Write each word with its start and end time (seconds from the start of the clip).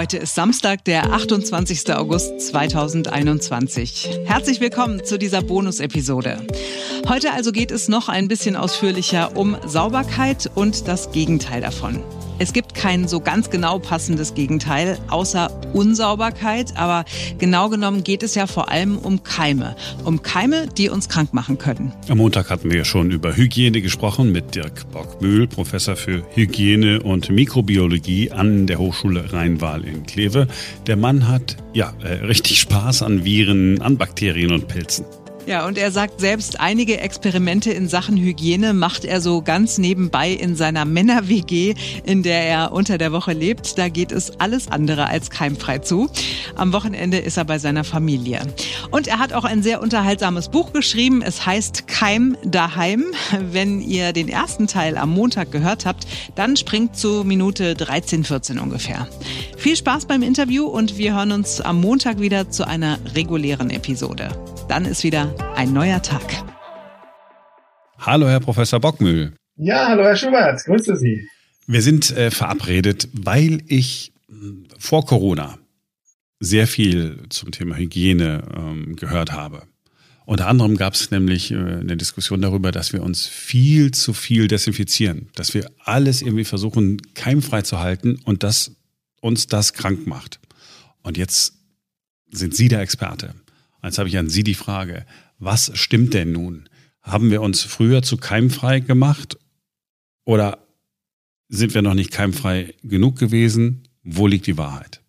Heute 0.00 0.16
ist 0.16 0.34
Samstag, 0.34 0.82
der 0.86 1.12
28. 1.12 1.94
August 1.94 2.40
2021. 2.40 4.20
Herzlich 4.24 4.58
willkommen 4.58 5.04
zu 5.04 5.18
dieser 5.18 5.42
Bonus-Episode. 5.42 6.38
Heute 7.06 7.34
also 7.34 7.52
geht 7.52 7.70
es 7.70 7.86
noch 7.88 8.08
ein 8.08 8.26
bisschen 8.26 8.56
ausführlicher 8.56 9.36
um 9.36 9.58
Sauberkeit 9.66 10.50
und 10.54 10.88
das 10.88 11.12
Gegenteil 11.12 11.60
davon. 11.60 12.02
Es 12.40 12.54
gibt 12.54 12.74
kein 12.74 13.06
so 13.06 13.20
ganz 13.20 13.50
genau 13.50 13.78
passendes 13.78 14.32
Gegenteil, 14.32 14.98
außer 15.08 15.50
Unsauberkeit. 15.74 16.74
Aber 16.74 17.04
genau 17.38 17.68
genommen 17.68 18.02
geht 18.02 18.22
es 18.22 18.34
ja 18.34 18.46
vor 18.46 18.70
allem 18.70 18.96
um 18.96 19.22
Keime. 19.22 19.76
Um 20.06 20.22
Keime, 20.22 20.66
die 20.66 20.88
uns 20.88 21.10
krank 21.10 21.34
machen 21.34 21.58
können. 21.58 21.92
Am 22.08 22.16
Montag 22.16 22.48
hatten 22.48 22.70
wir 22.70 22.78
ja 22.78 22.84
schon 22.86 23.10
über 23.10 23.36
Hygiene 23.36 23.82
gesprochen 23.82 24.32
mit 24.32 24.54
Dirk 24.54 24.90
Bockmühl, 24.90 25.48
Professor 25.48 25.96
für 25.96 26.24
Hygiene 26.34 27.02
und 27.02 27.28
Mikrobiologie 27.28 28.30
an 28.30 28.66
der 28.66 28.78
Hochschule 28.78 29.34
Rheinwahl 29.34 29.84
in 29.84 30.06
Kleve. 30.06 30.48
Der 30.86 30.96
Mann 30.96 31.28
hat 31.28 31.58
ja 31.74 31.92
äh, 32.02 32.24
richtig 32.24 32.58
Spaß 32.60 33.02
an 33.02 33.22
Viren, 33.22 33.82
an 33.82 33.98
Bakterien 33.98 34.52
und 34.52 34.66
Pilzen. 34.66 35.04
Ja, 35.46 35.66
und 35.66 35.78
er 35.78 35.90
sagt 35.90 36.20
selbst, 36.20 36.60
einige 36.60 37.00
Experimente 37.00 37.72
in 37.72 37.88
Sachen 37.88 38.16
Hygiene 38.16 38.74
macht 38.74 39.04
er 39.04 39.20
so 39.20 39.40
ganz 39.42 39.78
nebenbei 39.78 40.30
in 40.30 40.54
seiner 40.54 40.84
Männer-WG, 40.84 41.74
in 42.04 42.22
der 42.22 42.42
er 42.44 42.72
unter 42.72 42.98
der 42.98 43.10
Woche 43.10 43.32
lebt. 43.32 43.78
Da 43.78 43.88
geht 43.88 44.12
es 44.12 44.38
alles 44.38 44.68
andere 44.68 45.06
als 45.06 45.30
keimfrei 45.30 45.78
zu. 45.78 46.08
Am 46.56 46.72
Wochenende 46.72 47.18
ist 47.18 47.36
er 47.36 47.44
bei 47.46 47.58
seiner 47.58 47.84
Familie. 47.84 48.42
Und 48.90 49.08
er 49.08 49.18
hat 49.18 49.32
auch 49.32 49.44
ein 49.44 49.62
sehr 49.62 49.80
unterhaltsames 49.82 50.50
Buch 50.50 50.72
geschrieben. 50.72 51.22
Es 51.22 51.46
heißt 51.46 51.88
Keim 51.88 52.36
daheim. 52.44 53.06
Wenn 53.40 53.80
ihr 53.80 54.12
den 54.12 54.28
ersten 54.28 54.66
Teil 54.66 54.98
am 54.98 55.10
Montag 55.10 55.50
gehört 55.50 55.86
habt, 55.86 56.06
dann 56.34 56.56
springt 56.56 56.96
zu 56.96 57.24
Minute 57.24 57.74
13, 57.74 58.24
14 58.24 58.58
ungefähr. 58.58 59.08
Viel 59.56 59.74
Spaß 59.74 60.04
beim 60.04 60.22
Interview 60.22 60.66
und 60.66 60.98
wir 60.98 61.14
hören 61.14 61.32
uns 61.32 61.60
am 61.60 61.80
Montag 61.80 62.20
wieder 62.20 62.50
zu 62.50 62.66
einer 62.66 62.98
regulären 63.14 63.70
Episode. 63.70 64.30
Dann 64.70 64.84
ist 64.84 65.02
wieder 65.02 65.34
ein 65.56 65.72
neuer 65.72 66.00
Tag. 66.00 66.22
Hallo, 67.98 68.28
Herr 68.28 68.38
Professor 68.38 68.78
Bockmühl. 68.78 69.34
Ja, 69.56 69.88
hallo, 69.88 70.04
Herr 70.04 70.14
Schubert. 70.14 70.64
Grüße 70.64 70.96
Sie. 70.96 71.26
Wir 71.66 71.82
sind 71.82 72.16
äh, 72.16 72.30
verabredet, 72.30 73.08
weil 73.12 73.64
ich 73.66 74.12
äh, 74.28 74.32
vor 74.78 75.04
Corona 75.04 75.58
sehr 76.38 76.68
viel 76.68 77.18
zum 77.30 77.50
Thema 77.50 77.78
Hygiene 77.78 78.44
ähm, 78.56 78.94
gehört 78.94 79.32
habe. 79.32 79.64
Unter 80.24 80.46
anderem 80.46 80.76
gab 80.76 80.94
es 80.94 81.10
nämlich 81.10 81.50
äh, 81.50 81.56
eine 81.56 81.96
Diskussion 81.96 82.40
darüber, 82.40 82.70
dass 82.70 82.92
wir 82.92 83.02
uns 83.02 83.26
viel 83.26 83.90
zu 83.90 84.12
viel 84.12 84.46
desinfizieren, 84.46 85.30
dass 85.34 85.52
wir 85.52 85.68
alles 85.84 86.22
irgendwie 86.22 86.44
versuchen 86.44 86.98
keimfrei 87.14 87.62
zu 87.62 87.80
halten 87.80 88.20
und 88.24 88.44
dass 88.44 88.76
uns 89.20 89.48
das 89.48 89.72
krank 89.72 90.06
macht. 90.06 90.38
Und 91.02 91.18
jetzt 91.18 91.54
sind 92.30 92.54
Sie 92.54 92.68
der 92.68 92.82
Experte. 92.82 93.34
Jetzt 93.82 93.98
habe 93.98 94.08
ich 94.08 94.18
an 94.18 94.28
Sie 94.28 94.44
die 94.44 94.54
Frage, 94.54 95.06
was 95.38 95.70
stimmt 95.74 96.14
denn 96.14 96.32
nun? 96.32 96.68
Haben 97.02 97.30
wir 97.30 97.40
uns 97.40 97.62
früher 97.62 98.02
zu 98.02 98.16
keimfrei 98.16 98.80
gemacht 98.80 99.38
oder 100.24 100.58
sind 101.48 101.74
wir 101.74 101.82
noch 101.82 101.94
nicht 101.94 102.12
keimfrei 102.12 102.74
genug 102.82 103.18
gewesen? 103.18 103.88
Wo 104.02 104.26
liegt 104.26 104.46
die 104.46 104.58
Wahrheit? 104.58 105.00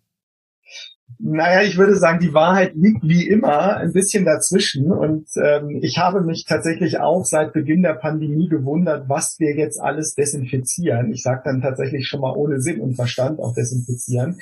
Naja, 1.23 1.61
ich 1.61 1.77
würde 1.77 1.95
sagen, 1.95 2.19
die 2.19 2.33
Wahrheit 2.33 2.73
liegt 2.73 3.03
wie 3.03 3.27
immer 3.27 3.77
ein 3.77 3.93
bisschen 3.93 4.25
dazwischen. 4.25 4.91
Und 4.91 5.27
ähm, 5.35 5.79
ich 5.81 5.99
habe 5.99 6.21
mich 6.21 6.45
tatsächlich 6.45 6.99
auch 6.99 7.25
seit 7.25 7.53
Beginn 7.53 7.83
der 7.83 7.93
Pandemie 7.93 8.49
gewundert, 8.49 9.07
was 9.07 9.35
wir 9.37 9.55
jetzt 9.55 9.79
alles 9.79 10.15
desinfizieren. 10.15 11.11
Ich 11.11 11.21
sage 11.21 11.41
dann 11.45 11.61
tatsächlich 11.61 12.07
schon 12.07 12.21
mal 12.21 12.35
ohne 12.35 12.59
Sinn 12.59 12.81
und 12.81 12.95
Verstand 12.95 13.39
auch 13.39 13.53
desinfizieren. 13.53 14.39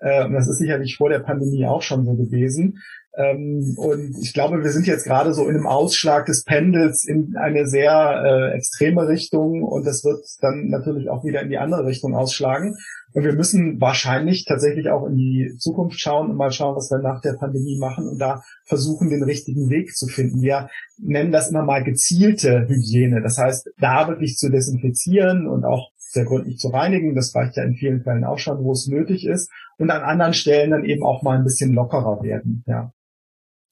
Äh, 0.00 0.26
und 0.26 0.34
das 0.34 0.48
ist 0.48 0.58
sicherlich 0.58 0.96
vor 0.96 1.08
der 1.08 1.20
Pandemie 1.20 1.64
auch 1.66 1.82
schon 1.82 2.04
so 2.04 2.14
gewesen. 2.14 2.82
Ähm, 3.16 3.74
und 3.76 4.16
ich 4.22 4.32
glaube, 4.32 4.62
wir 4.62 4.70
sind 4.70 4.86
jetzt 4.86 5.04
gerade 5.04 5.32
so 5.32 5.48
in 5.48 5.56
einem 5.56 5.66
Ausschlag 5.66 6.26
des 6.26 6.44
Pendels 6.44 7.04
in 7.04 7.34
eine 7.36 7.66
sehr 7.66 8.22
äh, 8.24 8.56
extreme 8.56 9.08
Richtung 9.08 9.62
und 9.62 9.86
das 9.86 10.04
wird 10.04 10.24
dann 10.40 10.68
natürlich 10.68 11.10
auch 11.10 11.24
wieder 11.24 11.42
in 11.42 11.48
die 11.48 11.58
andere 11.58 11.86
Richtung 11.86 12.14
ausschlagen. 12.14 12.76
Und 13.14 13.24
wir 13.24 13.32
müssen 13.32 13.80
wahrscheinlich 13.80 14.44
tatsächlich 14.44 14.90
auch 14.90 15.06
in 15.06 15.16
die 15.16 15.56
Zukunft 15.58 15.98
schauen 15.98 16.30
und 16.30 16.36
mal 16.36 16.52
schauen, 16.52 16.76
was 16.76 16.90
wir 16.90 16.98
nach 16.98 17.22
der 17.22 17.32
Pandemie 17.32 17.78
machen 17.78 18.06
und 18.06 18.18
da 18.18 18.42
versuchen, 18.66 19.08
den 19.08 19.22
richtigen 19.22 19.70
Weg 19.70 19.96
zu 19.96 20.06
finden. 20.06 20.42
Wir 20.42 20.68
nennen 20.98 21.32
das 21.32 21.50
immer 21.50 21.62
mal 21.62 21.82
gezielte 21.82 22.68
Hygiene. 22.68 23.22
Das 23.22 23.38
heißt, 23.38 23.70
da 23.80 24.08
wirklich 24.08 24.36
zu 24.36 24.50
desinfizieren 24.50 25.48
und 25.48 25.64
auch 25.64 25.90
sehr 26.10 26.24
gründlich 26.24 26.58
zu 26.58 26.68
reinigen. 26.68 27.14
Das 27.14 27.34
reicht 27.34 27.56
ja 27.56 27.64
in 27.64 27.74
vielen 27.74 28.02
Fällen 28.02 28.24
auch 28.24 28.38
schon, 28.38 28.64
wo 28.64 28.72
es 28.72 28.86
nötig 28.86 29.26
ist. 29.26 29.50
Und 29.76 29.90
an 29.90 30.02
anderen 30.02 30.32
Stellen 30.32 30.70
dann 30.70 30.84
eben 30.84 31.02
auch 31.04 31.22
mal 31.22 31.36
ein 31.36 31.44
bisschen 31.44 31.74
lockerer 31.74 32.22
werden. 32.22 32.64
Ja. 32.66 32.92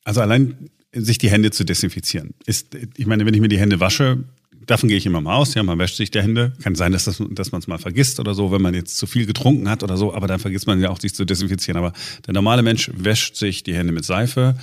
Also 0.05 0.21
allein 0.21 0.71
sich 0.93 1.19
die 1.19 1.31
Hände 1.31 1.51
zu 1.51 1.65
desinfizieren. 1.65 2.35
Ist, 2.47 2.75
ich 2.97 3.07
meine, 3.07 3.27
wenn 3.27 3.35
ich 3.35 3.41
mir 3.41 3.49
die 3.49 3.59
Hände 3.59 3.81
wasche, 3.81 4.25
davon 4.67 4.89
gehe 4.89 4.99
ich 4.99 5.07
immer 5.07 5.21
mal 5.21 5.37
aus, 5.37 5.55
ja, 5.55 5.63
man 5.63 5.79
wäscht 5.79 5.97
sich 5.97 6.11
die 6.11 6.21
Hände. 6.21 6.53
Kann 6.63 6.75
sein, 6.75 6.93
dass, 6.93 7.05
das, 7.05 7.23
dass 7.31 7.53
man 7.53 7.61
es 7.61 7.67
mal 7.67 7.79
vergisst 7.79 8.21
oder 8.21 8.35
so, 8.35 8.53
wenn 8.53 8.63
man 8.63 8.75
jetzt 8.75 8.97
zu 8.97 9.07
viel 9.07 9.27
getrunken 9.27 9.69
hat 9.71 9.83
oder 9.83 9.97
so, 9.97 10.15
aber 10.15 10.27
dann 10.27 10.39
vergisst 10.39 10.67
man 10.67 10.81
ja 10.81 10.91
auch, 10.91 11.01
sich 11.01 11.15
zu 11.15 11.25
desinfizieren. 11.25 11.79
Aber 11.79 11.93
der 12.27 12.35
normale 12.35 12.63
Mensch 12.63 12.91
wäscht 12.95 13.37
sich 13.37 13.63
die 13.63 13.75
Hände 13.75 13.93
mit 13.93 14.05
Seife. 14.05 14.57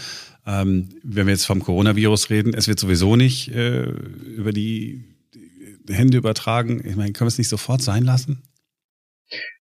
Ähm, 0.46 0.90
wenn 1.04 1.26
wir 1.26 1.34
jetzt 1.34 1.46
vom 1.46 1.62
Coronavirus 1.62 2.30
reden, 2.30 2.54
es 2.54 2.68
wird 2.68 2.80
sowieso 2.80 3.16
nicht 3.16 3.50
äh, 3.50 3.84
über 3.84 4.52
die 4.52 5.06
Hände 5.90 6.18
übertragen. 6.18 6.82
Ich 6.86 6.96
meine, 6.96 7.12
können 7.12 7.26
wir 7.26 7.34
es 7.34 7.38
nicht 7.38 7.50
sofort 7.50 7.82
sein 7.82 8.04
lassen? 8.04 8.44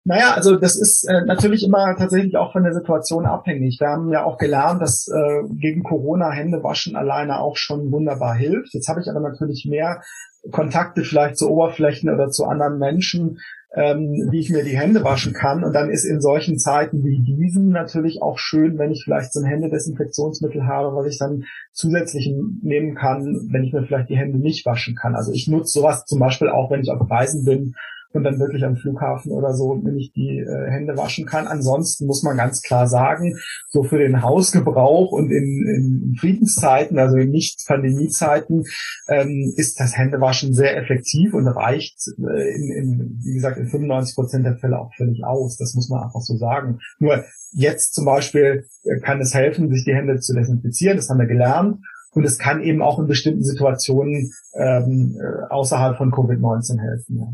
Naja, 0.04 0.34
also 0.34 0.56
das 0.56 0.76
ist 0.76 1.04
äh, 1.04 1.24
natürlich 1.26 1.62
immer 1.64 1.94
tatsächlich 1.96 2.36
auch 2.36 2.52
von 2.52 2.64
der 2.64 2.74
Situation 2.74 3.24
abhängig. 3.24 3.78
Wir 3.78 3.88
haben 3.88 4.10
ja 4.10 4.24
auch 4.24 4.36
gelernt, 4.36 4.82
dass 4.82 5.06
äh, 5.06 5.42
gegen 5.48 5.84
Corona 5.84 6.30
Hände 6.32 6.64
waschen 6.64 6.96
alleine 6.96 7.38
auch 7.38 7.56
schon 7.56 7.92
wunderbar 7.92 8.34
hilft. 8.34 8.74
Jetzt 8.74 8.88
habe 8.88 9.00
ich 9.00 9.08
aber 9.08 9.20
natürlich 9.20 9.64
mehr 9.68 10.02
Kontakte 10.50 11.04
vielleicht 11.04 11.36
zu 11.36 11.48
Oberflächen 11.48 12.10
oder 12.10 12.30
zu 12.30 12.46
anderen 12.46 12.78
Menschen, 12.78 13.38
ähm, 13.74 14.28
wie 14.30 14.40
ich 14.40 14.50
mir 14.50 14.64
die 14.64 14.76
Hände 14.76 15.02
waschen 15.02 15.32
kann. 15.32 15.64
Und 15.64 15.72
dann 15.72 15.90
ist 15.90 16.04
in 16.04 16.20
solchen 16.20 16.58
Zeiten 16.58 17.04
wie 17.04 17.20
diesen 17.20 17.70
natürlich 17.70 18.20
auch 18.20 18.38
schön, 18.38 18.78
wenn 18.78 18.90
ich 18.90 19.04
vielleicht 19.04 19.32
so 19.32 19.40
ein 19.40 19.46
Händedesinfektionsmittel 19.46 20.66
habe, 20.66 20.94
was 20.94 21.06
ich 21.06 21.18
dann 21.18 21.44
zusätzlich 21.72 22.32
nehmen 22.62 22.94
kann, 22.94 23.48
wenn 23.50 23.64
ich 23.64 23.72
mir 23.72 23.84
vielleicht 23.84 24.10
die 24.10 24.18
Hände 24.18 24.38
nicht 24.38 24.66
waschen 24.66 24.94
kann. 24.94 25.14
Also 25.14 25.32
ich 25.32 25.48
nutze 25.48 25.80
sowas 25.80 26.04
zum 26.04 26.18
Beispiel 26.18 26.48
auch, 26.48 26.70
wenn 26.70 26.82
ich 26.82 26.90
auf 26.90 27.10
Reisen 27.10 27.44
bin 27.44 27.74
und 28.14 28.24
dann 28.24 28.38
wirklich 28.38 28.64
am 28.64 28.76
Flughafen 28.76 29.32
oder 29.32 29.54
so 29.54 29.72
wenn 29.82 29.96
ich 29.96 30.12
die 30.12 30.38
äh, 30.38 30.70
Hände 30.70 30.96
waschen 30.96 31.26
kann. 31.26 31.46
Ansonsten 31.46 32.06
muss 32.06 32.22
man 32.22 32.36
ganz 32.36 32.62
klar 32.62 32.86
sagen, 32.86 33.36
so 33.68 33.82
für 33.82 33.98
den 33.98 34.22
Hausgebrauch 34.22 35.12
und 35.12 35.30
in, 35.30 35.66
in 35.66 36.16
Friedenszeiten, 36.18 36.98
also 36.98 37.16
in 37.16 37.30
Nicht-Pandemie-Zeiten, 37.30 38.64
ähm, 39.08 39.52
ist 39.56 39.80
das 39.80 39.96
Händewaschen 39.96 40.54
sehr 40.54 40.76
effektiv 40.76 41.34
und 41.34 41.46
reicht 41.46 41.98
äh, 42.18 42.54
in, 42.54 42.72
in, 42.72 43.20
wie 43.24 43.34
gesagt, 43.34 43.58
in 43.58 43.68
95 43.68 44.14
Prozent 44.14 44.46
der 44.46 44.56
Fälle 44.58 44.78
auch 44.78 44.92
völlig 44.96 45.24
aus. 45.24 45.56
Das 45.56 45.74
muss 45.74 45.88
man 45.88 46.02
einfach 46.02 46.20
so 46.20 46.36
sagen. 46.36 46.78
Nur 46.98 47.24
jetzt 47.52 47.94
zum 47.94 48.04
Beispiel 48.04 48.66
äh, 48.84 49.00
kann 49.00 49.20
es 49.20 49.34
helfen, 49.34 49.70
sich 49.70 49.84
die 49.84 49.94
Hände 49.94 50.18
zu 50.20 50.34
desinfizieren. 50.34 50.96
Das 50.96 51.08
haben 51.08 51.18
wir 51.18 51.26
gelernt. 51.26 51.78
Und 52.14 52.24
es 52.24 52.38
kann 52.38 52.62
eben 52.62 52.82
auch 52.82 52.98
in 52.98 53.06
bestimmten 53.06 53.42
Situationen 53.42 54.32
ähm, 54.54 55.18
äh, 55.18 55.50
außerhalb 55.50 55.96
von 55.96 56.12
Covid-19 56.12 56.78
helfen. 56.78 57.18
Ja 57.18 57.32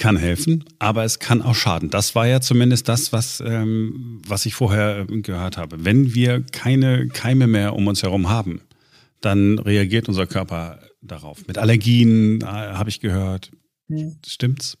kann 0.00 0.16
helfen, 0.16 0.64
aber 0.80 1.04
es 1.04 1.20
kann 1.20 1.42
auch 1.42 1.54
schaden. 1.54 1.90
Das 1.90 2.14
war 2.16 2.26
ja 2.26 2.40
zumindest 2.40 2.88
das, 2.88 3.12
was, 3.12 3.40
ähm, 3.40 4.20
was 4.26 4.46
ich 4.46 4.54
vorher 4.54 5.06
gehört 5.06 5.56
habe. 5.56 5.84
Wenn 5.84 6.14
wir 6.14 6.42
keine 6.42 7.06
Keime 7.08 7.46
mehr 7.46 7.76
um 7.76 7.86
uns 7.86 8.02
herum 8.02 8.28
haben, 8.28 8.62
dann 9.20 9.58
reagiert 9.58 10.08
unser 10.08 10.26
Körper 10.26 10.80
darauf. 11.02 11.46
Mit 11.46 11.58
Allergien 11.58 12.40
äh, 12.40 12.46
habe 12.46 12.88
ich 12.88 13.00
gehört. 13.00 13.52
Hm. 13.88 14.16
Stimmt's? 14.26 14.78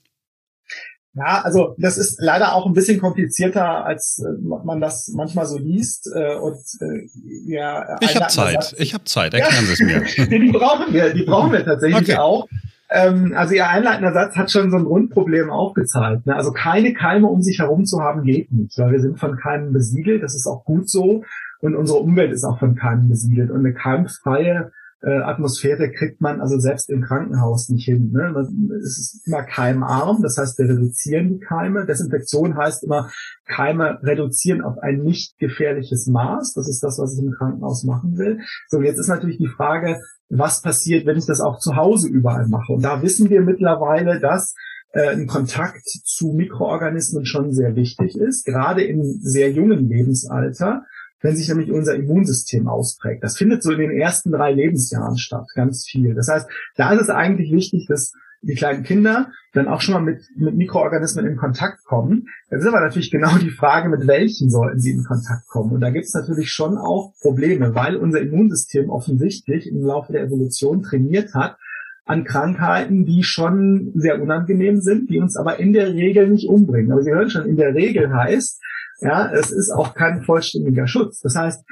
Ja, 1.12 1.42
also 1.42 1.74
das 1.76 1.98
ist 1.98 2.18
leider 2.20 2.54
auch 2.54 2.66
ein 2.66 2.72
bisschen 2.72 3.00
komplizierter, 3.00 3.84
als 3.84 4.24
äh, 4.24 4.30
man 4.42 4.80
das 4.80 5.08
manchmal 5.14 5.46
so 5.46 5.58
liest. 5.58 6.08
Äh, 6.14 6.36
und 6.36 6.56
äh, 6.80 7.08
ja, 7.46 7.98
ich 8.00 8.14
habe 8.14 8.28
Zeit. 8.28 8.74
Ich 8.78 8.94
habe 8.94 9.04
Zeit. 9.04 9.34
Erklären 9.34 9.66
ja. 9.66 9.74
Sie 9.74 9.82
es 9.82 10.18
mir. 10.18 10.26
die 10.38 10.52
brauchen 10.52 10.94
wir. 10.94 11.12
Die 11.12 11.24
brauchen 11.24 11.52
wir 11.52 11.64
tatsächlich 11.64 12.10
okay. 12.10 12.16
auch. 12.16 12.46
Ähm, 12.90 13.32
also 13.36 13.54
Ihr 13.54 13.68
einleitender 13.68 14.12
Satz 14.12 14.36
hat 14.36 14.50
schon 14.50 14.70
so 14.70 14.76
ein 14.76 14.84
Grundproblem 14.84 15.50
aufgezeigt. 15.50 16.26
Ne? 16.26 16.34
Also 16.34 16.52
keine 16.52 16.92
Keime 16.92 17.28
um 17.28 17.42
sich 17.42 17.60
herum 17.60 17.84
zu 17.84 18.00
haben 18.00 18.24
geht 18.24 18.52
nicht, 18.52 18.76
weil 18.78 18.92
wir 18.92 19.00
sind 19.00 19.18
von 19.18 19.36
Keimen 19.36 19.72
besiedelt. 19.72 20.22
Das 20.22 20.34
ist 20.34 20.46
auch 20.46 20.64
gut 20.64 20.88
so. 20.88 21.24
Und 21.60 21.76
unsere 21.76 21.98
Umwelt 21.98 22.32
ist 22.32 22.44
auch 22.44 22.58
von 22.58 22.74
Keimen 22.74 23.08
besiedelt. 23.08 23.50
Und 23.50 23.60
eine 23.60 23.74
keimfreie 23.74 24.72
äh, 25.02 25.18
Atmosphäre 25.20 25.90
kriegt 25.90 26.20
man 26.20 26.40
also 26.40 26.58
selbst 26.58 26.90
im 26.90 27.02
Krankenhaus 27.02 27.68
nicht 27.68 27.84
hin. 27.84 28.12
Ne? 28.12 28.34
Es 28.82 28.98
ist 28.98 29.26
immer 29.26 29.42
keimarm, 29.42 30.22
das 30.22 30.36
heißt, 30.36 30.58
wir 30.58 30.68
reduzieren 30.68 31.30
die 31.30 31.40
Keime. 31.40 31.86
Desinfektion 31.86 32.56
heißt 32.56 32.84
immer, 32.84 33.10
Keime 33.46 33.98
reduzieren 34.02 34.62
auf 34.62 34.78
ein 34.78 35.02
nicht 35.02 35.38
gefährliches 35.38 36.06
Maß. 36.06 36.52
Das 36.54 36.68
ist 36.68 36.82
das, 36.82 36.98
was 36.98 37.16
ich 37.16 37.24
im 37.24 37.32
Krankenhaus 37.32 37.84
machen 37.84 38.18
will. 38.18 38.40
So, 38.68 38.82
jetzt 38.82 38.98
ist 38.98 39.08
natürlich 39.08 39.38
die 39.38 39.48
Frage, 39.48 40.00
was 40.30 40.62
passiert, 40.62 41.06
wenn 41.06 41.18
ich 41.18 41.26
das 41.26 41.40
auch 41.40 41.58
zu 41.58 41.76
Hause 41.76 42.08
überall 42.08 42.46
mache. 42.46 42.72
Und 42.72 42.82
da 42.82 43.02
wissen 43.02 43.28
wir 43.28 43.42
mittlerweile, 43.42 44.20
dass 44.20 44.54
äh, 44.92 45.10
ein 45.10 45.26
Kontakt 45.26 45.86
zu 45.86 46.28
Mikroorganismen 46.28 47.26
schon 47.26 47.52
sehr 47.52 47.76
wichtig 47.76 48.16
ist, 48.16 48.46
gerade 48.46 48.82
im 48.84 49.02
sehr 49.20 49.50
jungen 49.50 49.88
Lebensalter, 49.88 50.84
wenn 51.20 51.36
sich 51.36 51.48
nämlich 51.48 51.70
unser 51.70 51.96
Immunsystem 51.96 52.68
ausprägt. 52.68 53.22
Das 53.22 53.36
findet 53.36 53.62
so 53.62 53.72
in 53.72 53.80
den 53.80 53.90
ersten 53.90 54.30
drei 54.30 54.52
Lebensjahren 54.52 55.18
statt, 55.18 55.46
ganz 55.54 55.84
viel. 55.86 56.14
Das 56.14 56.28
heißt, 56.28 56.48
da 56.76 56.92
ist 56.92 57.02
es 57.02 57.10
eigentlich 57.10 57.52
wichtig, 57.52 57.86
dass 57.88 58.12
die 58.42 58.54
kleinen 58.54 58.82
Kinder 58.82 59.30
dann 59.52 59.68
auch 59.68 59.80
schon 59.80 59.94
mal 59.94 60.00
mit, 60.00 60.22
mit 60.36 60.56
Mikroorganismen 60.56 61.26
in 61.26 61.36
Kontakt 61.36 61.84
kommen. 61.84 62.28
Jetzt 62.50 62.62
ist 62.62 62.68
aber 62.68 62.80
natürlich 62.80 63.10
genau 63.10 63.36
die 63.36 63.50
Frage, 63.50 63.88
mit 63.88 64.06
welchen 64.06 64.48
sollten 64.48 64.78
sie 64.78 64.92
in 64.92 65.04
Kontakt 65.04 65.46
kommen. 65.48 65.72
Und 65.72 65.80
da 65.80 65.90
gibt 65.90 66.06
es 66.06 66.14
natürlich 66.14 66.50
schon 66.50 66.78
auch 66.78 67.12
Probleme, 67.20 67.74
weil 67.74 67.96
unser 67.96 68.20
Immunsystem 68.20 68.90
offensichtlich 68.90 69.68
im 69.68 69.82
Laufe 69.82 70.12
der 70.12 70.22
Evolution 70.22 70.82
trainiert 70.82 71.34
hat, 71.34 71.56
an 72.04 72.24
Krankheiten, 72.24 73.04
die 73.04 73.22
schon 73.22 73.92
sehr 73.94 74.20
unangenehm 74.20 74.80
sind, 74.80 75.10
die 75.10 75.20
uns 75.20 75.36
aber 75.36 75.60
in 75.60 75.72
der 75.72 75.92
Regel 75.92 76.28
nicht 76.28 76.48
umbringen. 76.48 76.90
Aber 76.90 77.02
Sie 77.02 77.12
hören 77.12 77.30
schon, 77.30 77.46
in 77.46 77.56
der 77.56 77.74
Regel 77.74 78.12
heißt, 78.12 78.60
ja, 79.00 79.30
es 79.32 79.50
ist 79.50 79.70
auch 79.70 79.94
kein 79.94 80.22
vollständiger 80.22 80.86
Schutz. 80.86 81.20
Das 81.20 81.36
heißt, 81.36 81.64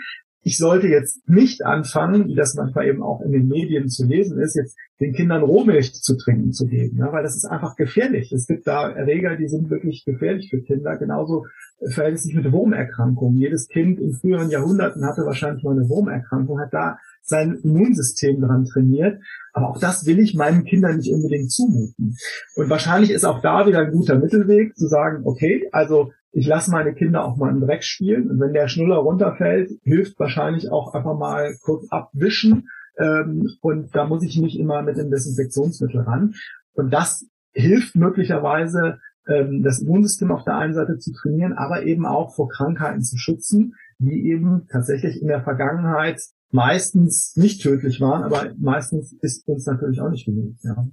ich 0.42 0.56
sollte 0.56 0.88
jetzt 0.88 1.28
nicht 1.28 1.64
anfangen, 1.64 2.28
wie 2.28 2.34
das 2.34 2.54
manchmal 2.54 2.86
eben 2.86 3.02
auch 3.02 3.20
in 3.20 3.32
den 3.32 3.48
Medien 3.48 3.88
zu 3.88 4.06
lesen 4.06 4.40
ist, 4.40 4.56
jetzt 4.56 4.76
den 5.00 5.12
Kindern 5.12 5.42
Rohmilch 5.42 5.94
zu 5.94 6.16
trinken 6.16 6.52
zu 6.52 6.66
geben, 6.66 6.98
ja, 6.98 7.12
weil 7.12 7.22
das 7.22 7.36
ist 7.36 7.44
einfach 7.44 7.76
gefährlich. 7.76 8.32
Es 8.32 8.46
gibt 8.46 8.66
da 8.66 8.88
Erreger, 8.88 9.36
die 9.36 9.48
sind 9.48 9.70
wirklich 9.70 10.04
gefährlich 10.04 10.50
für 10.50 10.60
Kinder. 10.60 10.96
Genauso 10.96 11.46
verhält 11.86 12.16
es 12.16 12.24
sich 12.24 12.34
mit 12.34 12.50
Wurmerkrankungen. 12.50 13.38
Jedes 13.38 13.68
Kind 13.68 14.00
in 14.00 14.14
früheren 14.14 14.50
Jahrhunderten 14.50 15.04
hatte 15.04 15.24
wahrscheinlich 15.24 15.62
mal 15.62 15.76
eine 15.76 15.88
Wurmerkrankung, 15.88 16.60
hat 16.60 16.72
da 16.74 16.98
sein 17.22 17.60
Immunsystem 17.62 18.40
dran 18.40 18.64
trainiert. 18.64 19.20
Aber 19.52 19.70
auch 19.70 19.78
das 19.78 20.06
will 20.06 20.18
ich 20.18 20.34
meinen 20.34 20.64
Kindern 20.64 20.96
nicht 20.96 21.12
unbedingt 21.12 21.52
zumuten. 21.52 22.16
Und 22.56 22.70
wahrscheinlich 22.70 23.10
ist 23.10 23.24
auch 23.24 23.40
da 23.40 23.66
wieder 23.66 23.80
ein 23.80 23.92
guter 23.92 24.18
Mittelweg 24.18 24.76
zu 24.76 24.88
sagen, 24.88 25.22
okay, 25.24 25.68
also 25.72 26.12
ich 26.32 26.46
lasse 26.46 26.70
meine 26.70 26.94
Kinder 26.94 27.24
auch 27.24 27.36
mal 27.36 27.50
im 27.50 27.60
Dreck 27.60 27.84
spielen 27.84 28.30
und 28.30 28.40
wenn 28.40 28.52
der 28.52 28.68
Schnuller 28.68 28.96
runterfällt, 28.96 29.70
hilft 29.82 30.18
wahrscheinlich 30.18 30.70
auch 30.70 30.94
einfach 30.94 31.16
mal 31.16 31.56
kurz 31.62 31.86
abwischen 31.90 32.68
ähm, 32.98 33.48
und 33.60 33.94
da 33.94 34.06
muss 34.06 34.22
ich 34.22 34.36
nicht 34.38 34.58
immer 34.58 34.82
mit 34.82 34.96
dem 34.96 35.10
Desinfektionsmittel 35.10 36.00
ran. 36.00 36.34
Und 36.72 36.92
das 36.92 37.26
hilft 37.52 37.96
möglicherweise, 37.96 38.98
ähm, 39.26 39.62
das 39.62 39.80
Immunsystem 39.80 40.30
auf 40.30 40.44
der 40.44 40.56
einen 40.56 40.74
Seite 40.74 40.98
zu 40.98 41.12
trainieren, 41.12 41.52
aber 41.52 41.84
eben 41.84 42.06
auch 42.06 42.34
vor 42.34 42.48
Krankheiten 42.48 43.02
zu 43.02 43.16
schützen, 43.16 43.74
die 43.98 44.28
eben 44.28 44.66
tatsächlich 44.70 45.20
in 45.20 45.28
der 45.28 45.42
Vergangenheit 45.42 46.20
meistens 46.50 47.36
nicht 47.36 47.62
tödlich 47.62 48.00
waren, 48.00 48.22
aber 48.22 48.52
meistens 48.58 49.12
ist 49.20 49.46
uns 49.48 49.66
natürlich 49.66 50.00
auch 50.00 50.10
nicht 50.10 50.24
genug. 50.24 50.54
Ja. 50.62 50.88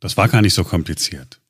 Das 0.00 0.16
war 0.16 0.28
gar 0.28 0.40
nicht 0.40 0.54
so 0.54 0.64
kompliziert. 0.64 1.42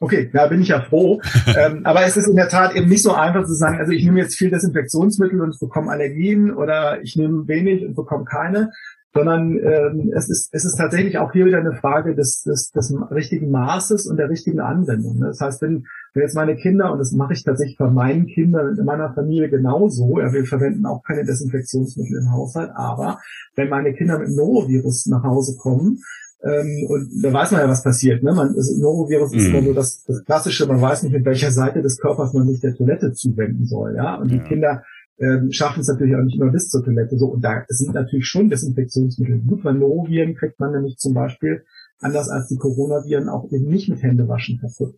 Okay, 0.00 0.30
da 0.32 0.46
bin 0.46 0.60
ich 0.60 0.68
ja 0.68 0.80
froh. 0.82 1.20
ähm, 1.58 1.80
aber 1.84 2.04
es 2.04 2.16
ist 2.16 2.28
in 2.28 2.36
der 2.36 2.48
Tat 2.48 2.74
eben 2.74 2.88
nicht 2.88 3.02
so 3.02 3.12
einfach 3.12 3.44
zu 3.44 3.54
sagen, 3.54 3.78
also 3.78 3.92
ich 3.92 4.04
nehme 4.04 4.20
jetzt 4.20 4.36
viel 4.36 4.50
Desinfektionsmittel 4.50 5.40
und 5.40 5.58
bekomme 5.58 5.90
Allergien 5.90 6.54
oder 6.54 7.02
ich 7.02 7.16
nehme 7.16 7.48
wenig 7.48 7.84
und 7.84 7.96
bekomme 7.96 8.24
keine, 8.24 8.70
sondern 9.14 9.58
ähm, 9.58 10.12
es, 10.14 10.28
ist, 10.28 10.50
es 10.52 10.64
ist 10.64 10.76
tatsächlich 10.76 11.18
auch 11.18 11.32
hier 11.32 11.46
wieder 11.46 11.58
eine 11.58 11.74
Frage 11.74 12.14
des, 12.14 12.42
des, 12.42 12.70
des 12.70 12.94
richtigen 13.10 13.50
Maßes 13.50 14.06
und 14.06 14.18
der 14.18 14.28
richtigen 14.28 14.60
Anwendung. 14.60 15.18
Ne? 15.18 15.26
Das 15.28 15.40
heißt, 15.40 15.62
wenn, 15.62 15.86
wenn 16.14 16.22
jetzt 16.22 16.36
meine 16.36 16.54
Kinder, 16.56 16.92
und 16.92 16.98
das 16.98 17.12
mache 17.12 17.32
ich 17.32 17.42
tatsächlich 17.42 17.78
bei 17.78 17.90
meinen 17.90 18.26
Kindern 18.26 18.76
in 18.78 18.84
meiner 18.84 19.12
Familie 19.14 19.48
genauso, 19.48 20.20
ja, 20.20 20.32
wir 20.32 20.44
verwenden 20.44 20.86
auch 20.86 21.02
keine 21.02 21.24
Desinfektionsmittel 21.24 22.18
im 22.18 22.30
Haushalt, 22.30 22.70
aber 22.74 23.18
wenn 23.56 23.68
meine 23.68 23.94
Kinder 23.94 24.18
mit 24.18 24.30
Norovirus 24.30 25.06
nach 25.06 25.24
Hause 25.24 25.56
kommen, 25.56 26.00
ähm, 26.42 26.86
und 26.88 27.10
da 27.22 27.32
weiß 27.32 27.50
man 27.50 27.62
ja, 27.62 27.68
was 27.68 27.82
passiert. 27.82 28.22
Ne? 28.22 28.32
Man, 28.32 28.54
das 28.54 28.70
Norovirus 28.76 29.34
ist 29.34 29.46
immer 29.46 29.60
mhm. 29.60 29.66
so 29.66 29.72
das, 29.72 30.04
das 30.04 30.24
Klassische, 30.24 30.66
man 30.66 30.80
weiß 30.80 31.02
nicht, 31.02 31.12
mit 31.12 31.24
welcher 31.24 31.50
Seite 31.50 31.82
des 31.82 31.98
Körpers 31.98 32.32
man 32.32 32.48
sich 32.48 32.60
der 32.60 32.74
Toilette 32.74 33.12
zuwenden 33.12 33.66
soll. 33.66 33.96
Ja? 33.96 34.16
Und 34.16 34.30
ja. 34.30 34.38
die 34.38 34.44
Kinder 34.44 34.84
ähm, 35.18 35.50
schaffen 35.50 35.80
es 35.80 35.88
natürlich 35.88 36.14
auch 36.14 36.22
nicht 36.22 36.40
immer 36.40 36.52
bis 36.52 36.68
zur 36.68 36.84
Toilette. 36.84 37.18
So, 37.18 37.26
und 37.26 37.42
da 37.42 37.64
sind 37.68 37.94
natürlich 37.94 38.26
schon 38.26 38.48
Desinfektionsmittel 38.48 39.40
gut, 39.40 39.64
weil 39.64 39.74
Noroviren 39.74 40.36
kriegt 40.36 40.60
man 40.60 40.72
nämlich 40.72 40.96
zum 40.96 41.12
Beispiel, 41.14 41.64
anders 42.00 42.28
als 42.28 42.46
die 42.46 42.56
Coronaviren, 42.56 43.28
auch 43.28 43.50
eben 43.50 43.68
nicht 43.68 43.88
mit 43.88 44.02
Händewaschen 44.02 44.60
kaputt. 44.60 44.94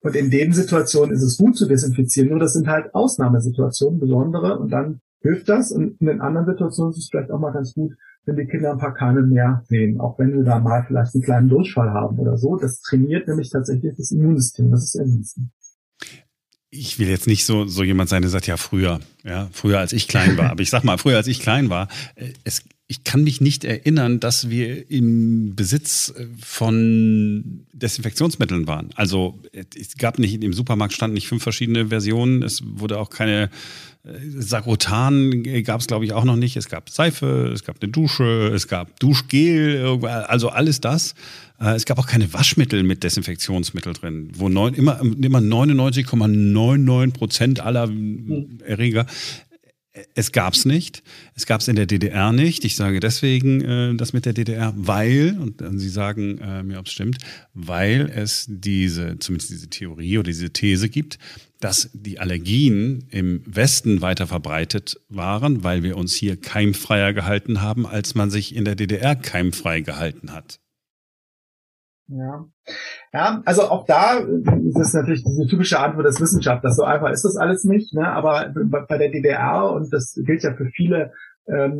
Und 0.00 0.16
in 0.16 0.30
den 0.30 0.52
Situationen 0.52 1.14
ist 1.14 1.22
es 1.22 1.36
gut 1.36 1.56
zu 1.56 1.66
desinfizieren, 1.66 2.30
nur 2.30 2.38
das 2.38 2.54
sind 2.54 2.68
halt 2.68 2.94
Ausnahmesituationen, 2.94 4.00
besondere, 4.00 4.58
und 4.58 4.70
dann 4.70 5.00
hilft 5.20 5.48
das. 5.48 5.72
Und 5.72 6.00
in 6.00 6.06
den 6.06 6.20
anderen 6.20 6.46
Situationen 6.46 6.92
ist 6.92 6.98
es 6.98 7.08
vielleicht 7.10 7.30
auch 7.30 7.40
mal 7.40 7.52
ganz 7.52 7.74
gut, 7.74 7.92
wenn 8.28 8.36
die 8.36 8.46
Kinder 8.46 8.72
ein 8.72 8.78
paar 8.78 8.94
Keime 8.94 9.22
mehr 9.22 9.64
sehen, 9.68 9.98
auch 10.00 10.18
wenn 10.18 10.38
sie 10.38 10.44
da 10.44 10.58
mal 10.58 10.84
vielleicht 10.86 11.14
einen 11.14 11.24
kleinen 11.24 11.48
Durchfall 11.48 11.90
haben 11.90 12.18
oder 12.18 12.36
so. 12.36 12.56
Das 12.56 12.80
trainiert 12.82 13.26
nämlich 13.26 13.50
tatsächlich 13.50 13.94
das 13.96 14.12
Immunsystem. 14.12 14.70
Das 14.70 14.84
ist 14.84 14.94
erwiesen. 14.94 15.50
Ich 16.70 16.98
will 16.98 17.08
jetzt 17.08 17.26
nicht 17.26 17.46
so, 17.46 17.64
so 17.64 17.82
jemand 17.82 18.10
sein, 18.10 18.20
der 18.20 18.30
sagt, 18.30 18.46
ja, 18.46 18.58
früher, 18.58 19.00
ja, 19.24 19.48
früher 19.52 19.78
als 19.78 19.94
ich 19.94 20.06
klein 20.06 20.36
war. 20.36 20.50
Aber 20.50 20.60
ich 20.60 20.68
sag 20.68 20.84
mal, 20.84 20.98
früher 20.98 21.16
als 21.16 21.26
ich 21.26 21.40
klein 21.40 21.70
war, 21.70 21.88
äh, 22.14 22.32
es, 22.44 22.62
ich 22.90 23.04
kann 23.04 23.22
mich 23.22 23.40
nicht 23.42 23.64
erinnern, 23.64 24.18
dass 24.18 24.48
wir 24.48 24.90
im 24.90 25.54
Besitz 25.54 26.12
äh, 26.16 26.26
von 26.40 27.66
Desinfektionsmitteln 27.72 28.66
waren. 28.66 28.90
Also 28.96 29.38
es 29.52 29.96
gab 29.98 30.18
nicht, 30.18 30.42
im 30.42 30.52
Supermarkt 30.54 30.94
standen 30.94 31.14
nicht 31.14 31.28
fünf 31.28 31.42
verschiedene 31.42 31.88
Versionen. 31.88 32.42
Es 32.42 32.62
wurde 32.64 32.98
auch 32.98 33.10
keine 33.10 33.50
Sagrotan 34.38 35.42
gab 35.64 35.80
es, 35.80 35.86
glaube 35.86 36.04
ich, 36.04 36.12
auch 36.12 36.24
noch 36.24 36.36
nicht. 36.36 36.56
Es 36.56 36.68
gab 36.68 36.88
Seife, 36.88 37.50
es 37.52 37.64
gab 37.64 37.82
eine 37.82 37.90
Dusche, 37.90 38.50
es 38.54 38.68
gab 38.68 38.98
Duschgel, 39.00 39.98
also 40.04 40.48
alles 40.48 40.80
das. 40.80 41.14
Äh, 41.60 41.74
es 41.74 41.84
gab 41.84 41.98
auch 41.98 42.06
keine 42.06 42.32
Waschmittel 42.32 42.82
mit 42.82 43.02
Desinfektionsmittel 43.02 43.92
drin, 43.92 44.30
wo 44.34 44.48
neun, 44.48 44.74
immer, 44.74 45.00
immer 45.00 45.40
99,99 45.40 47.12
Prozent 47.12 47.60
aller 47.60 47.90
Erreger 48.64 49.06
es 50.14 50.32
gab 50.32 50.54
es 50.54 50.64
nicht. 50.64 51.02
Es 51.34 51.46
gab 51.46 51.60
es 51.60 51.68
in 51.68 51.76
der 51.76 51.86
DDR 51.86 52.32
nicht. 52.32 52.64
Ich 52.64 52.76
sage 52.76 53.00
deswegen 53.00 53.60
äh, 53.62 53.94
das 53.94 54.12
mit 54.12 54.26
der 54.26 54.32
DDR, 54.32 54.72
weil, 54.76 55.36
und 55.38 55.62
äh, 55.62 55.70
Sie 55.78 55.88
sagen 55.88 56.38
äh, 56.38 56.62
mir, 56.62 56.78
ob 56.78 56.86
es 56.86 56.92
stimmt, 56.92 57.18
weil 57.54 58.10
es 58.14 58.46
diese, 58.48 59.18
zumindest 59.18 59.50
diese 59.50 59.68
Theorie 59.68 60.18
oder 60.18 60.28
diese 60.28 60.50
These 60.50 60.88
gibt, 60.88 61.18
dass 61.60 61.90
die 61.92 62.18
Allergien 62.20 63.06
im 63.10 63.42
Westen 63.44 64.00
weiter 64.00 64.26
verbreitet 64.26 65.00
waren, 65.08 65.64
weil 65.64 65.82
wir 65.82 65.96
uns 65.96 66.14
hier 66.14 66.36
keimfreier 66.36 67.12
gehalten 67.12 67.60
haben, 67.60 67.86
als 67.86 68.14
man 68.14 68.30
sich 68.30 68.54
in 68.54 68.64
der 68.64 68.76
DDR 68.76 69.16
keimfrei 69.16 69.80
gehalten 69.80 70.32
hat. 70.32 70.60
Ja. 72.08 72.46
ja, 73.12 73.42
also 73.44 73.62
auch 73.62 73.84
da 73.84 74.18
ist 74.18 74.78
es 74.78 74.94
natürlich 74.94 75.24
diese 75.24 75.46
typische 75.46 75.78
Antwort 75.78 76.06
des 76.06 76.20
Wissenschaftlers. 76.20 76.76
So 76.76 76.84
einfach 76.84 77.10
ist 77.10 77.24
das 77.24 77.36
alles 77.36 77.64
nicht, 77.64 77.92
ne? 77.92 78.08
aber 78.08 78.52
bei 78.88 78.96
der 78.96 79.10
DDR, 79.10 79.70
und 79.72 79.92
das 79.92 80.14
gilt 80.24 80.42
ja 80.42 80.54
für 80.54 80.66
viele 80.66 81.12
ähm, 81.48 81.78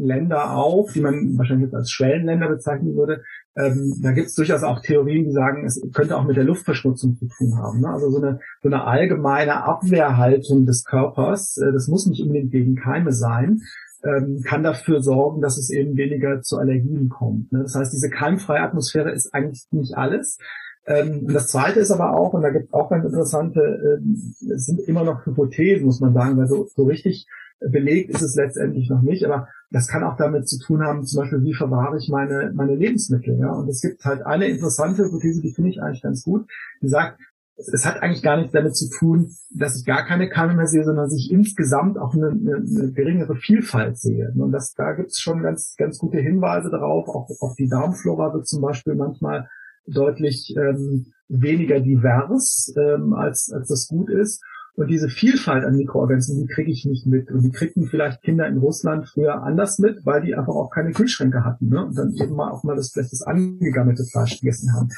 Länder 0.00 0.56
auch, 0.56 0.90
die 0.92 1.00
man 1.00 1.36
wahrscheinlich 1.38 1.66
jetzt 1.66 1.74
als 1.74 1.90
Schwellenländer 1.90 2.48
bezeichnen 2.48 2.96
würde, 2.96 3.22
ähm, 3.56 3.94
da 4.02 4.12
gibt 4.12 4.28
es 4.28 4.34
durchaus 4.34 4.62
auch 4.62 4.80
Theorien, 4.80 5.24
die 5.24 5.32
sagen, 5.32 5.64
es 5.64 5.80
könnte 5.92 6.16
auch 6.16 6.24
mit 6.24 6.36
der 6.36 6.44
Luftverschmutzung 6.44 7.16
zu 7.16 7.26
tun 7.26 7.56
haben. 7.56 7.80
Ne? 7.80 7.88
Also 7.88 8.10
so 8.10 8.18
eine, 8.18 8.40
so 8.62 8.68
eine 8.68 8.84
allgemeine 8.84 9.64
Abwehrhaltung 9.64 10.66
des 10.66 10.84
Körpers, 10.84 11.56
äh, 11.56 11.72
das 11.72 11.88
muss 11.88 12.06
nicht 12.06 12.22
unbedingt 12.22 12.52
gegen 12.52 12.76
Keime 12.76 13.12
sein, 13.12 13.60
ähm, 14.04 14.42
kann 14.44 14.62
dafür 14.62 15.02
sorgen, 15.02 15.40
dass 15.40 15.58
es 15.58 15.70
eben 15.70 15.96
weniger 15.96 16.40
zu 16.42 16.58
Allergien 16.58 17.08
kommt. 17.08 17.52
Ne? 17.52 17.62
Das 17.62 17.74
heißt, 17.74 17.92
diese 17.92 18.10
keimfreie 18.10 18.62
Atmosphäre 18.62 19.12
ist 19.12 19.34
eigentlich 19.34 19.66
nicht 19.70 19.96
alles. 19.96 20.38
Ähm, 20.86 21.26
das 21.28 21.48
Zweite 21.48 21.80
ist 21.80 21.90
aber 21.90 22.16
auch, 22.16 22.32
und 22.32 22.42
da 22.42 22.50
gibt 22.50 22.66
es 22.66 22.72
auch 22.72 22.90
ganz 22.90 23.04
interessante, 23.04 23.60
äh, 23.60 24.52
es 24.52 24.66
sind 24.66 24.80
immer 24.80 25.04
noch 25.04 25.26
Hypothesen, 25.26 25.86
muss 25.86 26.00
man 26.00 26.14
sagen, 26.14 26.36
weil 26.36 26.46
so, 26.46 26.68
so 26.74 26.84
richtig 26.84 27.26
belegt 27.60 28.10
ist 28.10 28.22
es 28.22 28.36
letztendlich 28.36 28.88
noch 28.88 29.02
nicht, 29.02 29.24
aber 29.24 29.48
das 29.70 29.88
kann 29.88 30.04
auch 30.04 30.16
damit 30.16 30.48
zu 30.48 30.58
tun 30.58 30.82
haben, 30.82 31.04
zum 31.04 31.22
Beispiel, 31.22 31.42
wie 31.42 31.54
verwahre 31.54 31.98
ich 31.98 32.08
meine, 32.08 32.52
meine 32.54 32.76
Lebensmittel, 32.76 33.38
ja. 33.38 33.52
Und 33.52 33.68
es 33.68 33.82
gibt 33.82 34.04
halt 34.04 34.24
eine 34.24 34.46
interessante 34.46 35.04
Hypothese, 35.04 35.42
die 35.42 35.52
finde 35.52 35.70
ich 35.70 35.82
eigentlich 35.82 36.02
ganz 36.02 36.22
gut, 36.22 36.48
die 36.80 36.88
sagt, 36.88 37.18
es 37.58 37.84
hat 37.84 38.02
eigentlich 38.02 38.22
gar 38.22 38.36
nichts 38.36 38.52
damit 38.52 38.76
zu 38.76 38.88
tun, 38.88 39.34
dass 39.50 39.76
ich 39.76 39.84
gar 39.84 40.06
keine 40.06 40.28
Keime 40.28 40.54
mehr 40.54 40.66
sehe, 40.66 40.84
sondern 40.84 41.06
dass 41.06 41.16
ich 41.16 41.30
insgesamt 41.32 41.98
auch 41.98 42.14
eine, 42.14 42.28
eine, 42.28 42.56
eine 42.56 42.92
geringere 42.92 43.34
Vielfalt 43.34 43.98
sehe. 43.98 44.32
Und 44.36 44.52
das, 44.52 44.74
da 44.74 44.92
gibt 44.92 45.10
es 45.10 45.18
schon 45.18 45.42
ganz, 45.42 45.74
ganz 45.76 45.98
gute 45.98 46.18
Hinweise 46.18 46.70
darauf. 46.70 47.08
Auch 47.08 47.28
auf 47.40 47.54
die 47.56 47.68
Darmflora 47.68 48.32
wird 48.32 48.46
zum 48.46 48.62
Beispiel 48.62 48.94
manchmal 48.94 49.48
deutlich 49.86 50.54
ähm, 50.56 51.06
weniger 51.28 51.80
divers, 51.80 52.72
ähm, 52.76 53.12
als, 53.14 53.50
als 53.52 53.68
das 53.68 53.88
gut 53.88 54.08
ist. 54.10 54.42
Und 54.74 54.86
diese 54.86 55.08
Vielfalt 55.08 55.64
an 55.64 55.76
Mikroorganismen, 55.76 56.46
die 56.46 56.54
kriege 56.54 56.70
ich 56.70 56.84
nicht 56.84 57.06
mit. 57.06 57.32
Und 57.32 57.42
die 57.42 57.50
kriegten 57.50 57.88
vielleicht 57.88 58.22
Kinder 58.22 58.46
in 58.46 58.58
Russland 58.58 59.08
früher 59.08 59.42
anders 59.42 59.80
mit, 59.80 60.06
weil 60.06 60.22
die 60.22 60.36
einfach 60.36 60.54
auch 60.54 60.70
keine 60.70 60.92
Kühlschränke 60.92 61.44
hatten. 61.44 61.70
Ne? 61.70 61.84
Und 61.84 61.98
dann 61.98 62.14
eben 62.14 62.36
mal 62.36 62.52
auch 62.52 62.62
mal 62.62 62.76
das 62.76 62.92
vielleicht 62.92 63.12
das 63.12 63.22
angegammelte 63.22 64.04
Fleisch 64.04 64.38
gegessen 64.38 64.72
haben. 64.74 64.90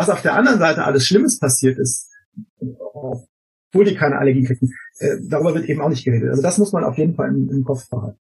Was 0.00 0.08
auf 0.08 0.22
der 0.22 0.34
anderen 0.34 0.58
Seite 0.58 0.84
alles 0.84 1.04
Schlimmes 1.06 1.38
passiert 1.38 1.78
ist, 1.78 2.08
obwohl 2.58 3.84
die 3.84 3.94
keine 3.94 4.18
Allergie 4.18 4.44
kriegen, 4.44 4.72
äh, 4.98 5.16
darüber 5.28 5.54
wird 5.54 5.68
eben 5.68 5.82
auch 5.82 5.90
nicht 5.90 6.06
geredet. 6.06 6.30
Also 6.30 6.40
das 6.40 6.56
muss 6.56 6.72
man 6.72 6.84
auf 6.84 6.96
jeden 6.96 7.14
Fall 7.14 7.28
im, 7.28 7.50
im 7.50 7.64
Kopf 7.64 7.86
behalten. 7.90 8.18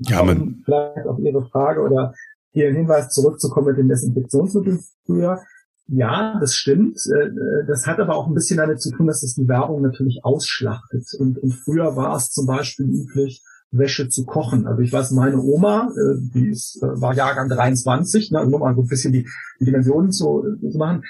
Ja, 0.00 0.24
man 0.24 0.40
um 0.40 0.62
vielleicht 0.64 1.06
auf 1.06 1.20
Ihre 1.20 1.46
Frage 1.46 1.82
oder 1.82 2.14
Ihren 2.52 2.74
Hinweis 2.74 3.10
zurückzukommen 3.10 3.68
mit 3.68 3.78
den 3.78 3.88
Desinfektionsmitteln 3.88 4.80
früher. 5.06 5.40
Ja, 5.86 6.36
das 6.40 6.54
stimmt. 6.54 6.98
Äh, 7.06 7.26
äh, 7.26 7.66
das 7.68 7.86
hat 7.86 8.00
aber 8.00 8.16
auch 8.16 8.26
ein 8.26 8.34
bisschen 8.34 8.56
damit 8.56 8.80
zu 8.80 8.90
tun, 8.90 9.06
dass 9.06 9.22
es 9.22 9.36
die 9.36 9.46
Werbung 9.46 9.82
natürlich 9.82 10.24
ausschlachtet. 10.24 11.06
Und, 11.16 11.38
und 11.38 11.52
früher 11.52 11.94
war 11.94 12.16
es 12.16 12.30
zum 12.30 12.46
Beispiel 12.46 12.86
üblich, 12.86 13.40
Wäsche 13.70 14.08
zu 14.08 14.24
kochen. 14.24 14.66
Also 14.66 14.82
ich 14.82 14.92
weiß, 14.92 15.12
meine 15.12 15.40
Oma, 15.40 15.90
äh, 15.90 16.16
die 16.34 16.50
ist, 16.50 16.80
war 16.82 17.14
Jahrgang 17.14 17.48
23, 17.48 18.30
ne, 18.32 18.46
nur 18.46 18.58
mal 18.58 18.74
so 18.74 18.82
ein 18.82 18.88
bisschen 18.88 19.12
die, 19.12 19.28
die 19.60 19.64
Dimensionen 19.64 20.10
zu, 20.10 20.44
zu 20.70 20.78
machen. 20.78 21.04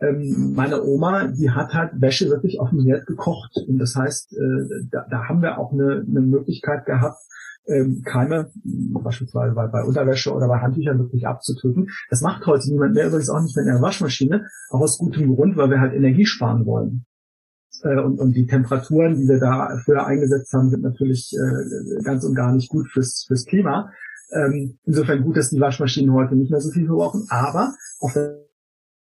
Ähm, 0.00 0.54
meine 0.54 0.82
Oma, 0.82 1.28
die 1.28 1.50
hat 1.50 1.74
halt 1.74 2.00
Wäsche 2.00 2.28
wirklich 2.28 2.60
auf 2.60 2.70
dem 2.70 2.80
Herd 2.80 3.06
gekocht. 3.06 3.56
Und 3.68 3.78
das 3.78 3.94
heißt, 3.94 4.36
da, 4.90 5.06
da 5.08 5.28
haben 5.28 5.42
wir 5.42 5.58
auch 5.58 5.72
eine, 5.72 6.04
eine 6.08 6.20
Möglichkeit 6.20 6.86
gehabt, 6.86 7.18
ähm, 7.66 8.02
Keime, 8.04 8.50
beispielsweise 8.64 9.54
bei, 9.54 9.66
bei 9.66 9.84
Unterwäsche 9.84 10.32
oder 10.32 10.48
bei 10.48 10.58
Handtüchern 10.58 10.98
wirklich 10.98 11.26
abzutöten. 11.26 11.88
Das 12.10 12.20
macht 12.20 12.46
heute 12.46 12.68
niemand 12.70 12.94
mehr, 12.94 13.06
übrigens 13.06 13.30
auch 13.30 13.40
nicht 13.40 13.56
mehr 13.56 13.64
in 13.64 13.72
der 13.72 13.82
Waschmaschine, 13.82 14.46
auch 14.70 14.80
aus 14.80 14.98
gutem 14.98 15.34
Grund, 15.34 15.56
weil 15.56 15.70
wir 15.70 15.80
halt 15.80 15.94
Energie 15.94 16.26
sparen 16.26 16.66
wollen. 16.66 17.04
Äh, 17.82 18.00
und, 18.00 18.18
und 18.18 18.32
die 18.32 18.46
Temperaturen, 18.46 19.16
die 19.16 19.28
wir 19.28 19.38
da 19.38 19.78
früher 19.84 20.06
eingesetzt 20.06 20.52
haben, 20.52 20.70
sind 20.70 20.82
natürlich 20.82 21.32
äh, 21.34 22.02
ganz 22.02 22.24
und 22.24 22.34
gar 22.34 22.52
nicht 22.52 22.68
gut 22.68 22.88
fürs, 22.88 23.24
fürs 23.26 23.44
Klima. 23.46 23.90
Ähm, 24.32 24.78
insofern 24.84 25.22
gut, 25.22 25.36
dass 25.36 25.50
die 25.50 25.60
Waschmaschinen 25.60 26.14
heute 26.14 26.36
nicht 26.36 26.50
mehr 26.50 26.60
so 26.60 26.70
viel 26.70 26.86
verbrauchen, 26.86 27.26
aber 27.28 27.74
auf 28.00 28.14
der 28.14 28.38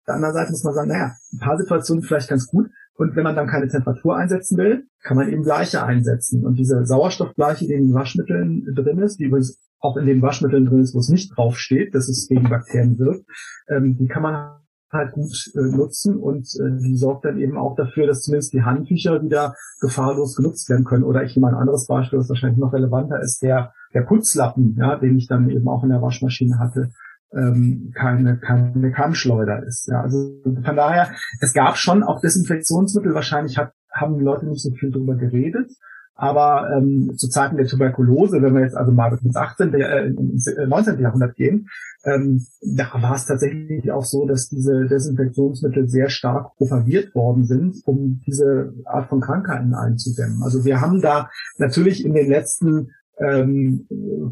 anderen 0.08 0.34
Seite 0.34 0.52
muss 0.52 0.64
man 0.64 0.74
sagen, 0.74 0.90
naja, 0.90 1.14
ein 1.34 1.40
paar 1.40 1.58
Situationen 1.58 2.04
vielleicht 2.04 2.30
ganz 2.30 2.48
gut, 2.48 2.68
und 3.02 3.16
wenn 3.16 3.24
man 3.24 3.36
dann 3.36 3.48
keine 3.48 3.68
Temperatur 3.68 4.16
einsetzen 4.16 4.58
will, 4.58 4.84
kann 5.02 5.18
man 5.18 5.28
eben 5.28 5.42
Bleiche 5.42 5.84
einsetzen. 5.84 6.46
Und 6.46 6.60
diese 6.60 6.86
Sauerstoffbleiche, 6.86 7.66
die 7.66 7.74
in 7.74 7.88
den 7.88 7.94
Waschmitteln 7.96 8.64
drin 8.76 9.00
ist, 9.00 9.18
die 9.18 9.24
übrigens 9.24 9.60
auch 9.80 9.98
in 9.98 10.06
den 10.06 10.22
Waschmitteln 10.22 10.68
drin 10.68 10.82
ist, 10.82 10.94
wo 10.94 11.00
es 11.00 11.10
nicht 11.10 11.36
draufsteht, 11.36 11.96
dass 11.96 12.08
es 12.08 12.28
gegen 12.28 12.50
Bakterien 12.50 13.00
wirkt, 13.00 13.26
ähm, 13.70 13.98
die 13.98 14.08
kann 14.08 14.22
man 14.22 14.62
halt 14.92 15.14
gut 15.14 15.34
äh, 15.56 15.76
nutzen 15.76 16.18
und 16.18 16.48
äh, 16.60 16.78
die 16.82 16.96
sorgt 16.96 17.26
dann 17.26 17.38
eben 17.38 17.58
auch 17.58 17.76
dafür, 17.76 18.08
dass 18.08 18.22
zumindest 18.22 18.54
die 18.54 18.64
Handtücher 18.64 19.22
wieder 19.22 19.56
gefahrlos 19.80 20.36
genutzt 20.36 20.70
werden 20.70 20.86
können. 20.86 21.04
Oder 21.04 21.24
ich 21.24 21.36
nehme 21.36 21.48
ein 21.48 21.56
anderes 21.56 21.88
Beispiel, 21.88 22.20
das 22.20 22.30
wahrscheinlich 22.30 22.60
noch 22.60 22.74
relevanter 22.74 23.20
ist, 23.22 23.42
der, 23.42 23.74
der 23.94 24.02
Putzlappen, 24.02 24.76
ja, 24.78 24.98
den 24.98 25.18
ich 25.18 25.28
dann 25.28 25.50
eben 25.50 25.68
auch 25.68 25.84
in 25.84 25.90
der 25.90 26.02
Waschmaschine 26.02 26.60
hatte 26.60 26.92
ähm, 27.34 27.92
keine, 27.96 28.38
keine 28.38 28.92
Kammschleuder 28.92 29.64
ist. 29.64 29.88
Ja, 29.88 30.02
also 30.02 30.42
von 30.44 30.76
daher, 30.76 31.12
es 31.40 31.54
gab 31.54 31.78
schon 31.78 32.04
auch 32.04 32.20
Desinfektionsmittel, 32.22 33.14
wahrscheinlich 33.14 33.58
hat, 33.58 33.74
haben 33.94 34.18
die 34.18 34.24
Leute 34.24 34.48
nicht 34.48 34.62
so 34.62 34.72
viel 34.72 34.92
drüber 34.92 35.16
geredet. 35.16 35.72
Aber 36.22 36.70
ähm, 36.78 37.14
zu 37.18 37.30
Zeiten 37.30 37.58
der 37.58 37.66
Tuberkulose, 37.66 38.44
wenn 38.44 38.54
wir 38.54 38.62
jetzt 38.62 38.78
also 38.78 38.92
mal 38.92 39.18
ins 39.24 39.36
18., 39.36 39.74
äh, 39.74 40.06
ins 40.06 40.48
19. 40.68 41.00
Jahrhundert 41.00 41.36
gehen, 41.36 41.68
ähm, 42.06 42.46
da 42.62 42.92
war 43.02 43.16
es 43.16 43.26
tatsächlich 43.26 43.92
auch 43.92 44.06
so, 44.06 44.28
dass 44.28 44.48
diese 44.48 44.86
Desinfektionsmittel 44.86 45.90
sehr 45.90 46.10
stark 46.10 46.56
propagiert 46.58 47.16
worden 47.16 47.46
sind, 47.46 47.78
um 47.86 48.22
diese 48.28 48.72
Art 48.86 49.10
von 49.10 49.20
Krankheiten 49.20 49.74
einzudämmen. 49.74 50.44
Also 50.44 50.64
wir 50.64 50.80
haben 50.80 51.02
da 51.02 51.32
natürlich 51.58 52.06
in 52.06 52.14
den 52.14 52.30
letzten 52.30 52.92
ähm, 53.18 53.88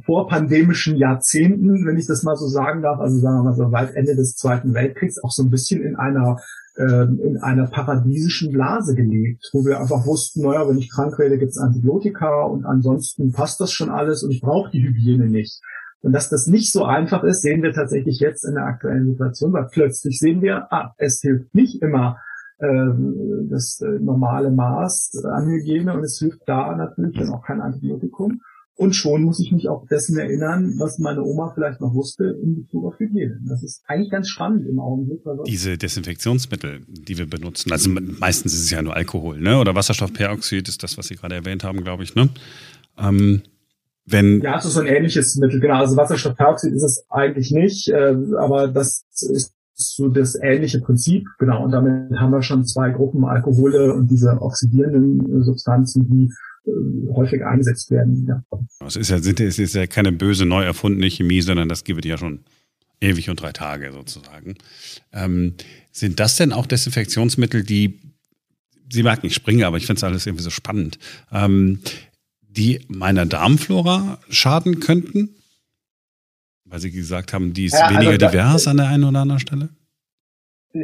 vorpandemischen 0.06 0.96
Jahrzehnten, 0.96 1.88
wenn 1.88 1.98
ich 1.98 2.06
das 2.06 2.22
mal 2.22 2.36
so 2.36 2.46
sagen 2.46 2.84
darf, 2.84 3.00
also 3.00 3.18
sagen 3.18 3.38
wir 3.38 3.44
mal 3.46 3.56
so 3.56 3.72
weit 3.72 3.96
Ende 3.96 4.16
des 4.16 4.36
Zweiten 4.36 4.76
Weltkriegs, 4.76 5.24
auch 5.24 5.32
so 5.32 5.42
ein 5.42 5.50
bisschen 5.50 5.82
in 5.82 5.96
einer 5.96 6.38
in 6.86 7.38
einer 7.42 7.68
paradiesischen 7.68 8.52
Blase 8.52 8.96
gelebt, 8.96 9.50
wo 9.52 9.66
wir 9.66 9.80
einfach 9.80 10.06
wussten, 10.06 10.44
naja, 10.44 10.68
wenn 10.68 10.78
ich 10.78 10.90
krank 10.90 11.20
werde, 11.20 11.38
gibt 11.38 11.52
es 11.52 11.58
Antibiotika 11.58 12.44
und 12.44 12.66
ansonsten 12.66 13.34
passt 13.34 13.60
das 13.60 13.72
schon 13.72 13.90
alles 13.90 14.24
und 14.24 14.32
ich 14.32 14.42
brauche 14.42 14.72
die 14.72 14.82
Hygiene 14.82 15.28
nicht. 15.28 15.62
Und 16.02 16.14
dass 16.14 16.30
das 16.30 16.48
nicht 16.48 16.72
so 16.72 16.86
einfach 16.86 17.24
ist, 17.24 17.42
sehen 17.42 17.62
wir 17.62 17.74
tatsächlich 17.74 18.20
jetzt 18.20 18.46
in 18.46 18.56
der 18.56 18.66
aktuellen 18.66 19.08
Situation, 19.08 19.52
weil 19.52 19.68
plötzlich 19.70 20.18
sehen 20.18 20.42
wir, 20.42 20.72
ah, 20.72 20.94
es 20.98 21.20
hilft 21.20 21.54
nicht 21.54 21.82
immer 21.82 22.18
ähm, 22.62 23.50
das 23.50 23.82
äh, 23.82 24.00
normale 24.00 24.52
Maß 24.52 25.24
an 25.26 25.48
Hygiene 25.48 25.94
und 25.94 26.04
es 26.04 26.20
hilft 26.20 26.42
da 26.46 26.76
natürlich 26.76 27.18
dann 27.18 27.34
auch 27.34 27.44
kein 27.44 27.62
Antibiotikum. 27.62 28.42
Und 28.80 28.94
schon 28.94 29.24
muss 29.24 29.42
ich 29.42 29.52
mich 29.52 29.68
auch 29.68 29.86
dessen 29.88 30.18
erinnern, 30.18 30.76
was 30.78 31.00
meine 31.00 31.22
Oma 31.22 31.52
vielleicht 31.54 31.82
noch 31.82 31.94
wusste 31.94 32.40
in 32.42 32.62
Bezug 32.62 32.86
auf 32.86 32.98
Hygiene. 32.98 33.38
Das 33.46 33.62
ist 33.62 33.84
eigentlich 33.88 34.10
ganz 34.10 34.30
spannend 34.30 34.66
im 34.70 34.80
Augenblick. 34.80 35.20
Diese 35.46 35.78
Desinfektionsmittel, 35.78 36.84
die 36.88 37.18
wir 37.18 37.30
benutzen, 37.30 37.74
also 37.74 37.90
meistens 37.90 38.54
ist 38.54 38.64
es 38.64 38.72
ja 38.72 38.82
nur 38.82 38.96
Alkohol, 38.96 39.42
ne? 39.42 39.58
Oder 39.60 39.76
Wasserstoffperoxid 39.76 40.70
ist 40.70 40.82
das, 40.82 40.98
was 40.98 41.08
Sie 41.08 41.18
gerade 41.18 41.36
erwähnt 41.36 41.66
haben, 41.66 41.84
glaube 41.84 42.04
ich, 42.04 42.16
ne? 42.16 42.30
Ähm, 42.98 43.42
wenn 44.06 44.40
ja, 44.40 44.58
es 44.58 44.64
ist 44.64 44.76
so 44.76 44.80
ein 44.80 44.88
ähnliches 44.88 45.36
Mittel, 45.36 45.60
genau. 45.60 45.80
Also 45.80 45.98
Wasserstoffperoxid 45.98 46.72
ist 46.72 46.84
es 46.84 47.06
eigentlich 47.10 47.52
nicht, 47.52 47.90
äh, 47.90 48.16
aber 48.38 48.70
das 48.70 49.04
ist 49.12 49.54
so 49.74 50.08
das 50.08 50.36
ähnliche 50.42 50.80
Prinzip, 50.80 51.28
genau. 51.38 51.66
Und 51.66 51.72
damit 51.72 52.18
haben 52.18 52.32
wir 52.32 52.44
schon 52.44 52.64
zwei 52.64 52.92
Gruppen 52.92 53.26
Alkohole 53.26 53.94
und 53.94 54.10
diese 54.10 54.42
oxidierenden 54.42 55.44
Substanzen, 55.44 56.10
die 56.10 56.32
häufig 57.14 57.44
eingesetzt 57.46 57.92
werden. 57.92 58.26
Ja. 58.28 58.44
Es 58.86 58.96
ist 58.96 59.10
ja, 59.10 59.18
es 59.18 59.60
ist 59.60 59.76
ja 59.76 59.88
keine 59.88 60.12
böse, 60.12 60.46
neu 60.46 60.64
erfundene 60.64 61.10
Chemie, 61.10 61.42
sondern 61.42 61.70
das 61.70 61.84
gibt 61.84 62.06
es 62.06 62.10
ja 62.10 62.18
schon 62.18 62.42
ewig 63.02 63.30
und 63.30 63.42
drei 63.42 63.52
Tage 63.52 63.92
sozusagen. 63.92 64.56
Ähm, 65.14 65.56
sind 65.92 66.20
das 66.20 66.36
denn 66.38 66.54
auch 66.54 66.66
Desinfektionsmittel, 66.66 67.64
die, 67.64 68.00
Sie 68.92 69.04
merken, 69.04 69.28
ich 69.28 69.36
springe, 69.36 69.68
aber 69.68 69.78
ich 69.78 69.86
finde 69.86 70.00
es 70.00 70.04
alles 70.04 70.26
irgendwie 70.26 70.44
so 70.44 70.50
spannend, 70.50 70.98
ähm, 71.32 71.80
die 72.42 72.82
meiner 72.88 73.26
Darmflora 73.26 74.20
schaden 74.30 74.80
könnten? 74.80 75.36
Weil 76.66 76.80
Sie 76.80 76.92
gesagt 76.92 77.34
haben, 77.34 77.54
die 77.54 77.66
ist 77.66 77.74
ja, 77.74 77.90
weniger 77.90 78.12
also 78.12 78.28
divers 78.28 78.68
an 78.68 78.78
der 78.78 78.88
einen 78.88 79.04
oder 79.04 79.20
anderen 79.20 79.40
Stelle? 79.40 79.70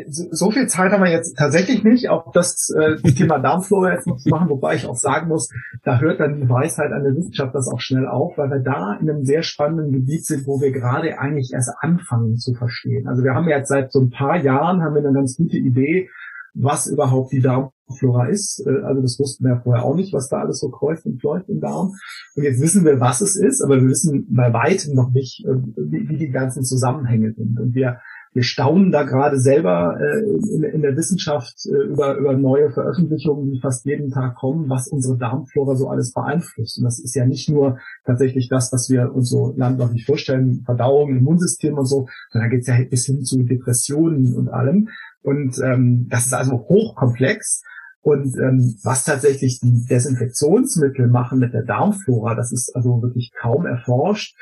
So 0.10 0.50
viel 0.50 0.68
Zeit 0.68 0.92
haben 0.92 1.04
wir 1.04 1.12
jetzt 1.12 1.38
tatsächlich 1.38 1.84
nicht, 1.84 2.10
auch 2.10 2.32
das, 2.32 2.74
äh, 2.76 2.96
das 3.04 3.14
Thema 3.14 3.38
Darmflora 3.38 3.94
jetzt 3.94 4.08
noch 4.08 4.18
zu 4.18 4.30
machen, 4.30 4.50
wobei 4.50 4.76
ich 4.76 4.88
auch 4.88 4.96
sagen 4.96 5.28
muss, 5.28 5.50
da 5.84 6.00
hört 6.00 6.20
dann 6.20 6.42
die 6.42 6.50
Weisheit 6.50 6.92
an 6.92 7.04
der 7.04 7.16
Wissenschaft 7.16 7.54
das 7.54 7.68
auch 7.68 7.80
schnell 7.80 8.08
auf, 8.08 8.36
weil 8.38 8.50
wir 8.50 8.60
da 8.60 8.98
in 9.00 9.10
einem 9.10 9.26
sehr 9.26 9.44
spannenden 9.44 9.92
Gebiet 9.92 10.26
sind, 10.26 10.48
wo 10.48 10.60
wir 10.60 10.72
gerade 10.72 11.20
eigentlich 11.20 11.52
erst 11.54 11.72
anfangen 11.80 12.38
zu 12.38 12.56
verstehen. 12.56 13.08
Also 13.08 13.24
wir 13.24 13.36
haben 13.36 13.48
jetzt 13.48 13.70
seit 13.70 13.92
so 13.92 14.02
ein 14.02 14.10
paar 14.10 14.38
Jahren 14.38 14.82
haben 14.82 14.96
wir 14.96 15.04
eine 15.04 15.14
ganz 15.14 15.38
gute 15.38 15.58
Idee, 15.58 16.10
was 16.56 16.88
überhaupt 16.88 17.32
die 17.32 17.42
Darmflora 17.42 18.28
ist. 18.30 18.66
Äh, 18.66 18.82
also 18.84 19.02
das 19.02 19.20
wussten 19.20 19.46
wir 19.46 19.62
vorher 19.64 19.84
auch 19.84 19.96
nicht, 19.96 20.14
was 20.14 20.30
da 20.30 20.40
alles 20.40 20.60
so 20.60 20.70
kreucht 20.70 21.06
und 21.06 21.20
fleucht 21.20 21.48
im 21.48 21.60
Darm. 21.60 21.94
Und 22.36 22.44
jetzt 22.44 22.60
wissen 22.60 22.86
wir, 22.86 23.00
was 23.00 23.22
es 23.22 23.36
ist, 23.36 23.62
aber 23.62 23.80
wir 23.80 23.90
wissen 23.90 24.26
bei 24.32 24.52
weitem 24.52 24.96
noch 24.96 25.12
nicht, 25.12 25.46
äh, 25.46 25.54
wie, 25.78 26.10
wie 26.10 26.18
die 26.18 26.32
ganzen 26.32 26.64
Zusammenhänge 26.64 27.34
sind. 27.34 27.60
Und 27.60 27.76
wir 27.76 28.00
wir 28.36 28.44
staunen 28.44 28.92
da 28.92 29.04
gerade 29.04 29.40
selber 29.40 29.98
äh, 29.98 30.20
in, 30.54 30.64
in, 30.64 30.82
der 30.82 30.98
Wissenschaft 30.98 31.56
äh, 31.66 31.88
über, 31.88 32.18
über 32.18 32.34
neue 32.34 32.70
Veröffentlichungen, 32.70 33.50
die 33.50 33.62
fast 33.62 33.86
jeden 33.86 34.12
Tag 34.12 34.36
kommen, 34.36 34.70
was 34.70 34.90
unsere 34.90 35.18
Darmflora 35.18 35.76
so 35.76 35.88
alles 35.88 36.12
beeinflusst. 36.12 36.78
Und 36.78 36.84
das 36.84 37.00
ist 37.00 37.16
ja 37.16 37.26
nicht 37.26 37.50
nur 37.50 37.80
tatsächlich 38.06 38.50
das, 38.50 38.74
was 38.74 38.90
wir 38.90 39.16
uns 39.16 39.30
so 39.30 39.54
landläufig 39.56 40.06
vorstellen, 40.06 40.64
Verdauung, 40.66 41.16
Immunsystem 41.16 41.78
und 41.78 41.86
so, 41.86 42.08
sondern 42.30 42.50
da 42.50 42.56
geht 42.56 42.62
es 42.64 42.68
ja 42.68 42.76
bis 42.90 43.06
hin 43.06 43.24
zu 43.24 43.42
Depressionen 43.44 44.36
und 44.36 44.50
allem. 44.50 44.90
Und 45.22 45.58
ähm, 45.64 46.08
das 46.10 46.26
ist 46.26 46.34
also 46.34 46.58
hochkomplex. 46.68 47.64
Und 48.02 48.38
ähm, 48.38 48.76
was 48.84 49.06
tatsächlich 49.06 49.62
die 49.62 49.86
Desinfektionsmittel 49.90 51.08
machen 51.08 51.40
mit 51.40 51.54
der 51.54 51.64
Darmflora, 51.64 52.36
das 52.36 52.52
ist 52.52 52.76
also 52.76 53.02
wirklich 53.02 53.32
kaum 53.42 53.66
erforscht 53.66 54.36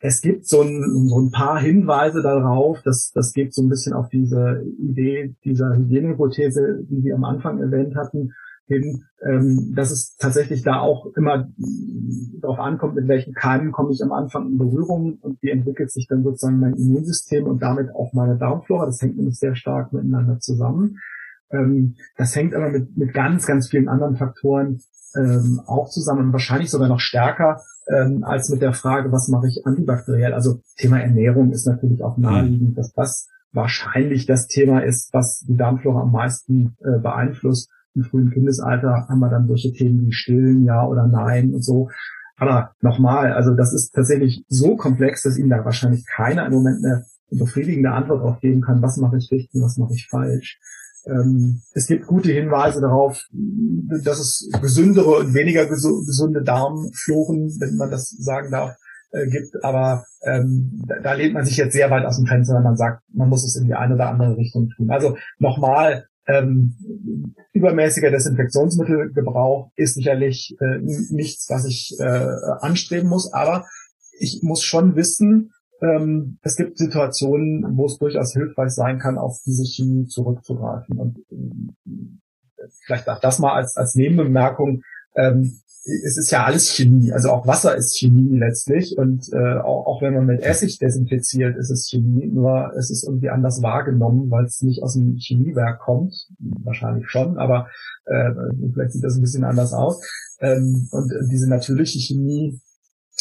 es 0.00 0.22
gibt 0.22 0.46
so 0.46 0.62
ein, 0.62 1.08
so 1.08 1.20
ein 1.20 1.30
paar 1.30 1.60
Hinweise 1.60 2.22
darauf, 2.22 2.82
dass 2.82 3.12
das 3.12 3.32
geht 3.32 3.54
so 3.54 3.62
ein 3.62 3.68
bisschen 3.68 3.92
auf 3.92 4.08
diese 4.08 4.64
Idee 4.78 5.34
dieser 5.44 5.76
Hygienehypothese, 5.76 6.84
die 6.88 7.04
wir 7.04 7.14
am 7.14 7.24
Anfang 7.24 7.60
erwähnt 7.60 7.94
hatten, 7.94 8.32
hin, 8.66 9.04
ähm, 9.22 9.74
dass 9.74 9.90
es 9.90 10.16
tatsächlich 10.16 10.62
da 10.62 10.78
auch 10.80 11.06
immer 11.16 11.48
darauf 12.40 12.58
ankommt, 12.60 12.94
mit 12.94 13.08
welchen 13.08 13.34
Keimen 13.34 13.72
komme 13.72 13.92
ich 13.92 14.02
am 14.02 14.12
Anfang 14.12 14.46
in 14.46 14.58
Berührung 14.58 15.18
und 15.20 15.42
wie 15.42 15.50
entwickelt 15.50 15.90
sich 15.90 16.06
dann 16.08 16.22
sozusagen 16.22 16.60
mein 16.60 16.74
Immunsystem 16.74 17.46
und 17.46 17.60
damit 17.60 17.94
auch 17.94 18.12
meine 18.12 18.38
Darmflora. 18.38 18.86
Das 18.86 19.02
hängt 19.02 19.16
nämlich 19.16 19.38
sehr 19.38 19.56
stark 19.56 19.92
miteinander 19.92 20.38
zusammen. 20.38 20.98
Ähm, 21.50 21.96
das 22.16 22.34
hängt 22.36 22.54
aber 22.54 22.70
mit, 22.70 22.96
mit 22.96 23.12
ganz, 23.12 23.46
ganz 23.46 23.68
vielen 23.68 23.88
anderen 23.88 24.16
Faktoren 24.16 24.80
ähm, 25.16 25.60
auch 25.66 25.88
zusammen 25.88 26.26
und 26.26 26.32
wahrscheinlich 26.32 26.70
sogar 26.70 26.88
noch 26.88 27.00
stärker 27.00 27.60
ähm, 27.88 28.24
als 28.24 28.48
mit 28.48 28.62
der 28.62 28.72
Frage, 28.72 29.12
was 29.12 29.28
mache 29.28 29.48
ich 29.48 29.66
antibakteriell. 29.66 30.32
Also 30.32 30.60
Thema 30.76 31.00
Ernährung 31.00 31.52
ist 31.52 31.66
natürlich 31.66 32.02
auch 32.02 32.16
naheliegend, 32.16 32.78
dass 32.78 32.92
das 32.92 33.28
wahrscheinlich 33.52 34.26
das 34.26 34.46
Thema 34.46 34.80
ist, 34.80 35.12
was 35.12 35.40
die 35.40 35.56
Darmflora 35.56 36.02
am 36.02 36.12
meisten 36.12 36.76
äh, 36.80 36.98
beeinflusst. 36.98 37.70
Im 37.94 38.04
frühen 38.04 38.30
Kindesalter 38.30 39.06
haben 39.08 39.18
wir 39.18 39.30
dann 39.30 39.48
solche 39.48 39.72
Themen 39.72 40.06
wie 40.06 40.12
Stillen, 40.12 40.64
ja 40.64 40.86
oder 40.86 41.06
nein 41.08 41.52
und 41.52 41.64
so. 41.64 41.88
Aber 42.36 42.72
nochmal, 42.80 43.32
also 43.32 43.54
das 43.54 43.74
ist 43.74 43.92
tatsächlich 43.92 44.44
so 44.48 44.76
komplex, 44.76 45.22
dass 45.22 45.36
Ihnen 45.36 45.50
da 45.50 45.64
wahrscheinlich 45.64 46.06
keiner 46.06 46.46
im 46.46 46.52
Moment 46.52 46.84
eine 46.84 47.04
befriedigende 47.30 47.90
Antwort 47.90 48.22
auf 48.22 48.40
geben 48.40 48.60
kann, 48.60 48.82
was 48.82 48.96
mache 48.96 49.18
ich 49.18 49.30
richtig, 49.30 49.60
was 49.60 49.76
mache 49.76 49.94
ich 49.94 50.08
falsch. 50.08 50.58
Ähm, 51.06 51.62
es 51.72 51.86
gibt 51.86 52.06
gute 52.06 52.32
Hinweise 52.32 52.80
darauf, 52.80 53.22
dass 54.04 54.18
es 54.18 54.50
gesündere 54.60 55.16
und 55.16 55.34
weniger 55.34 55.66
gesunde 55.66 56.42
Darmfloren, 56.42 57.56
wenn 57.58 57.76
man 57.76 57.90
das 57.90 58.10
sagen 58.10 58.50
darf, 58.50 58.76
äh, 59.12 59.26
gibt. 59.28 59.64
Aber 59.64 60.04
ähm, 60.24 60.82
da, 60.86 61.00
da 61.00 61.12
lehnt 61.14 61.34
man 61.34 61.44
sich 61.44 61.56
jetzt 61.56 61.72
sehr 61.72 61.90
weit 61.90 62.04
aus 62.04 62.16
dem 62.16 62.26
Fenster, 62.26 62.54
wenn 62.54 62.62
man 62.62 62.76
sagt, 62.76 63.02
man 63.12 63.28
muss 63.28 63.44
es 63.44 63.56
in 63.56 63.66
die 63.66 63.74
eine 63.74 63.94
oder 63.94 64.08
andere 64.08 64.36
Richtung 64.36 64.68
tun. 64.76 64.90
Also 64.90 65.16
nochmal, 65.38 66.06
ähm, 66.26 66.76
übermäßiger 67.52 68.10
Desinfektionsmittelgebrauch 68.10 69.72
ist 69.74 69.94
sicherlich 69.94 70.56
äh, 70.60 70.78
nichts, 71.10 71.48
was 71.48 71.64
ich 71.64 71.96
äh, 71.98 72.28
anstreben 72.60 73.08
muss, 73.08 73.32
aber 73.32 73.66
ich 74.18 74.40
muss 74.42 74.62
schon 74.62 74.96
wissen, 74.96 75.52
ähm, 75.82 76.38
es 76.42 76.56
gibt 76.56 76.78
Situationen, 76.78 77.76
wo 77.76 77.86
es 77.86 77.98
durchaus 77.98 78.32
hilfreich 78.32 78.70
sein 78.70 78.98
kann, 78.98 79.18
auf 79.18 79.38
diese 79.46 79.64
Chemie 79.64 80.06
zurückzugreifen. 80.06 80.98
Und 80.98 81.18
äh, 81.30 82.64
vielleicht 82.84 83.08
auch 83.08 83.20
das 83.20 83.38
mal 83.38 83.54
als, 83.54 83.76
als 83.76 83.94
Nebenbemerkung. 83.94 84.82
Ähm, 85.16 85.60
es 85.82 86.18
ist 86.18 86.30
ja 86.30 86.44
alles 86.44 86.68
Chemie, 86.68 87.10
also 87.10 87.30
auch 87.30 87.46
Wasser 87.46 87.74
ist 87.74 87.98
Chemie 87.98 88.38
letztlich 88.38 88.98
und 88.98 89.32
äh, 89.32 89.58
auch, 89.58 89.86
auch 89.86 90.02
wenn 90.02 90.12
man 90.12 90.26
mit 90.26 90.42
Essig 90.42 90.78
desinfiziert, 90.78 91.56
ist 91.56 91.70
es 91.70 91.88
Chemie, 91.88 92.26
nur 92.26 92.72
es 92.76 92.90
ist 92.90 93.04
irgendwie 93.04 93.30
anders 93.30 93.62
wahrgenommen, 93.62 94.30
weil 94.30 94.44
es 94.44 94.60
nicht 94.60 94.82
aus 94.82 94.92
dem 94.92 95.16
Chemiewerk 95.16 95.80
kommt, 95.80 96.28
wahrscheinlich 96.38 97.08
schon, 97.08 97.38
aber 97.38 97.68
äh, 98.04 98.30
vielleicht 98.74 98.92
sieht 98.92 99.04
das 99.04 99.16
ein 99.16 99.22
bisschen 99.22 99.44
anders 99.44 99.72
aus. 99.72 100.04
Ähm, 100.40 100.88
und 100.90 101.12
diese 101.30 101.48
natürliche 101.48 101.98
Chemie, 101.98 102.60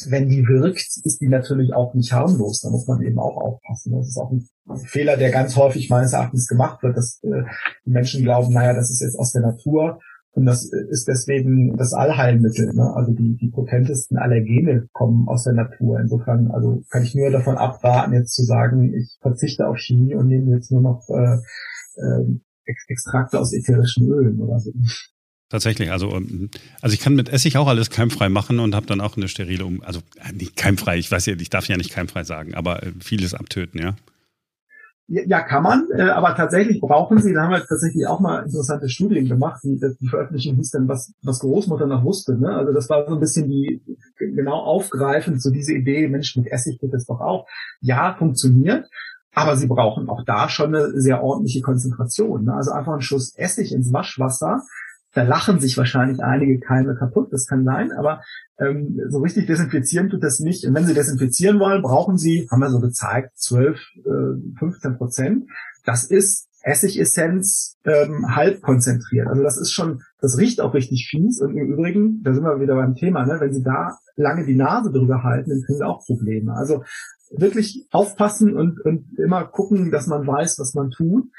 wenn 0.10 0.30
die 0.30 0.48
wirkt, 0.48 1.00
ist 1.04 1.20
die 1.22 1.28
natürlich 1.28 1.74
auch 1.74 1.94
nicht 1.94 2.14
harmlos. 2.14 2.62
Da 2.62 2.70
muss 2.70 2.88
man 2.88 3.02
eben 3.02 3.20
auch 3.20 3.38
aufpassen. 3.38 3.94
Das 3.94 4.08
ist 4.08 4.18
auch 4.18 4.32
ein 4.32 4.48
Fehler, 4.86 5.18
der 5.18 5.32
ganz 5.32 5.56
häufig 5.56 5.90
meines 5.90 6.14
Erachtens 6.14 6.48
gemacht 6.48 6.84
wird, 6.84 6.98
dass 6.98 7.20
äh, 7.24 7.44
die 7.86 7.92
Menschen 7.92 8.24
glauben, 8.24 8.54
naja, 8.54 8.74
das 8.74 8.90
ist 8.90 9.02
jetzt 9.02 9.18
aus 9.18 9.32
der 9.32 9.42
Natur 9.42 10.00
und 10.32 10.46
das 10.46 10.72
ist 10.72 11.08
deswegen 11.08 11.76
das 11.78 11.94
Allheilmittel. 11.94 12.74
Ne? 12.74 12.94
Also 12.96 13.14
die, 13.14 13.36
die 13.36 13.50
potentesten 13.50 14.18
Allergene 14.18 14.88
kommen 14.94 15.28
aus 15.28 15.44
der 15.44 15.54
Natur. 15.54 16.00
Insofern 16.00 16.52
also 16.52 16.84
kann 16.90 17.04
ich 17.04 17.16
nur 17.16 17.32
davon 17.32 17.58
abraten, 17.58 18.14
jetzt 18.14 18.34
zu 18.36 18.44
sagen, 18.44 18.94
ich 18.94 19.18
verzichte 19.22 19.68
auf 19.68 19.78
Chemie 19.78 20.16
und 20.16 20.28
nehme 20.28 20.56
jetzt 20.56 20.72
nur 20.72 20.82
noch 20.82 21.08
äh, 21.10 21.40
äh, 21.96 22.40
Extrakte 22.88 23.40
aus 23.40 23.54
ätherischen 23.54 24.10
Ölen 24.10 24.40
oder 24.40 24.60
so. 24.60 24.72
Tatsächlich, 25.50 25.92
also 25.92 26.16
ähm, 26.16 26.50
also 26.82 26.94
ich 26.94 27.00
kann 27.00 27.16
mit 27.16 27.30
Essig 27.30 27.58
auch 27.58 27.68
alles 27.68 27.90
keimfrei 27.90 28.30
machen 28.30 28.60
und 28.60 28.76
habe 28.76 28.86
dann 28.86 29.02
auch 29.02 29.18
eine 29.18 29.28
sterile 29.28 29.66
um 29.66 29.82
also 29.82 30.02
äh, 30.24 30.32
nicht 30.32 30.56
keimfrei, 30.56 30.98
ich 30.98 31.12
weiß 31.12 31.26
ja, 31.26 31.34
ich 31.40 31.50
darf 31.50 31.68
ja 31.68 31.76
nicht 31.76 31.92
keimfrei 31.92 32.24
sagen, 32.24 32.54
aber 32.54 32.84
äh, 32.84 32.92
vieles 33.00 33.34
abtöten, 33.34 33.82
ja. 33.82 33.96
Ja, 35.12 35.42
kann 35.42 35.64
man, 35.64 35.88
äh, 35.92 36.04
aber 36.04 36.36
tatsächlich 36.36 36.80
brauchen 36.80 37.18
sie, 37.18 37.34
da 37.34 37.42
haben 37.42 37.52
wir 37.52 37.66
tatsächlich 37.66 38.06
auch 38.06 38.20
mal 38.20 38.44
interessante 38.44 38.88
Studien 38.90 39.28
gemacht, 39.28 39.60
die, 39.64 39.80
die 40.00 40.08
Veröffentlichung 40.08 40.58
hieß 40.58 40.70
dann, 40.70 40.88
was, 40.88 41.16
was 41.24 41.40
Großmutter 41.40 41.88
noch 41.88 42.04
wusste. 42.04 42.38
Ne? 42.38 42.56
Also 42.56 42.74
das 42.74 42.88
war 42.92 43.08
so 43.08 43.16
ein 43.16 43.20
bisschen 43.20 43.50
die 43.50 43.82
genau 44.20 44.60
aufgreifend, 44.60 45.42
so 45.42 45.50
diese 45.50 45.74
Idee, 45.74 46.08
Mensch, 46.08 46.36
mit 46.36 46.46
Essig 46.46 46.78
geht 46.80 46.94
das 46.94 47.06
doch 47.08 47.22
auch. 47.22 47.48
Ja, 47.82 48.16
funktioniert, 48.20 48.88
aber 49.34 49.56
sie 49.56 49.66
brauchen 49.66 50.10
auch 50.10 50.24
da 50.26 50.48
schon 50.48 50.76
eine 50.76 51.02
sehr 51.02 51.24
ordentliche 51.24 51.62
Konzentration. 51.62 52.46
Ne? 52.46 52.54
Also 52.54 52.70
einfach 52.72 52.94
ein 52.94 53.02
Schuss 53.02 53.34
Essig 53.36 53.72
ins 53.72 53.92
Waschwasser, 53.92 54.62
da 55.14 55.24
lachen 55.24 55.60
sich 55.60 55.78
wahrscheinlich 55.78 56.22
einige 56.24 56.60
Keime 56.60 56.96
kaputt, 56.96 57.32
das 57.32 57.48
kann 57.48 57.66
sein, 57.66 57.92
aber 57.92 58.22
ähm, 58.60 59.00
so 59.10 59.20
richtig 59.20 59.48
desinfizieren 59.48 60.10
tut 60.10 60.24
das 60.24 60.40
nicht. 60.40 60.66
Und 60.66 60.76
wenn 60.76 60.86
Sie 60.86 60.94
desinfizieren 60.94 61.60
wollen, 61.60 61.82
brauchen 61.82 62.18
Sie, 62.18 62.48
haben 62.52 62.60
wir 62.60 62.70
so 62.70 62.80
gezeigt, 62.80 63.38
12, 63.38 63.80
äh, 64.06 64.60
15 64.60 64.98
Prozent. 64.98 65.50
Das 65.86 66.04
ist 66.04 66.48
Essigessenz 66.62 67.78
ähm, 67.86 68.36
halb 68.36 68.62
konzentriert. 68.62 69.28
Also 69.28 69.44
das 69.44 69.58
ist 69.58 69.72
schon, 69.72 70.02
das 70.20 70.38
riecht 70.38 70.62
auch 70.62 70.74
richtig 70.74 71.08
fies. 71.10 71.42
Und 71.42 71.56
im 71.56 71.74
Übrigen, 71.74 72.22
da 72.24 72.34
sind 72.34 72.44
wir 72.44 72.60
wieder 72.60 72.76
beim 72.76 72.96
Thema, 72.96 73.26
ne, 73.26 73.38
wenn 73.40 73.54
Sie 73.54 73.64
da 73.64 73.98
lange 74.16 74.46
die 74.46 74.56
Nase 74.56 74.92
drüber 74.92 75.24
halten, 75.24 75.50
dann 75.50 75.62
kriegen 75.62 75.80
Sie 75.80 75.86
auch 75.86 76.06
Probleme. 76.06 76.54
Also 76.54 76.84
wirklich 77.32 77.88
aufpassen 77.92 78.58
und, 78.58 78.80
und 78.82 79.18
immer 79.18 79.46
gucken, 79.46 79.92
dass 79.92 80.08
man 80.08 80.26
weiß, 80.28 80.60
was 80.60 80.74
man 80.74 80.90
tut. 80.92 81.30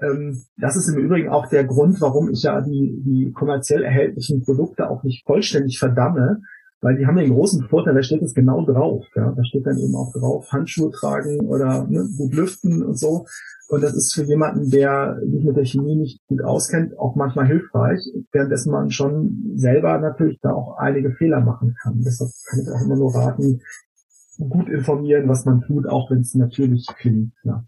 Ähm, 0.00 0.42
das 0.56 0.76
ist 0.76 0.88
im 0.88 0.98
Übrigen 0.98 1.28
auch 1.28 1.48
der 1.48 1.64
Grund, 1.64 2.00
warum 2.00 2.30
ich 2.30 2.42
ja 2.42 2.60
die, 2.60 3.02
die 3.04 3.32
kommerziell 3.32 3.82
erhältlichen 3.82 4.42
Produkte 4.42 4.88
auch 4.88 5.02
nicht 5.02 5.24
vollständig 5.26 5.78
verdamme, 5.78 6.40
weil 6.80 6.96
die 6.96 7.06
haben 7.06 7.16
den 7.16 7.32
großen 7.32 7.66
Vorteil, 7.68 7.94
da 7.94 8.02
steht 8.02 8.22
es 8.22 8.34
genau 8.34 8.64
drauf. 8.66 9.06
Ja? 9.16 9.32
Da 9.34 9.44
steht 9.44 9.66
dann 9.66 9.78
eben 9.78 9.96
auch 9.96 10.12
drauf, 10.12 10.52
Handschuhe 10.52 10.90
tragen 10.90 11.40
oder 11.40 11.86
ne, 11.88 12.06
gut 12.18 12.34
lüften 12.34 12.82
und 12.82 12.98
so. 12.98 13.24
Und 13.68 13.82
das 13.82 13.94
ist 13.94 14.14
für 14.14 14.24
jemanden, 14.24 14.70
der 14.70 15.18
sich 15.24 15.44
mit 15.44 15.56
der 15.56 15.64
Chemie 15.64 15.96
nicht 15.96 16.20
gut 16.26 16.42
auskennt, 16.42 16.98
auch 16.98 17.16
manchmal 17.16 17.46
hilfreich, 17.46 18.00
währenddessen 18.32 18.70
man 18.70 18.90
schon 18.90 19.52
selber 19.54 19.98
natürlich 19.98 20.38
da 20.42 20.52
auch 20.52 20.76
einige 20.76 21.12
Fehler 21.12 21.40
machen 21.40 21.74
kann. 21.82 22.02
Deshalb 22.04 22.30
kann 22.50 22.60
ich 22.60 22.68
auch 22.68 22.84
immer 22.84 22.96
nur 22.96 23.14
raten, 23.14 23.62
gut 24.36 24.68
informieren, 24.68 25.28
was 25.28 25.46
man 25.46 25.62
tut, 25.62 25.86
auch 25.86 26.10
wenn 26.10 26.20
es 26.20 26.34
natürlich 26.34 26.86
klingt. 26.98 27.32
Ja. 27.44 27.64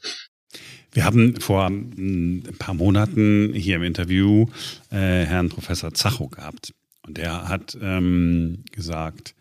Wir 0.96 1.04
haben 1.04 1.38
vor 1.42 1.66
hm, 1.66 2.42
ein 2.48 2.56
paar 2.59 2.72
Monaten 2.72 3.52
hier 3.52 3.76
im 3.76 3.82
Interview 3.82 4.46
äh, 4.90 5.26
Herrn 5.26 5.50
Professor 5.50 5.92
Zacho 5.92 6.28
gehabt. 6.28 6.72
Und 7.06 7.18
der 7.18 7.50
hat 7.50 7.76
ähm, 7.82 8.64
gesagt, 8.72 9.35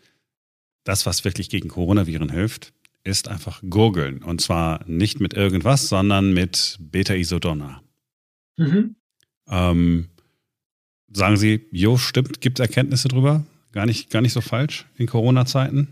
das, 0.84 1.06
was 1.06 1.24
wirklich 1.24 1.48
gegen 1.48 1.70
Coronaviren 1.70 2.28
hilft, 2.28 2.74
ist 3.04 3.28
einfach 3.28 3.62
gurgeln. 3.70 4.22
Und 4.22 4.42
zwar 4.42 4.84
nicht 4.86 5.18
mit 5.18 5.32
irgendwas, 5.32 5.88
sondern 5.88 6.34
mit 6.34 6.76
Beta-Isodonna. 6.78 7.80
Mhm. 8.58 8.96
Ähm, 9.48 10.08
sagen 11.10 11.38
Sie, 11.38 11.66
jo, 11.72 11.96
stimmt, 11.96 12.42
gibt 12.42 12.60
es 12.60 12.66
Erkenntnisse 12.66 13.08
drüber? 13.08 13.46
Gar 13.72 13.86
nicht, 13.86 14.10
gar 14.10 14.20
nicht 14.20 14.34
so 14.34 14.42
falsch 14.42 14.84
in 14.98 15.06
Corona-Zeiten? 15.06 15.88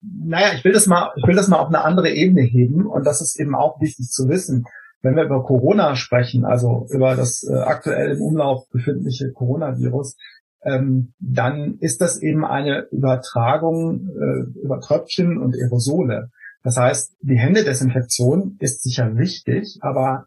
Naja, 0.00 0.54
ich 0.54 0.64
will 0.64 0.72
das 0.72 0.88
mal, 0.88 1.12
ich 1.14 1.24
will 1.28 1.36
das 1.36 1.46
mal 1.46 1.58
auf 1.58 1.68
eine 1.68 1.84
andere 1.84 2.10
Ebene 2.10 2.42
heben 2.42 2.86
und 2.86 3.04
das 3.04 3.20
ist 3.20 3.38
eben 3.38 3.54
auch 3.54 3.80
wichtig 3.80 4.08
zu 4.08 4.28
wissen. 4.28 4.66
Wenn 5.02 5.16
wir 5.16 5.24
über 5.24 5.42
Corona 5.44 5.94
sprechen, 5.94 6.44
also 6.44 6.86
über 6.90 7.14
das 7.16 7.44
äh, 7.48 7.54
aktuell 7.54 8.16
im 8.16 8.22
Umlauf 8.22 8.68
befindliche 8.70 9.32
Coronavirus, 9.32 10.16
ähm, 10.64 11.12
dann 11.18 11.78
ist 11.78 12.00
das 12.00 12.20
eben 12.20 12.44
eine 12.44 12.88
Übertragung 12.90 14.08
äh, 14.08 14.60
über 14.60 14.80
Tröpfchen 14.80 15.38
und 15.38 15.54
Aerosole. 15.54 16.30
Das 16.62 16.76
heißt, 16.76 17.16
die 17.20 17.38
Händedesinfektion 17.38 18.56
ist 18.58 18.82
sicher 18.82 19.16
wichtig, 19.16 19.78
aber 19.82 20.26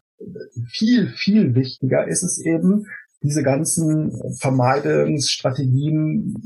viel, 0.66 1.08
viel 1.08 1.54
wichtiger 1.54 2.06
ist 2.06 2.22
es 2.22 2.38
eben, 2.38 2.86
diese 3.22 3.42
ganzen 3.42 4.18
Vermeidungsstrategien 4.38 6.36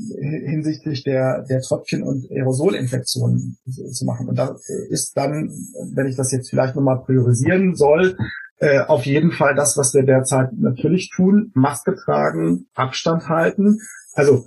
hinsichtlich 0.45 1.03
der, 1.03 1.43
der 1.43 1.61
Tröpfchen- 1.61 2.03
und 2.03 2.29
Aerosolinfektionen 2.29 3.57
zu 3.91 4.05
machen. 4.05 4.27
Und 4.27 4.37
da 4.37 4.57
ist 4.89 5.15
dann, 5.15 5.49
wenn 5.93 6.07
ich 6.07 6.15
das 6.15 6.31
jetzt 6.31 6.49
vielleicht 6.49 6.75
nochmal 6.75 7.01
priorisieren 7.05 7.75
soll, 7.75 8.17
äh, 8.59 8.79
auf 8.79 9.05
jeden 9.05 9.31
Fall 9.31 9.55
das, 9.55 9.77
was 9.77 9.93
wir 9.93 10.03
derzeit 10.03 10.53
natürlich 10.57 11.11
tun, 11.13 11.51
Maske 11.53 11.95
tragen, 11.95 12.67
Abstand 12.73 13.27
halten. 13.27 13.79
Also 14.13 14.45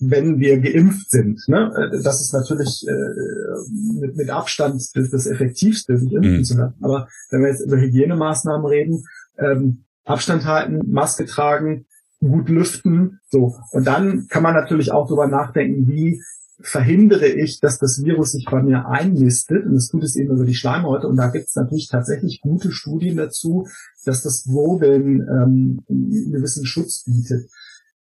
wenn 0.00 0.38
wir 0.38 0.58
geimpft 0.58 1.10
sind, 1.10 1.46
ne, 1.48 1.70
äh, 1.76 2.02
das 2.02 2.22
ist 2.22 2.32
natürlich 2.32 2.86
äh, 2.88 4.00
mit, 4.00 4.16
mit 4.16 4.30
Abstand 4.30 4.82
das, 4.94 5.10
das 5.10 5.26
Effektivste, 5.26 5.98
sich 5.98 6.12
impfen 6.12 6.38
mhm. 6.38 6.44
zu 6.44 6.56
lassen. 6.56 6.82
Aber 6.82 7.08
wenn 7.30 7.42
wir 7.42 7.48
jetzt 7.48 7.60
über 7.60 7.76
Hygienemaßnahmen 7.76 8.66
reden, 8.66 9.04
ähm, 9.38 9.84
Abstand 10.06 10.46
halten, 10.46 10.80
Maske 10.90 11.26
tragen, 11.26 11.86
gut 12.20 12.48
lüften, 12.48 13.20
so. 13.28 13.56
Und 13.72 13.86
dann 13.86 14.26
kann 14.28 14.42
man 14.42 14.54
natürlich 14.54 14.92
auch 14.92 15.06
darüber 15.06 15.26
nachdenken, 15.26 15.86
wie 15.88 16.22
verhindere 16.60 17.26
ich, 17.26 17.60
dass 17.60 17.78
das 17.78 18.02
Virus 18.02 18.32
sich 18.32 18.46
bei 18.50 18.62
mir 18.62 18.86
einnistet. 18.86 19.66
Und 19.66 19.74
das 19.74 19.88
tut 19.88 20.04
es 20.04 20.16
eben 20.16 20.34
über 20.34 20.46
die 20.46 20.54
Schleimhäute. 20.54 21.06
Und 21.06 21.16
da 21.16 21.28
gibt 21.28 21.48
es 21.48 21.54
natürlich 21.54 21.88
tatsächlich 21.88 22.40
gute 22.40 22.72
Studien 22.72 23.16
dazu, 23.16 23.68
dass 24.04 24.22
das 24.22 24.46
Wobeln 24.48 25.20
ähm, 25.20 25.82
einen 25.88 26.32
gewissen 26.32 26.64
Schutz 26.64 27.04
bietet. 27.04 27.50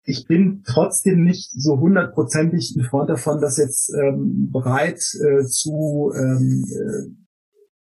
Ich 0.03 0.25
bin 0.25 0.63
trotzdem 0.65 1.23
nicht 1.23 1.51
so 1.55 1.79
hundertprozentig 1.79 2.75
ein 2.75 2.85
Freund 2.85 3.09
davon, 3.09 3.39
das 3.39 3.57
jetzt 3.57 3.93
ähm, 3.93 4.49
bereit 4.51 4.99
äh, 5.21 5.45
zu 5.45 6.12
ähm, 6.15 6.65
äh, 6.67 7.28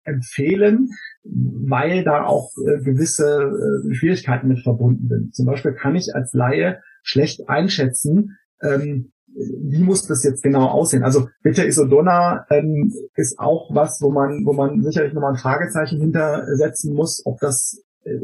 empfehlen, 0.06 0.90
weil 1.24 2.04
da 2.04 2.24
auch 2.24 2.52
äh, 2.66 2.82
gewisse 2.82 3.52
äh, 3.90 3.94
Schwierigkeiten 3.94 4.48
mit 4.48 4.62
verbunden 4.62 5.08
sind. 5.08 5.34
Zum 5.34 5.46
Beispiel 5.46 5.72
kann 5.72 5.96
ich 5.96 6.14
als 6.14 6.32
Laie 6.32 6.80
schlecht 7.02 7.48
einschätzen, 7.48 8.36
ähm, 8.62 9.12
wie 9.36 9.82
muss 9.82 10.06
das 10.06 10.24
jetzt 10.24 10.42
genau 10.42 10.66
aussehen? 10.66 11.04
Also 11.04 11.28
Beta 11.42 11.62
Isodonna 11.62 12.46
ähm, 12.50 12.92
ist 13.16 13.38
auch 13.38 13.74
was, 13.74 14.00
wo 14.00 14.10
man, 14.10 14.46
wo 14.46 14.52
man 14.52 14.82
sicherlich 14.82 15.12
nochmal 15.12 15.32
ein 15.32 15.38
Fragezeichen 15.38 16.00
hintersetzen 16.00 16.94
muss, 16.94 17.22
ob 17.26 17.38
das 17.40 17.82
äh, 18.04 18.18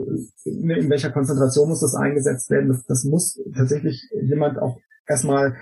in 0.44 0.88
welcher 0.88 1.10
Konzentration 1.10 1.68
muss 1.68 1.80
das 1.80 1.94
eingesetzt 1.94 2.50
werden. 2.50 2.68
Das, 2.68 2.84
das 2.84 3.04
muss 3.04 3.38
tatsächlich 3.54 4.08
jemand 4.22 4.58
auch 4.58 4.78
erstmal 5.06 5.56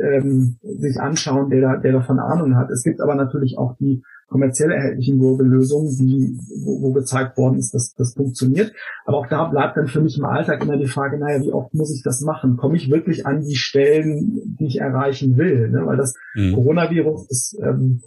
ähm, 0.00 0.58
sich 0.62 1.00
anschauen, 1.00 1.50
der, 1.50 1.60
da, 1.60 1.76
der 1.76 1.92
davon 1.92 2.18
Ahnung 2.18 2.56
hat. 2.56 2.70
Es 2.70 2.82
gibt 2.82 3.00
aber 3.00 3.14
natürlich 3.14 3.56
auch 3.56 3.76
die 3.78 4.02
kommerziell 4.30 4.70
erhältlichen 4.70 5.18
Gurgellösungen, 5.18 5.96
die, 5.98 6.38
wo, 6.64 6.80
wo 6.80 6.92
gezeigt 6.92 7.36
worden 7.36 7.58
ist, 7.58 7.74
dass 7.74 7.94
das 7.94 8.14
funktioniert. 8.14 8.72
Aber 9.04 9.18
auch 9.18 9.26
da 9.26 9.44
bleibt 9.44 9.76
dann 9.76 9.88
für 9.88 10.00
mich 10.00 10.16
im 10.16 10.24
Alltag 10.24 10.62
immer 10.62 10.76
die 10.76 10.86
Frage, 10.86 11.18
naja, 11.18 11.42
wie 11.42 11.52
oft 11.52 11.74
muss 11.74 11.94
ich 11.94 12.02
das 12.02 12.20
machen? 12.20 12.56
Komme 12.56 12.76
ich 12.76 12.90
wirklich 12.90 13.26
an 13.26 13.42
die 13.42 13.56
Stellen, 13.56 14.56
die 14.58 14.66
ich 14.66 14.80
erreichen 14.80 15.36
will? 15.36 15.70
Ne? 15.70 15.84
Weil 15.84 15.96
das 15.96 16.14
mhm. 16.34 16.54
Coronavirus 16.54 17.28
ist, 17.28 17.58
ähm, 17.62 18.02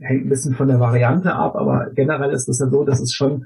hängt 0.00 0.26
ein 0.26 0.30
bisschen 0.30 0.54
von 0.54 0.68
der 0.68 0.80
Variante 0.80 1.34
ab, 1.34 1.54
aber 1.54 1.90
generell 1.94 2.32
ist 2.32 2.48
es 2.48 2.58
ja 2.58 2.68
so, 2.70 2.84
dass 2.84 3.00
es 3.00 3.12
schon 3.12 3.44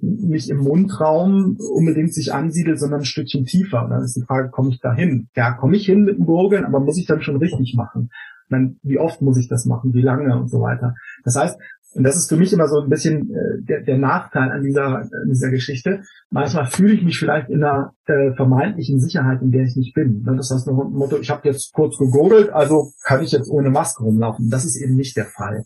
nicht 0.00 0.48
im 0.48 0.58
Mundraum 0.58 1.58
unbedingt 1.74 2.14
sich 2.14 2.32
ansiedelt, 2.32 2.78
sondern 2.78 3.00
ein 3.00 3.04
Stückchen 3.04 3.44
tiefer. 3.44 3.84
Und 3.84 3.90
dann 3.90 4.04
ist 4.04 4.16
die 4.16 4.24
Frage, 4.24 4.48
komme 4.50 4.70
ich 4.70 4.80
da 4.80 4.94
hin? 4.94 5.28
Ja, 5.34 5.52
komme 5.52 5.76
ich 5.76 5.86
hin 5.86 6.04
mit 6.04 6.18
dem 6.18 6.24
Gurgeln, 6.24 6.64
aber 6.64 6.80
muss 6.80 6.98
ich 6.98 7.06
dann 7.06 7.20
schon 7.20 7.36
richtig 7.36 7.74
machen? 7.74 8.10
Dann, 8.48 8.78
wie 8.82 8.98
oft 8.98 9.22
muss 9.22 9.38
ich 9.38 9.48
das 9.48 9.64
machen, 9.64 9.94
wie 9.94 10.02
lange 10.02 10.36
und 10.36 10.48
so 10.48 10.60
weiter. 10.60 10.94
Das 11.24 11.36
heißt, 11.36 11.58
und 11.94 12.04
das 12.04 12.16
ist 12.16 12.28
für 12.28 12.36
mich 12.36 12.52
immer 12.52 12.68
so 12.68 12.80
ein 12.80 12.88
bisschen 12.88 13.30
äh, 13.34 13.62
der, 13.62 13.82
der 13.82 13.98
Nachteil 13.98 14.50
an 14.50 14.62
dieser, 14.62 15.00
an 15.00 15.28
dieser 15.28 15.50
Geschichte. 15.50 16.02
Manchmal 16.30 16.66
fühle 16.66 16.94
ich 16.94 17.02
mich 17.02 17.18
vielleicht 17.18 17.50
in 17.50 17.62
einer 17.62 17.92
äh, 18.06 18.32
vermeintlichen 18.34 18.98
Sicherheit, 18.98 19.42
in 19.42 19.50
der 19.50 19.64
ich 19.64 19.76
nicht 19.76 19.94
bin. 19.94 20.24
Das 20.24 20.50
heißt, 20.50 20.68
ein 20.68 20.74
Motto, 20.74 21.18
ich 21.18 21.30
habe 21.30 21.46
jetzt 21.48 21.72
kurz 21.74 21.98
gegurgelt, 21.98 22.50
also 22.50 22.92
kann 23.04 23.22
ich 23.22 23.32
jetzt 23.32 23.50
ohne 23.50 23.70
Maske 23.70 24.04
rumlaufen. 24.04 24.48
Das 24.48 24.64
ist 24.64 24.76
eben 24.76 24.96
nicht 24.96 25.16
der 25.16 25.26
Fall. 25.26 25.64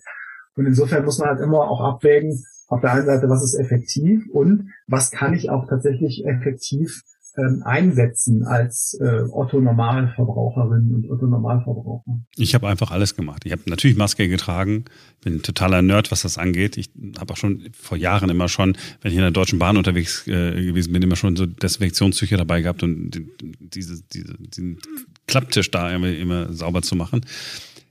Und 0.57 0.67
insofern 0.67 1.05
muss 1.05 1.19
man 1.19 1.29
halt 1.29 1.41
immer 1.41 1.61
auch 1.61 1.81
abwägen, 1.81 2.43
auf 2.69 2.81
der 2.81 2.93
einen 2.93 3.07
Seite, 3.07 3.29
was 3.29 3.45
ist 3.45 3.55
effektiv 3.61 4.29
und 4.33 4.71
was 4.89 5.13
kann 5.13 5.35
ich 5.35 5.51
auch 5.51 5.69
tatsächlich 5.69 6.27
effektiv 6.27 7.03
ähm, 7.39 7.63
einsetzen 7.65 8.45
als 8.45 8.99
äh, 9.01 9.23
Otto 9.31 9.61
Normalverbraucherin 9.61 10.95
und 10.95 11.11
Otto 11.11 11.27
Normalverbraucher? 11.27 12.21
Ich 12.37 12.55
habe 12.55 12.69
einfach 12.69 12.91
alles 12.91 13.15
gemacht. 13.17 13.43
Ich 13.45 13.53
habe 13.53 13.63
natürlich 13.67 13.97
Maske 13.97 14.29
getragen, 14.29 14.85
bin 15.23 15.43
totaler 15.43 15.83
Nerd, 15.83 16.11
was 16.11 16.23
das 16.23 16.39
angeht. 16.39 16.77
Ich 16.77 16.91
habe 17.19 17.33
auch 17.33 17.37
schon 17.37 17.69
vor 17.73 17.99
Jahren 17.99 18.31
immer 18.31 18.49
schon, 18.49 18.77
wenn 19.03 19.11
ich 19.11 19.17
in 19.17 19.23
der 19.23 19.31
Deutschen 19.31 19.59
Bahn 19.59 19.77
unterwegs 19.77 20.27
äh, 20.27 20.65
gewesen 20.65 20.93
bin, 20.93 21.03
immer 21.03 21.17
schon 21.17 21.37
so 21.37 21.47
Desinfektionstücher 21.47 22.37
dabei 22.37 22.63
gehabt 22.63 22.83
und 22.83 23.23
diese, 23.61 24.03
diese, 24.13 24.35
diesen 24.39 24.79
Klapptisch 25.27 25.71
da 25.71 25.91
immer, 25.91 26.09
immer 26.09 26.53
sauber 26.53 26.83
zu 26.83 26.97
machen. 26.97 27.23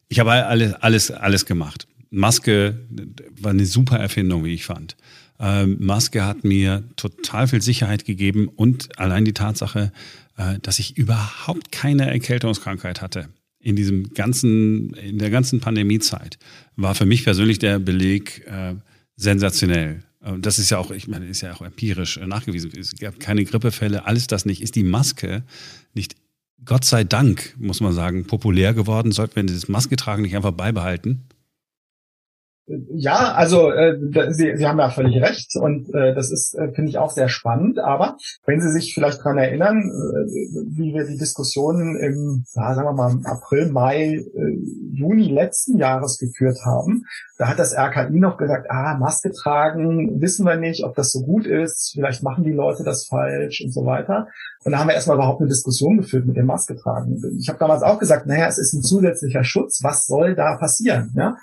Ich 0.07 0.19
habe 0.19 0.31
alles, 0.31 0.73
alles, 0.73 1.11
alles 1.11 1.45
gemacht. 1.45 1.87
Maske 2.09 2.79
war 3.41 3.51
eine 3.51 3.65
super 3.65 3.97
Erfindung, 3.97 4.45
wie 4.45 4.53
ich 4.53 4.65
fand. 4.65 4.95
Ähm, 5.39 5.77
Maske 5.79 6.23
hat 6.25 6.43
mir 6.43 6.83
total 6.95 7.47
viel 7.47 7.61
Sicherheit 7.61 8.05
gegeben 8.05 8.47
und 8.47 8.97
allein 8.99 9.25
die 9.25 9.33
Tatsache, 9.33 9.91
äh, 10.37 10.59
dass 10.61 10.79
ich 10.79 10.97
überhaupt 10.97 11.71
keine 11.71 12.09
Erkältungskrankheit 12.09 13.01
hatte 13.01 13.29
in 13.59 13.75
diesem 13.75 14.13
ganzen, 14.13 14.93
in 14.93 15.17
der 15.17 15.31
ganzen 15.31 15.59
Pandemiezeit, 15.59 16.37
war 16.75 16.93
für 16.93 17.05
mich 17.05 17.23
persönlich 17.23 17.59
der 17.59 17.79
Beleg 17.79 18.45
äh, 18.47 18.75
sensationell. 19.15 20.03
Das 20.39 20.57
ist 20.57 20.71
ja 20.71 20.79
auch, 20.79 20.89
ich 20.89 21.07
meine, 21.07 21.27
ist 21.27 21.41
ja 21.41 21.53
auch 21.53 21.61
empirisch 21.61 22.19
nachgewiesen. 22.19 22.71
Es 22.77 22.95
gab 22.95 23.19
keine 23.19 23.43
Grippefälle, 23.45 24.05
alles 24.05 24.25
das 24.25 24.45
nicht. 24.45 24.61
Ist 24.61 24.75
die 24.75 24.83
Maske 24.83 25.43
nicht, 25.93 26.15
Gott 26.63 26.83
sei 26.83 27.03
Dank, 27.03 27.55
muss 27.59 27.79
man 27.79 27.93
sagen, 27.93 28.25
populär 28.25 28.73
geworden? 28.73 29.11
Sollten 29.11 29.35
wir 29.35 29.43
das 29.43 29.67
Maske 29.67 29.95
tragen 29.97 30.23
nicht 30.23 30.35
einfach 30.35 30.51
beibehalten? 30.51 31.25
Ja, 32.67 33.33
also 33.33 33.69
äh, 33.71 33.95
Sie, 34.31 34.57
Sie 34.57 34.65
haben 34.67 34.79
ja 34.79 34.89
völlig 34.89 35.21
recht 35.21 35.55
und 35.55 35.93
äh, 35.93 36.15
das 36.15 36.31
ist, 36.31 36.55
äh, 36.55 36.71
finde 36.73 36.89
ich, 36.89 36.97
auch 36.97 37.11
sehr 37.11 37.29
spannend. 37.29 37.77
Aber 37.77 38.17
wenn 38.47 38.59
Sie 38.59 38.71
sich 38.71 38.95
vielleicht 38.95 39.23
dran 39.23 39.37
erinnern, 39.37 39.83
äh, 39.83 40.31
wie 40.75 40.95
wir 40.95 41.05
die 41.05 41.17
Diskussionen 41.17 41.95
im, 41.95 42.43
ja, 42.55 42.73
sagen 42.73 42.87
wir 42.87 42.93
mal, 42.93 43.19
April, 43.25 43.71
Mai, 43.71 44.15
äh, 44.15 44.57
Juni 44.93 45.29
letzten 45.29 45.77
Jahres 45.77 46.17
geführt 46.17 46.57
haben, 46.65 47.03
da 47.37 47.49
hat 47.49 47.59
das 47.59 47.75
RKI 47.77 48.19
noch 48.19 48.37
gesagt, 48.37 48.65
ah, 48.71 48.97
Maske 48.97 49.31
tragen, 49.31 50.19
wissen 50.19 50.45
wir 50.45 50.55
nicht, 50.55 50.83
ob 50.83 50.95
das 50.95 51.11
so 51.11 51.21
gut 51.21 51.45
ist, 51.45 51.91
vielleicht 51.93 52.23
machen 52.23 52.45
die 52.45 52.53
Leute 52.53 52.83
das 52.83 53.05
falsch 53.05 53.61
und 53.63 53.73
so 53.73 53.85
weiter. 53.85 54.27
Und 54.63 54.71
da 54.71 54.79
haben 54.79 54.87
wir 54.87 54.95
erstmal 54.95 55.17
überhaupt 55.17 55.41
eine 55.41 55.49
Diskussion 55.49 55.97
geführt 55.97 56.25
mit 56.25 56.35
dem 56.35 56.47
Maske 56.47 56.75
tragen. 56.75 57.21
Ich 57.37 57.47
habe 57.47 57.59
damals 57.59 57.83
auch 57.83 57.99
gesagt, 57.99 58.25
naja, 58.25 58.47
es 58.47 58.57
ist 58.57 58.73
ein 58.73 58.81
zusätzlicher 58.81 59.43
Schutz, 59.43 59.83
was 59.83 60.07
soll 60.07 60.33
da 60.33 60.57
passieren? 60.57 61.13
Ja? 61.15 61.37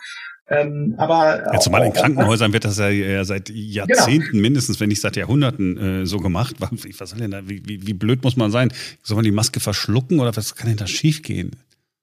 Ähm, 0.52 0.94
aber 0.98 1.44
ja, 1.52 1.60
zumal 1.60 1.86
in 1.86 1.92
Krankenhäusern 1.94 2.52
wird 2.52 2.66
das 2.66 2.78
ja, 2.78 2.88
ja 2.88 3.24
seit 3.24 3.48
Jahrzehnten 3.48 4.32
genau. 4.32 4.42
mindestens, 4.42 4.80
wenn 4.80 4.88
nicht 4.90 5.00
seit 5.00 5.16
Jahrhunderten 5.16 6.02
äh, 6.02 6.06
so 6.06 6.18
gemacht. 6.18 6.56
Was 6.60 7.10
soll 7.10 7.20
denn 7.20 7.30
da, 7.30 7.48
wie, 7.48 7.62
wie, 7.66 7.86
wie 7.86 7.94
blöd 7.94 8.22
muss 8.22 8.36
man 8.36 8.50
sein? 8.50 8.72
Soll 9.02 9.16
man 9.16 9.24
die 9.24 9.32
Maske 9.32 9.60
verschlucken 9.60 10.20
oder 10.20 10.36
was 10.36 10.54
kann 10.54 10.68
denn 10.68 10.76
da 10.76 10.86
schiefgehen? 10.86 11.52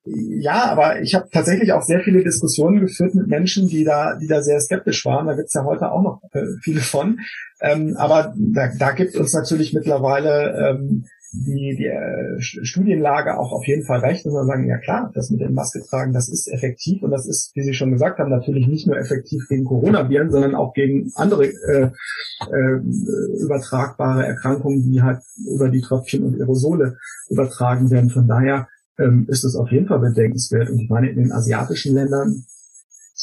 Ja, 0.05 0.65
aber 0.65 1.01
ich 1.01 1.13
habe 1.13 1.29
tatsächlich 1.31 1.71
auch 1.73 1.83
sehr 1.83 1.99
viele 1.99 2.23
Diskussionen 2.23 2.79
geführt 2.79 3.13
mit 3.13 3.27
Menschen, 3.27 3.67
die 3.67 3.83
da, 3.83 4.15
die 4.15 4.27
da 4.27 4.41
sehr 4.41 4.59
skeptisch 4.59 5.05
waren. 5.05 5.27
Da 5.27 5.35
gibt's 5.35 5.53
ja 5.53 5.63
heute 5.65 5.91
auch 5.91 6.01
noch 6.01 6.21
äh, 6.31 6.41
viele 6.63 6.79
von. 6.79 7.19
Ähm, 7.62 7.95
aber 7.97 8.33
da, 8.38 8.71
da 8.77 8.91
gibt 8.91 9.15
uns 9.15 9.33
natürlich 9.33 9.73
mittlerweile 9.73 10.71
ähm, 10.71 11.05
die, 11.32 11.76
die 11.78 11.86
äh, 11.86 12.42
Studienlage 12.42 13.38
auch 13.38 13.52
auf 13.52 13.68
jeden 13.68 13.86
Fall 13.86 14.00
recht 14.00 14.26
und 14.26 14.34
wir 14.34 14.46
sagen, 14.46 14.68
ja 14.68 14.78
klar, 14.80 15.12
das 15.13 15.30
mit 15.30 15.42
dem 15.42 15.54
Maske 15.54 15.82
tragen, 15.88 16.12
das 16.12 16.28
ist 16.28 16.48
effektiv 16.48 17.04
und 17.04 17.12
das 17.12 17.28
ist, 17.28 17.52
wie 17.56 17.62
Sie 17.62 17.74
schon 17.74 17.92
gesagt 17.92 18.18
haben, 18.18 18.32
natürlich 18.32 18.68
nicht 18.68 18.88
nur 18.88 18.98
effektiv 18.98 19.48
gegen 19.48 19.63
Coronaviren, 19.63 20.32
sondern 20.32 20.56
auch 20.56 20.74
gegen 20.74 21.12
andere 21.15 21.46
äh, 21.46 21.92
äh, 22.52 23.44
übertragbare 23.44 24.26
Erkrankungen, 24.26 24.82
die 24.82 25.02
halt 25.04 25.20
über 25.48 25.70
die 25.70 25.82
Tröpfchen 25.82 26.24
und 26.24 26.39
Aerosole 26.39 26.98
übertragen 27.30 27.92
werden. 27.92 28.10
Von 28.10 28.28
daher 28.28 28.68
ähm, 28.98 29.26
ist 29.30 29.44
es 29.44 29.56
auf 29.56 29.72
jeden 29.72 29.88
Fall 29.88 30.00
bedenkenswert. 30.00 30.70
Und 30.70 30.80
ich 30.80 30.89
meine, 30.89 31.10
in 31.10 31.18
den 31.18 31.32
asiatischen 31.32 31.94
Ländern 31.94 32.46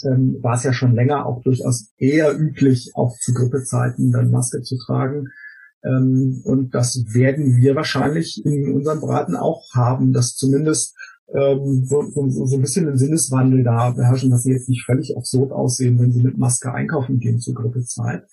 ähm, 0.04 0.38
war 0.42 0.54
es 0.54 0.62
ja 0.62 0.72
schon 0.72 0.94
länger 0.94 1.26
auch 1.26 1.42
durchaus 1.42 1.92
eher 1.98 2.38
üblich, 2.38 2.92
auch 2.94 3.16
zu 3.18 3.34
Grippezeiten 3.34 4.12
dann 4.12 4.30
Maske 4.30 4.62
zu 4.62 4.76
tragen. 4.78 5.28
Ähm, 5.86 6.40
und 6.44 6.74
das 6.74 7.04
werden 7.14 7.56
wir 7.56 7.76
wahrscheinlich 7.76 8.44
in 8.44 8.72
unserem 8.74 9.00
Braten 9.00 9.36
auch 9.36 9.62
haben, 9.74 10.12
dass 10.12 10.34
zumindest 10.34 10.94
ähm, 11.34 11.84
so, 11.84 12.02
so, 12.10 12.28
so 12.46 12.56
ein 12.56 12.60
bisschen 12.60 12.88
ein 12.88 12.98
Sinneswandel 12.98 13.62
da 13.64 13.90
beherrschen, 13.90 14.30
dass 14.30 14.44
sie 14.44 14.52
jetzt 14.52 14.68
nicht 14.68 14.84
völlig 14.84 15.16
absurd 15.16 15.52
aussehen, 15.52 15.98
wenn 15.98 16.12
sie 16.12 16.22
mit 16.22 16.38
Maske 16.38 16.72
einkaufen 16.72 17.18
gehen 17.18 17.40
zur 17.40 17.54
Grippezeit. 17.54 18.24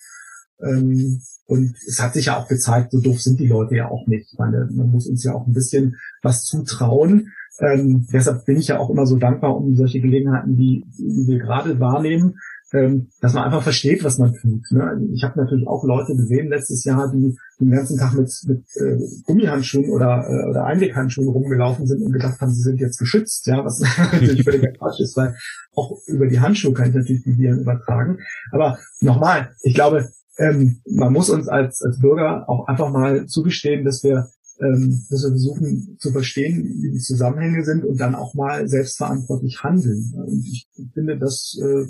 Ähm, 0.62 1.20
und 1.46 1.76
es 1.86 2.00
hat 2.00 2.14
sich 2.14 2.26
ja 2.26 2.38
auch 2.38 2.48
gezeigt, 2.48 2.92
so 2.92 3.00
doof 3.00 3.20
sind 3.20 3.38
die 3.38 3.48
Leute 3.48 3.76
ja 3.76 3.90
auch 3.90 4.06
nicht. 4.06 4.32
Ich 4.32 4.38
meine, 4.38 4.68
man 4.72 4.90
muss 4.90 5.06
uns 5.06 5.22
ja 5.24 5.34
auch 5.34 5.46
ein 5.46 5.52
bisschen 5.52 5.96
was 6.22 6.44
zutrauen. 6.44 7.32
Ähm, 7.60 8.06
deshalb 8.12 8.46
bin 8.46 8.56
ich 8.56 8.68
ja 8.68 8.78
auch 8.78 8.90
immer 8.90 9.06
so 9.06 9.16
dankbar 9.16 9.56
um 9.56 9.76
solche 9.76 10.00
Gelegenheiten, 10.00 10.56
die, 10.56 10.84
die 10.96 11.26
wir 11.26 11.38
gerade 11.38 11.78
wahrnehmen, 11.78 12.36
ähm, 12.74 13.08
dass 13.20 13.34
man 13.34 13.44
einfach 13.44 13.62
versteht, 13.62 14.02
was 14.02 14.18
man 14.18 14.34
tut. 14.34 14.62
Ne? 14.70 15.00
Ich 15.14 15.22
habe 15.22 15.38
natürlich 15.38 15.66
auch 15.66 15.84
Leute 15.84 16.16
gesehen 16.16 16.48
letztes 16.48 16.84
Jahr, 16.84 17.10
die 17.12 17.36
den 17.60 17.70
ganzen 17.70 17.96
Tag 17.96 18.14
mit, 18.14 18.30
mit 18.48 18.64
äh, 18.76 18.98
Gummihandschuhen 19.26 19.90
oder, 19.90 20.26
äh, 20.28 20.50
oder 20.50 20.64
Einweghandschuhen 20.64 21.28
rumgelaufen 21.28 21.86
sind 21.86 22.02
und 22.02 22.12
gedacht 22.12 22.40
haben, 22.40 22.52
sie 22.52 22.62
sind 22.62 22.80
jetzt 22.80 22.98
geschützt, 22.98 23.46
ja, 23.46 23.64
was 23.64 23.80
natürlich 23.98 24.42
völliger 24.42 24.72
Quatsch 24.72 25.00
ist, 25.00 25.16
weil 25.16 25.36
auch 25.76 25.98
über 26.06 26.26
die 26.26 26.40
Handschuhe 26.40 26.74
kann 26.74 26.88
ich 26.88 26.94
natürlich 26.94 27.22
die 27.22 27.38
Viren 27.38 27.60
übertragen. 27.60 28.18
Aber 28.50 28.78
nochmal, 29.00 29.50
ich 29.62 29.74
glaube, 29.74 30.08
ähm, 30.38 30.80
man 30.90 31.12
muss 31.12 31.30
uns 31.30 31.46
als, 31.46 31.80
als 31.80 32.00
Bürger 32.00 32.48
auch 32.48 32.66
einfach 32.66 32.90
mal 32.90 33.26
zugestehen, 33.26 33.84
dass 33.84 34.02
wir 34.02 34.26
ähm, 34.64 35.04
dass 35.10 35.22
wir 35.22 35.30
versuchen 35.30 35.96
zu 35.98 36.10
verstehen, 36.10 36.64
wie 36.80 36.92
die 36.92 36.98
Zusammenhänge 36.98 37.64
sind 37.64 37.84
und 37.84 38.00
dann 38.00 38.14
auch 38.14 38.34
mal 38.34 38.66
selbstverantwortlich 38.66 39.62
handeln. 39.62 40.12
Und 40.16 40.44
ich 40.46 40.68
finde, 40.92 41.18
das 41.18 41.58
äh, 41.60 41.86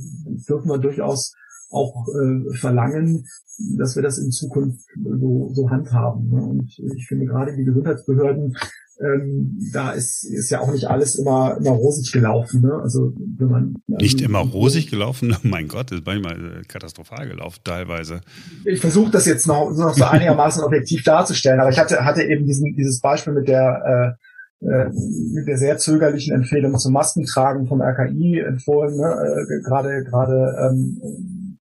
dürfen 0.48 0.68
wir 0.68 0.78
durchaus 0.78 1.34
auch 1.70 2.06
äh, 2.08 2.56
verlangen, 2.56 3.26
dass 3.76 3.96
wir 3.96 4.02
das 4.02 4.18
in 4.18 4.30
Zukunft 4.30 4.84
so, 5.02 5.50
so 5.54 5.70
handhaben. 5.70 6.30
Ne? 6.30 6.42
Und 6.42 6.78
ich 6.96 7.06
finde 7.06 7.26
gerade 7.26 7.56
die 7.56 7.64
Gesundheitsbehörden 7.64 8.56
ähm, 9.00 9.58
da 9.72 9.92
ist, 9.92 10.24
ist 10.24 10.50
ja 10.50 10.60
auch 10.60 10.72
nicht 10.72 10.86
alles 10.86 11.16
immer, 11.16 11.56
immer 11.58 11.70
rosig 11.70 12.12
gelaufen. 12.12 12.62
Ne? 12.62 12.72
Also 12.82 13.12
wenn 13.38 13.48
man 13.48 13.74
nicht 13.86 14.20
ähm, 14.20 14.28
immer 14.28 14.40
rosig 14.40 14.90
gelaufen, 14.90 15.36
mein 15.42 15.68
Gott, 15.68 15.90
ist 15.92 16.06
manchmal 16.06 16.60
äh, 16.60 16.62
katastrophal 16.66 17.28
gelaufen 17.28 17.60
teilweise. 17.64 18.20
Ich 18.64 18.80
versuche 18.80 19.10
das 19.10 19.26
jetzt 19.26 19.46
noch, 19.46 19.70
noch 19.70 19.94
so 19.94 20.04
einigermaßen 20.04 20.62
objektiv 20.64 21.02
darzustellen, 21.04 21.60
aber 21.60 21.70
ich 21.70 21.78
hatte 21.78 22.04
hatte 22.04 22.22
eben 22.22 22.46
diesen 22.46 22.74
dieses 22.74 23.00
Beispiel 23.00 23.32
mit 23.32 23.48
der 23.48 24.16
äh, 24.20 24.24
äh, 24.66 24.88
mit 25.34 25.46
der 25.46 25.58
sehr 25.58 25.76
zögerlichen 25.76 26.34
Empfehlung 26.34 26.78
zum 26.78 26.92
Maskentragen 26.94 27.66
vom 27.66 27.82
RKI 27.82 28.40
empfohlen, 28.40 28.96
ne? 28.96 29.06
äh, 29.06 29.62
gerade 29.62 30.04
gerade 30.04 30.56
ähm, 30.70 31.00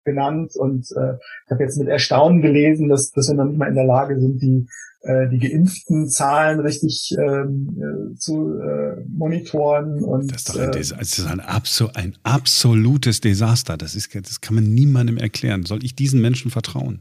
genannt 0.04 0.52
und 0.56 0.86
äh, 0.96 1.14
ich 1.44 1.50
habe 1.50 1.62
jetzt 1.62 1.78
mit 1.78 1.88
Erstaunen 1.88 2.42
gelesen, 2.42 2.88
dass, 2.88 3.10
dass 3.10 3.28
wir 3.28 3.34
noch 3.34 3.44
nicht 3.44 3.58
mal 3.58 3.68
in 3.68 3.74
der 3.74 3.84
Lage 3.84 4.18
sind, 4.18 4.40
die 4.40 4.66
äh, 5.02 5.28
die 5.30 5.38
geimpften 5.38 6.08
Zahlen 6.08 6.60
richtig 6.60 7.16
ähm, 7.18 8.12
äh, 8.12 8.14
zu 8.16 8.58
äh, 8.60 9.02
monitoren 9.08 10.04
und 10.04 10.30
das 10.30 10.42
ist, 10.42 10.48
doch 10.50 10.60
ein, 10.60 10.68
äh, 10.68 10.72
das 10.72 10.90
ist 10.90 11.26
ein, 11.26 11.40
absol 11.40 11.90
ein 11.94 12.16
absolutes 12.22 13.20
Desaster. 13.20 13.78
Das 13.78 13.94
ist 13.94 14.14
das 14.14 14.42
kann 14.42 14.56
man 14.56 14.74
niemandem 14.74 15.16
erklären. 15.16 15.64
Soll 15.64 15.84
ich 15.84 15.94
diesen 15.94 16.20
Menschen 16.20 16.50
vertrauen? 16.50 17.00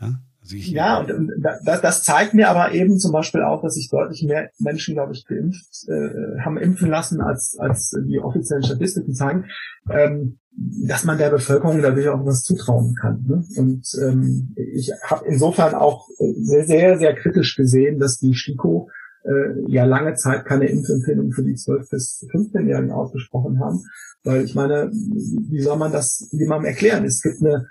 Ja. 0.00 0.20
Ja, 0.50 1.00
und, 1.00 1.10
und 1.10 1.32
das, 1.64 1.80
das 1.80 2.02
zeigt 2.04 2.34
mir 2.34 2.48
aber 2.48 2.72
eben 2.72 2.98
zum 2.98 3.12
Beispiel 3.12 3.42
auch, 3.42 3.62
dass 3.62 3.74
sich 3.74 3.88
deutlich 3.90 4.22
mehr 4.24 4.50
Menschen, 4.58 4.94
glaube 4.94 5.12
ich, 5.12 5.26
geimpft 5.26 5.88
äh, 5.88 6.40
haben 6.40 6.58
impfen 6.58 6.90
lassen, 6.90 7.20
als 7.20 7.56
als 7.58 7.96
die 8.06 8.20
offiziellen 8.20 8.64
Statistiken 8.64 9.14
zeigen. 9.14 9.46
Ähm, 9.90 10.38
dass 10.56 11.04
man 11.04 11.18
der 11.18 11.30
Bevölkerung 11.30 11.82
dadurch 11.82 12.08
auch 12.08 12.24
was 12.24 12.42
zutrauen 12.42 12.94
kann. 12.94 13.24
Ne? 13.28 13.44
Und 13.56 13.86
ähm, 14.02 14.54
ich 14.56 14.90
habe 15.04 15.26
insofern 15.26 15.74
auch 15.74 16.08
sehr, 16.18 16.64
sehr, 16.64 16.98
sehr 16.98 17.14
kritisch 17.14 17.56
gesehen, 17.56 17.98
dass 17.98 18.18
die 18.18 18.34
STIKO 18.34 18.88
äh, 19.24 19.70
ja 19.70 19.84
lange 19.84 20.14
Zeit 20.14 20.46
keine 20.46 20.66
Impfempfehlung 20.66 21.32
für 21.32 21.42
die 21.42 21.56
12- 21.56 21.90
bis 21.90 22.26
15-Jährigen 22.32 22.90
ausgesprochen 22.90 23.60
haben. 23.60 23.84
Weil 24.24 24.44
ich 24.44 24.54
meine, 24.54 24.90
wie 24.92 25.60
soll 25.60 25.76
man 25.76 25.92
das 25.92 26.28
jemandem 26.32 26.70
erklären? 26.70 27.04
Es 27.04 27.22
gibt 27.22 27.42
eine, 27.42 27.56
ein 27.56 27.66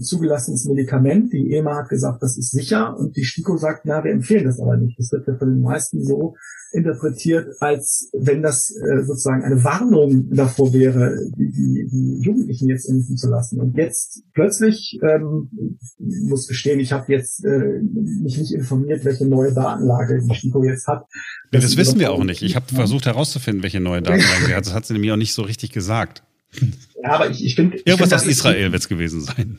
zugelassenes 0.00 0.64
Medikament, 0.64 1.32
die 1.32 1.52
EMA 1.54 1.76
hat 1.76 1.88
gesagt, 1.88 2.22
das 2.22 2.36
ist 2.36 2.50
sicher 2.50 2.96
und 2.96 3.16
die 3.16 3.24
STIKO 3.24 3.56
sagt, 3.56 3.84
na, 3.84 4.04
wir 4.04 4.12
empfehlen 4.12 4.44
das 4.44 4.60
aber 4.60 4.76
nicht. 4.76 4.98
Das 4.98 5.12
wird 5.12 5.26
ja 5.26 5.36
von 5.36 5.48
den 5.48 5.62
meisten 5.62 6.04
so 6.04 6.34
interpretiert, 6.72 7.54
als 7.60 8.10
wenn 8.12 8.42
das 8.42 8.70
äh, 8.70 9.02
sozusagen 9.02 9.42
eine 9.42 9.62
Warnung 9.62 10.30
davor 10.30 10.72
wäre, 10.72 11.18
die, 11.36 11.50
die, 11.50 11.88
die 11.90 12.20
Jugendlichen 12.22 12.68
jetzt 12.68 12.88
impfen 12.88 13.16
zu 13.16 13.28
lassen. 13.28 13.60
Und 13.60 13.76
jetzt 13.76 14.22
plötzlich 14.32 14.98
ähm, 15.02 15.50
muss 15.98 16.48
gestehen, 16.48 16.80
ich 16.80 16.92
habe 16.92 17.12
jetzt 17.12 17.44
äh, 17.44 17.80
mich 17.82 18.38
nicht 18.38 18.52
informiert, 18.52 19.04
welche 19.04 19.26
neue 19.26 19.52
Datenlage 19.52 20.22
die 20.22 20.34
STIKO 20.34 20.64
jetzt 20.64 20.86
hat. 20.86 21.04
Ja, 21.52 21.60
das, 21.60 21.76
wissen 21.76 22.00
wir 22.00 22.12
auch 22.12 22.24
nicht. 22.24 22.42
Ich 22.42 22.56
habe 22.56 22.66
versucht 22.74 23.06
herauszufinden, 23.06 23.62
welche 23.62 23.80
neue 23.80 24.02
Datenlage 24.02 24.46
sie 24.46 24.54
hat. 24.54 24.66
Das 24.66 24.74
hat 24.74 24.86
sie 24.86 24.94
nämlich 24.94 25.12
auch 25.12 25.16
nicht 25.16 25.34
so 25.34 25.42
richtig 25.42 25.72
gesagt. 25.72 26.22
Ja, 27.02 27.12
aber 27.12 27.30
ich, 27.30 27.44
ich 27.44 27.54
finde. 27.54 27.78
Irgendwas 27.78 28.10
find, 28.10 28.14
aus 28.14 28.26
Israel 28.26 28.72
wird 28.72 28.82
es 28.82 28.88
gewesen 28.88 29.20
sein 29.20 29.58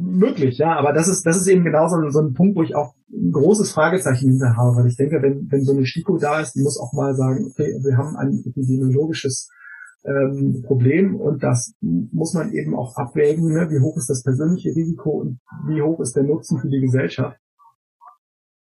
möglich, 0.00 0.58
ja, 0.58 0.76
aber 0.76 0.92
das 0.92 1.08
ist, 1.08 1.24
das 1.24 1.36
ist 1.36 1.46
eben 1.46 1.64
genau 1.64 1.88
so, 1.88 1.96
so 2.10 2.20
ein 2.20 2.34
Punkt, 2.34 2.56
wo 2.56 2.62
ich 2.62 2.74
auch 2.74 2.94
ein 3.12 3.32
großes 3.32 3.72
Fragezeichen 3.72 4.30
hinter 4.30 4.56
habe, 4.56 4.76
weil 4.76 4.88
ich 4.88 4.96
denke, 4.96 5.22
wenn, 5.22 5.50
wenn 5.50 5.64
so 5.64 5.72
eine 5.72 5.86
STIKO 5.86 6.18
da 6.18 6.40
ist, 6.40 6.54
die 6.54 6.62
muss 6.62 6.80
auch 6.80 6.92
mal 6.92 7.14
sagen, 7.14 7.46
okay, 7.50 7.78
wir 7.82 7.96
haben 7.96 8.16
ein 8.16 8.42
epidemiologisches 8.44 9.48
ähm, 10.04 10.62
Problem 10.66 11.16
und 11.16 11.42
das 11.42 11.74
muss 11.80 12.34
man 12.34 12.52
eben 12.52 12.74
auch 12.74 12.96
abwägen, 12.96 13.52
ne? 13.52 13.68
wie 13.70 13.80
hoch 13.80 13.96
ist 13.96 14.10
das 14.10 14.22
persönliche 14.22 14.70
Risiko 14.70 15.10
und 15.10 15.38
wie 15.66 15.82
hoch 15.82 16.00
ist 16.00 16.16
der 16.16 16.24
Nutzen 16.24 16.58
für 16.58 16.68
die 16.68 16.80
Gesellschaft. 16.80 17.38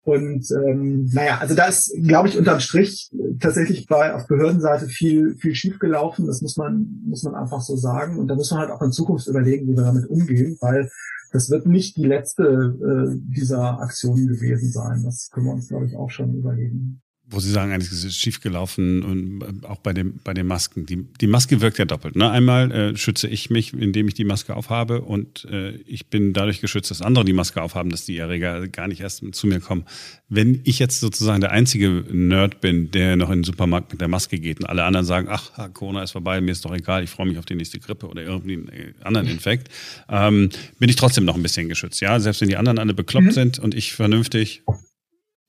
Und 0.08 0.50
ähm, 0.52 1.10
naja, 1.12 1.40
also 1.40 1.54
da 1.54 1.66
ist, 1.66 1.94
glaube 2.02 2.30
ich, 2.30 2.38
unterm 2.38 2.62
Strich 2.62 3.12
tatsächlich 3.42 3.88
bei 3.88 4.14
auf 4.14 4.26
Behördenseite 4.26 4.88
viel, 4.88 5.36
viel 5.36 5.54
schiefgelaufen. 5.54 6.28
Das 6.28 6.42
muss 6.42 6.56
man, 6.56 7.02
muss 7.06 7.24
man 7.24 7.36
einfach 7.36 7.60
so 7.60 7.76
sagen. 7.76 8.18
Und 8.18 8.30
da 8.30 8.36
muss 8.36 8.50
man 8.52 8.62
halt 8.62 8.72
auch 8.72 8.82
in 8.82 8.94
Zukunft 8.94 9.28
überlegen, 9.28 9.68
wie 9.68 9.76
wir 9.76 9.84
damit 9.84 10.06
umgehen, 10.10 10.58
weil 10.62 10.90
das 11.34 11.50
wird 11.50 11.66
nicht 11.66 11.98
die 11.98 12.06
letzte 12.06 12.44
äh, 12.46 13.20
dieser 13.36 13.82
Aktionen 13.82 14.28
gewesen 14.28 14.72
sein. 14.72 15.04
Das 15.04 15.30
können 15.30 15.48
wir 15.48 15.54
uns, 15.54 15.68
glaube 15.68 15.88
ich, 15.88 15.98
auch 15.98 16.10
schon 16.10 16.36
überlegen 16.36 17.02
wo 17.30 17.40
Sie 17.42 17.52
sagen, 17.52 17.74
eigentlich 17.74 17.92
ist 17.92 18.06
es 18.06 18.16
schiefgelaufen 18.16 19.04
und 19.04 19.42
äh, 19.42 19.68
auch 19.68 19.80
bei, 19.80 19.92
dem, 19.92 20.20
bei 20.24 20.34
den 20.34 20.48
Masken. 20.48 20.86
Die, 20.86 21.06
die 21.20 21.28
Maske 21.28 21.60
wirkt 21.60 21.78
ja 21.78 21.86
doppelt. 21.86 22.16
Ne? 22.16 22.30
Einmal 22.30 22.72
äh, 22.72 22.98
schütze 22.98 23.28
ich 23.28 23.50
mich, 23.50 23.74
indem 23.74 24.08
ich 24.08 24.14
die 24.14 24.24
Maske 24.24 24.56
aufhabe 24.56 25.02
und 25.02 25.46
äh, 25.46 25.72
ich 25.86 26.08
bin 26.08 26.32
dadurch 26.32 26.62
geschützt, 26.62 26.90
dass 26.90 27.02
andere 27.02 27.26
die 27.26 27.34
Maske 27.34 27.62
aufhaben, 27.62 27.90
dass 27.90 28.06
die 28.06 28.18
Erreger 28.18 28.68
gar 28.70 28.88
nicht 28.88 29.02
erst 29.02 29.24
zu 29.34 29.48
mir 29.48 29.60
kommen. 29.60 29.84
Wenn 30.30 30.62
ich 30.64 30.80
jetzt 30.80 31.02
sozusagen 31.02 31.42
der 31.42 31.52
einzige 31.52 32.06
Nerd 32.10 32.62
bin, 32.62 32.92
der 32.92 33.18
noch 33.18 33.30
in 33.30 33.40
den 33.40 33.44
Supermarkt 33.44 33.92
mit 33.92 34.00
der 34.00 34.08
Maske 34.08 34.40
geht 34.40 34.62
und 34.62 34.66
alle 34.66 34.86
anderen 34.86 35.06
sagen, 35.06 35.28
ach, 35.30 35.52
Corona 35.74 36.04
ist 36.04 36.12
vorbei, 36.12 36.40
mir 36.40 36.52
ist 36.52 36.64
doch 36.64 36.74
egal, 36.74 37.04
ich 37.04 37.10
freue 37.10 37.28
mich 37.28 37.38
auf 37.38 37.46
die 37.46 37.56
nächste 37.56 37.80
Grippe 37.80 38.08
oder 38.08 38.24
irgendeinen 38.24 38.70
äh, 38.70 38.94
anderen 39.02 39.28
Infekt, 39.28 39.70
ähm, 40.08 40.50
bin 40.80 40.90
ich 40.90 40.96
trotzdem 40.96 41.26
noch 41.26 41.36
ein 41.36 41.44
bisschen 41.44 41.68
geschützt. 41.68 42.00
Ja, 42.00 42.22
selbst 42.22 42.40
wenn 42.40 42.48
die 42.50 42.58
anderen 42.58 42.80
alle 42.80 42.94
bekloppt 42.94 43.28
mhm. 43.28 43.32
sind 43.32 43.60
und 43.60 43.76
ich 43.76 43.94
vernünftig 43.94 44.64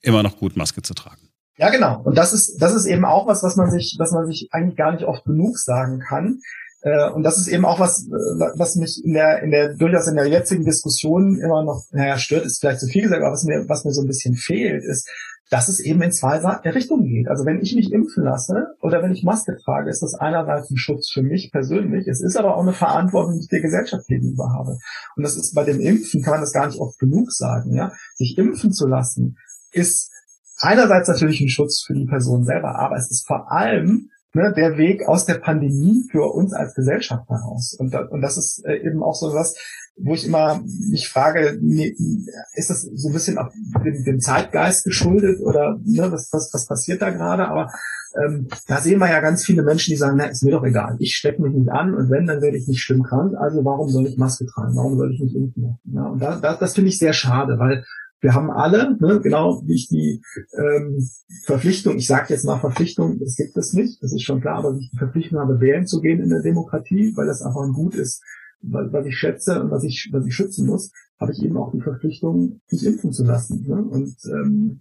immer 0.00 0.22
noch 0.24 0.38
gut 0.38 0.56
Maske 0.56 0.82
zu 0.82 0.94
tragen. 0.94 1.27
Ja, 1.58 1.70
genau. 1.70 2.00
Und 2.04 2.16
das 2.16 2.32
ist, 2.32 2.62
das 2.62 2.74
ist 2.74 2.86
eben 2.86 3.04
auch 3.04 3.26
was, 3.26 3.42
was 3.42 3.56
man 3.56 3.70
sich, 3.70 3.96
was 3.98 4.12
man 4.12 4.26
sich 4.26 4.48
eigentlich 4.52 4.76
gar 4.76 4.92
nicht 4.92 5.04
oft 5.04 5.24
genug 5.24 5.58
sagen 5.58 5.98
kann. 5.98 6.40
Äh, 6.82 7.10
und 7.10 7.24
das 7.24 7.36
ist 7.36 7.48
eben 7.48 7.64
auch 7.64 7.80
was, 7.80 8.06
äh, 8.06 8.10
was 8.56 8.76
mich 8.76 9.02
in 9.04 9.12
der, 9.12 9.42
in 9.42 9.50
der, 9.50 9.74
durchaus 9.74 10.06
in 10.06 10.14
der 10.14 10.28
jetzigen 10.28 10.64
Diskussion 10.64 11.40
immer 11.40 11.64
noch, 11.64 11.84
naja, 11.90 12.16
stört, 12.16 12.46
ist 12.46 12.60
vielleicht 12.60 12.78
zu 12.78 12.86
viel 12.86 13.02
gesagt, 13.02 13.22
aber 13.22 13.32
was 13.32 13.42
mir, 13.42 13.68
was 13.68 13.84
mir 13.84 13.92
so 13.92 14.02
ein 14.02 14.06
bisschen 14.06 14.36
fehlt, 14.36 14.84
ist, 14.84 15.10
dass 15.50 15.68
es 15.68 15.80
eben 15.80 16.00
in 16.02 16.12
zwei 16.12 16.38
Richtungen 16.38 17.08
geht. 17.08 17.26
Also 17.26 17.44
wenn 17.44 17.60
ich 17.60 17.74
mich 17.74 17.90
impfen 17.90 18.22
lasse 18.22 18.68
oder 18.80 19.02
wenn 19.02 19.12
ich 19.12 19.24
Maske 19.24 19.56
trage, 19.56 19.90
ist 19.90 20.02
das 20.02 20.14
einerseits 20.14 20.70
ein 20.70 20.76
Schutz 20.76 21.10
für 21.10 21.22
mich 21.22 21.50
persönlich. 21.50 22.06
Es 22.06 22.20
ist 22.20 22.36
aber 22.36 22.56
auch 22.56 22.62
eine 22.62 22.74
Verantwortung, 22.74 23.34
die 23.34 23.40
ich 23.40 23.48
der 23.48 23.62
Gesellschaft 23.62 24.06
gegenüber 24.06 24.52
habe. 24.52 24.78
Und 25.16 25.22
das 25.22 25.36
ist 25.36 25.54
bei 25.54 25.64
dem 25.64 25.80
Impfen, 25.80 26.22
kann 26.22 26.34
man 26.34 26.42
das 26.42 26.52
gar 26.52 26.66
nicht 26.66 26.78
oft 26.78 26.98
genug 26.98 27.32
sagen, 27.32 27.74
ja. 27.74 27.92
Sich 28.14 28.36
impfen 28.36 28.72
zu 28.72 28.86
lassen, 28.86 29.38
ist 29.72 30.10
einerseits 30.60 31.08
natürlich 31.08 31.40
ein 31.40 31.48
Schutz 31.48 31.82
für 31.86 31.94
die 31.94 32.06
Person 32.06 32.44
selber, 32.44 32.78
aber 32.78 32.96
es 32.96 33.10
ist 33.10 33.26
vor 33.26 33.50
allem 33.50 34.10
ne, 34.34 34.52
der 34.56 34.76
Weg 34.76 35.06
aus 35.06 35.24
der 35.24 35.34
Pandemie 35.34 36.04
für 36.10 36.32
uns 36.32 36.52
als 36.52 36.74
Gesellschaft 36.74 37.28
heraus. 37.28 37.74
Und, 37.78 37.94
und 37.94 38.20
das 38.20 38.36
ist 38.36 38.64
äh, 38.64 38.76
eben 38.76 39.02
auch 39.02 39.14
so 39.14 39.32
was, 39.32 39.56
wo 40.00 40.14
ich 40.14 40.26
immer 40.26 40.62
mich 40.90 41.08
frage, 41.08 41.58
ist 42.54 42.70
das 42.70 42.82
so 42.82 43.08
ein 43.08 43.14
bisschen 43.14 43.38
auch 43.38 43.50
dem, 43.84 44.04
dem 44.04 44.20
Zeitgeist 44.20 44.84
geschuldet 44.84 45.40
oder 45.40 45.78
ne, 45.84 46.12
was, 46.12 46.28
was, 46.32 46.50
was 46.52 46.66
passiert 46.66 47.02
da 47.02 47.10
gerade? 47.10 47.48
Aber 47.48 47.70
ähm, 48.24 48.48
da 48.66 48.80
sehen 48.80 49.00
wir 49.00 49.10
ja 49.10 49.20
ganz 49.20 49.44
viele 49.44 49.62
Menschen, 49.62 49.90
die 49.90 49.96
sagen, 49.96 50.16
na, 50.16 50.26
ist 50.26 50.42
mir 50.42 50.52
doch 50.52 50.64
egal, 50.64 50.96
ich 50.98 51.14
stecke 51.14 51.42
mich 51.42 51.52
nicht 51.52 51.70
an 51.70 51.94
und 51.94 52.10
wenn, 52.10 52.26
dann 52.26 52.40
werde 52.40 52.56
ich 52.56 52.66
nicht 52.66 52.80
schlimm 52.80 53.02
krank, 53.02 53.34
also 53.36 53.64
warum 53.64 53.88
soll 53.88 54.06
ich 54.06 54.16
Maske 54.16 54.46
tragen, 54.46 54.76
warum 54.76 54.96
soll 54.96 55.12
ich 55.12 55.20
nicht 55.20 55.34
impfen? 55.34 55.78
Ja, 55.84 56.06
und 56.06 56.20
da, 56.20 56.36
da, 56.36 56.54
das 56.54 56.74
finde 56.74 56.88
ich 56.88 56.98
sehr 56.98 57.12
schade, 57.12 57.58
weil 57.58 57.84
wir 58.20 58.34
haben 58.34 58.50
alle, 58.50 58.96
ne, 59.00 59.20
genau 59.20 59.62
wie 59.66 59.74
ich 59.74 59.88
die 59.88 60.22
ähm, 60.58 61.08
Verpflichtung, 61.44 61.96
ich 61.96 62.06
sage 62.06 62.26
jetzt 62.30 62.44
mal 62.44 62.58
Verpflichtung, 62.58 63.18
das 63.18 63.36
gibt 63.36 63.56
es 63.56 63.72
nicht, 63.72 64.02
das 64.02 64.12
ist 64.12 64.22
schon 64.22 64.40
klar, 64.40 64.58
aber 64.58 64.76
ich 64.78 64.90
die 64.90 64.98
Verpflichtung 64.98 65.38
habe, 65.38 65.60
wählen 65.60 65.86
zu 65.86 66.00
gehen 66.00 66.20
in 66.20 66.30
der 66.30 66.42
Demokratie, 66.42 67.12
weil 67.16 67.26
das 67.26 67.42
einfach 67.42 67.62
ein 67.62 67.72
Gut 67.72 67.94
ist, 67.94 68.22
was 68.60 69.06
ich 69.06 69.16
schätze 69.16 69.62
und 69.62 69.70
was 69.70 69.84
ich, 69.84 70.08
was 70.12 70.26
ich 70.26 70.34
schützen 70.34 70.66
muss, 70.66 70.90
habe 71.20 71.32
ich 71.32 71.42
eben 71.42 71.56
auch 71.56 71.72
die 71.72 71.80
Verpflichtung, 71.80 72.60
mich 72.70 72.86
impfen 72.86 73.12
zu 73.12 73.24
lassen. 73.24 73.64
Ne? 73.66 73.82
Und 73.82 74.16
ähm, 74.26 74.78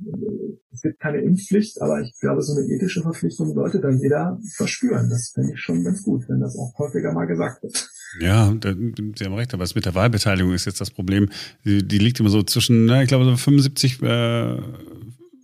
es 0.71 0.81
gibt 0.81 0.99
keine 0.99 1.21
Impfpflicht, 1.21 1.81
aber 1.81 2.01
ich 2.01 2.13
glaube, 2.19 2.41
so 2.41 2.53
eine 2.53 2.67
ethische 2.67 3.01
Verpflichtung 3.01 3.53
sollte 3.53 3.79
dann 3.79 3.99
jeder 3.99 4.39
verspüren. 4.55 5.09
Das 5.09 5.31
finde 5.33 5.53
ich 5.53 5.59
schon 5.59 5.83
ganz 5.83 6.03
gut, 6.03 6.27
wenn 6.27 6.39
das 6.39 6.57
auch 6.57 6.77
häufiger 6.77 7.13
mal 7.13 7.25
gesagt 7.25 7.63
wird. 7.63 7.89
Ja, 8.19 8.53
Sie 8.61 9.25
haben 9.25 9.33
recht, 9.33 9.53
aber 9.53 9.63
es 9.63 9.75
mit 9.75 9.85
der 9.85 9.95
Wahlbeteiligung 9.95 10.53
ist 10.53 10.65
jetzt 10.65 10.81
das 10.81 10.91
Problem. 10.91 11.29
Die, 11.65 11.87
die 11.87 11.97
liegt 11.97 12.19
immer 12.19 12.29
so 12.29 12.41
zwischen, 12.43 12.85
na, 12.85 13.01
ich 13.01 13.07
glaube, 13.09 13.25
so 13.25 13.35
75, 13.35 14.01
äh, 14.01 14.57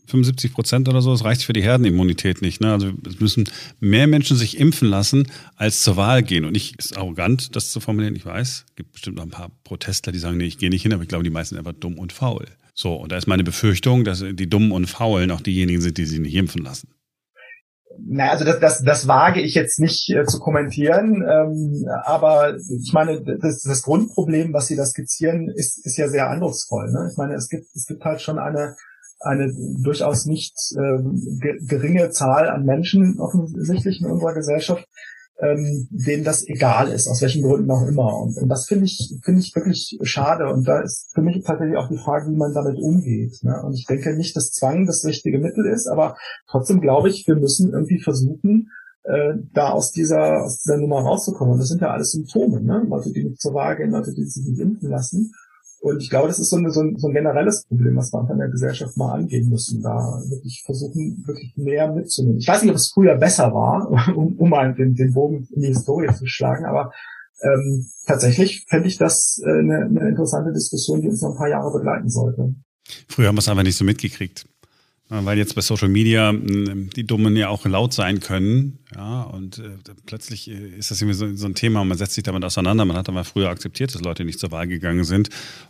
75 0.08 0.54
Prozent 0.54 0.90
oder 0.90 1.02
so. 1.02 1.12
Das 1.12 1.24
reicht 1.24 1.44
für 1.44 1.54
die 1.54 1.64
Herdenimmunität 1.64 2.42
nicht. 2.42 2.62
Ne? 2.62 2.72
Also 2.72 2.92
es 3.08 3.20
müssen 3.20 3.46
mehr 3.80 4.08
Menschen 4.08 4.38
sich 4.38 4.60
impfen 4.60 4.88
lassen, 4.88 5.28
als 5.56 5.82
zur 5.82 5.98
Wahl 5.98 6.24
gehen. 6.24 6.46
Und 6.46 6.56
ich 6.56 6.78
ist 6.78 6.98
arrogant, 6.98 7.56
das 7.56 7.72
zu 7.72 7.80
formulieren. 7.80 8.16
Ich 8.16 8.26
weiß, 8.26 8.66
es 8.68 8.76
gibt 8.76 8.92
bestimmt 8.94 9.18
noch 9.18 9.24
ein 9.24 9.30
paar 9.30 9.52
Protestler, 9.64 10.12
die 10.12 10.20
sagen, 10.20 10.38
nee, 10.38 10.46
ich 10.46 10.58
gehe 10.58 10.70
nicht 10.70 10.84
hin, 10.84 10.94
aber 10.94 11.04
ich 11.04 11.10
glaube, 11.10 11.24
die 11.24 11.30
meisten 11.30 11.56
sind 11.56 11.66
einfach 11.66 11.80
dumm 11.80 11.98
und 11.98 12.14
faul. 12.14 12.46
So, 12.76 12.96
und 12.96 13.12
da 13.12 13.18
ist 13.18 13.28
meine 13.28 13.44
Befürchtung, 13.44 14.04
dass 14.04 14.24
die 14.28 14.50
Dummen 14.50 14.72
und 14.72 14.88
Faulen 14.88 15.32
auch 15.32 15.42
diejenigen 15.42 15.82
sind, 15.82 15.98
die 15.98 16.06
sich 16.06 16.20
nicht 16.20 16.36
impfen 16.36 16.64
lassen. 16.64 16.90
Na, 18.00 18.30
also 18.30 18.46
das, 18.46 18.60
das, 18.60 18.84
das 18.84 19.08
wage 19.08 19.42
ich 19.42 19.54
jetzt 19.54 19.80
nicht 19.80 20.10
äh, 20.10 20.26
zu 20.26 20.40
kommentieren, 20.40 21.24
ähm, 21.28 21.86
aber 22.04 22.56
ich 22.58 22.92
meine, 22.94 23.22
das, 23.22 23.62
das 23.62 23.82
Grundproblem, 23.84 24.54
was 24.54 24.68
Sie 24.68 24.76
da 24.76 24.86
skizzieren, 24.86 25.50
ist, 25.50 25.86
ist 25.86 25.98
ja 25.98 26.08
sehr 26.10 26.30
eindrucksvoll. 26.30 26.92
Ne? 26.92 27.10
Ich 27.12 27.18
meine, 27.18 27.36
es 27.36 27.50
gibt, 27.50 27.68
es 27.76 27.86
gibt 27.86 28.04
halt 28.04 28.22
schon 28.22 28.40
eine, 28.40 28.76
eine 29.20 29.54
durchaus 29.82 30.26
nicht 30.26 30.56
ähm, 30.78 31.40
geringe 31.68 32.10
Zahl 32.10 32.50
an 32.50 32.66
Menschen 32.66 33.20
offensichtlich 33.20 34.02
in 34.02 34.12
unserer 34.12 34.34
Gesellschaft, 34.34 34.88
ähm, 35.44 35.88
denen 35.92 36.24
das 36.24 36.48
egal 36.48 36.90
ist, 36.90 37.08
aus 37.08 37.22
welchen 37.22 37.44
Gründen 37.44 37.70
auch 37.70 37.86
immer. 37.86 38.18
Und, 38.18 38.38
und 38.38 38.50
das 38.50 38.66
finde 38.66 38.86
ich, 38.86 39.14
finde 39.24 39.42
ich 39.42 39.54
wirklich 39.56 40.00
schade. 40.04 40.48
Und 40.52 40.68
da 40.68 40.80
ist 40.80 41.12
für 41.14 41.22
mich 41.22 41.44
tatsächlich 41.44 41.78
auch 41.78 41.90
die 41.90 41.98
Frage, 41.98 42.32
wie 42.32 42.36
man 42.36 42.54
damit 42.54 42.78
umgeht. 42.78 43.44
Ne? 43.44 43.62
Und 43.64 43.74
ich 43.74 43.86
denke 43.86 44.16
nicht, 44.16 44.36
dass 44.36 44.52
Zwang 44.52 44.86
das 44.86 45.04
richtige 45.06 45.40
Mittel 45.40 45.66
ist, 45.66 45.88
aber 45.88 46.16
trotzdem 46.48 46.80
glaube 46.82 47.10
ich, 47.10 47.28
wir 47.28 47.36
müssen 47.36 47.74
irgendwie 47.74 48.00
versuchen, 48.00 48.70
äh, 49.04 49.34
da 49.54 49.72
aus 49.72 49.92
dieser, 49.92 50.44
aus 50.44 50.62
dieser 50.62 50.78
Nummer 50.78 51.02
rauszukommen. 51.02 51.54
Und 51.54 51.60
das 51.60 51.68
sind 51.68 51.82
ja 51.82 51.92
alles 51.92 52.12
Symptome, 52.12 52.62
ne? 52.62 52.86
Leute, 52.88 53.12
die 53.12 53.26
nicht 53.26 53.42
zur 53.42 53.54
Wahl 53.54 53.76
gehen, 53.76 53.92
Leute, 53.92 54.14
die 54.14 54.24
sich 54.24 54.46
nicht 54.46 54.60
impfen 54.60 54.90
lassen. 54.90 55.34
Und 55.84 56.02
ich 56.02 56.10
glaube, 56.10 56.30
das 56.30 56.40
ist 56.40 56.50
so, 56.50 56.56
eine, 56.56 56.72
so, 56.72 56.80
ein, 56.80 56.98
so 56.98 57.10
ein 57.10 57.14
generelles 57.14 57.66
Problem, 57.66 57.98
was 57.98 58.14
wir 58.14 58.26
in 58.32 58.38
der 58.38 58.48
Gesellschaft 58.48 58.96
mal 58.96 59.16
angehen 59.16 59.50
müssen, 59.50 59.82
da 59.82 60.18
wirklich 60.30 60.64
versuchen, 60.66 61.22
wirklich 61.28 61.58
mehr 61.58 61.92
mitzunehmen. 61.92 62.38
Ich 62.38 62.48
weiß 62.48 62.62
nicht, 62.62 62.72
ob 62.72 62.78
es 62.78 62.94
früher 62.94 63.16
besser 63.16 63.54
war, 63.54 63.92
um, 64.16 64.38
um 64.38 64.50
mal 64.50 64.74
den, 64.74 64.96
den 64.96 65.12
Bogen 65.12 65.46
in 65.52 65.62
die 65.62 65.68
Historie 65.68 66.08
zu 66.14 66.26
schlagen, 66.26 66.64
aber 66.64 66.94
ähm, 67.42 67.86
tatsächlich 68.06 68.66
fände 68.70 68.88
ich 68.88 68.98
das 68.98 69.42
äh, 69.44 69.60
eine, 69.60 69.82
eine 69.84 70.08
interessante 70.08 70.54
Diskussion, 70.54 71.02
die 71.02 71.10
uns 71.10 71.22
noch 71.22 71.32
ein 71.32 71.38
paar 71.38 71.50
Jahre 71.50 71.74
begleiten 71.74 72.08
sollte. 72.08 72.56
Früher 73.10 73.28
haben 73.28 73.36
wir 73.36 73.40
es 73.40 73.50
einfach 73.50 73.64
nicht 73.64 73.78
so 73.78 73.84
mitgekriegt 73.84 74.48
weil 75.10 75.38
jetzt 75.38 75.54
bei 75.56 75.62
Social 75.62 75.90
Media 75.90 76.34
die 76.34 77.04
Dummen 77.06 77.36
ja 77.36 77.50
auch 77.50 77.66
laut 77.66 77.94
sein 77.94 78.20
können. 78.20 78.80
Ja, 78.96 79.24
und 79.24 79.60
äh, 79.60 79.78
plötzlich 80.06 80.50
äh, 80.50 80.78
ist 80.78 80.92
das 80.92 81.02
irgendwie 81.02 81.18
so, 81.18 81.36
so, 81.36 81.46
ein 81.46 81.56
Thema 81.56 81.82
und 81.82 81.88
man 81.88 81.98
setzt 81.98 82.14
sich 82.14 82.24
damit 82.24 82.44
auseinander. 82.46 82.86
Man 82.86 82.96
hat 82.96 83.10
aber 83.10 83.24
früher 83.24 83.50
akzeptiert, 83.50 83.94
dass 83.94 84.02
Leute 84.02 84.24
nicht 84.24 84.40
zur 84.40 84.52
Wahl 84.52 84.68
gegangen 84.68 85.04
sind. 85.04 85.30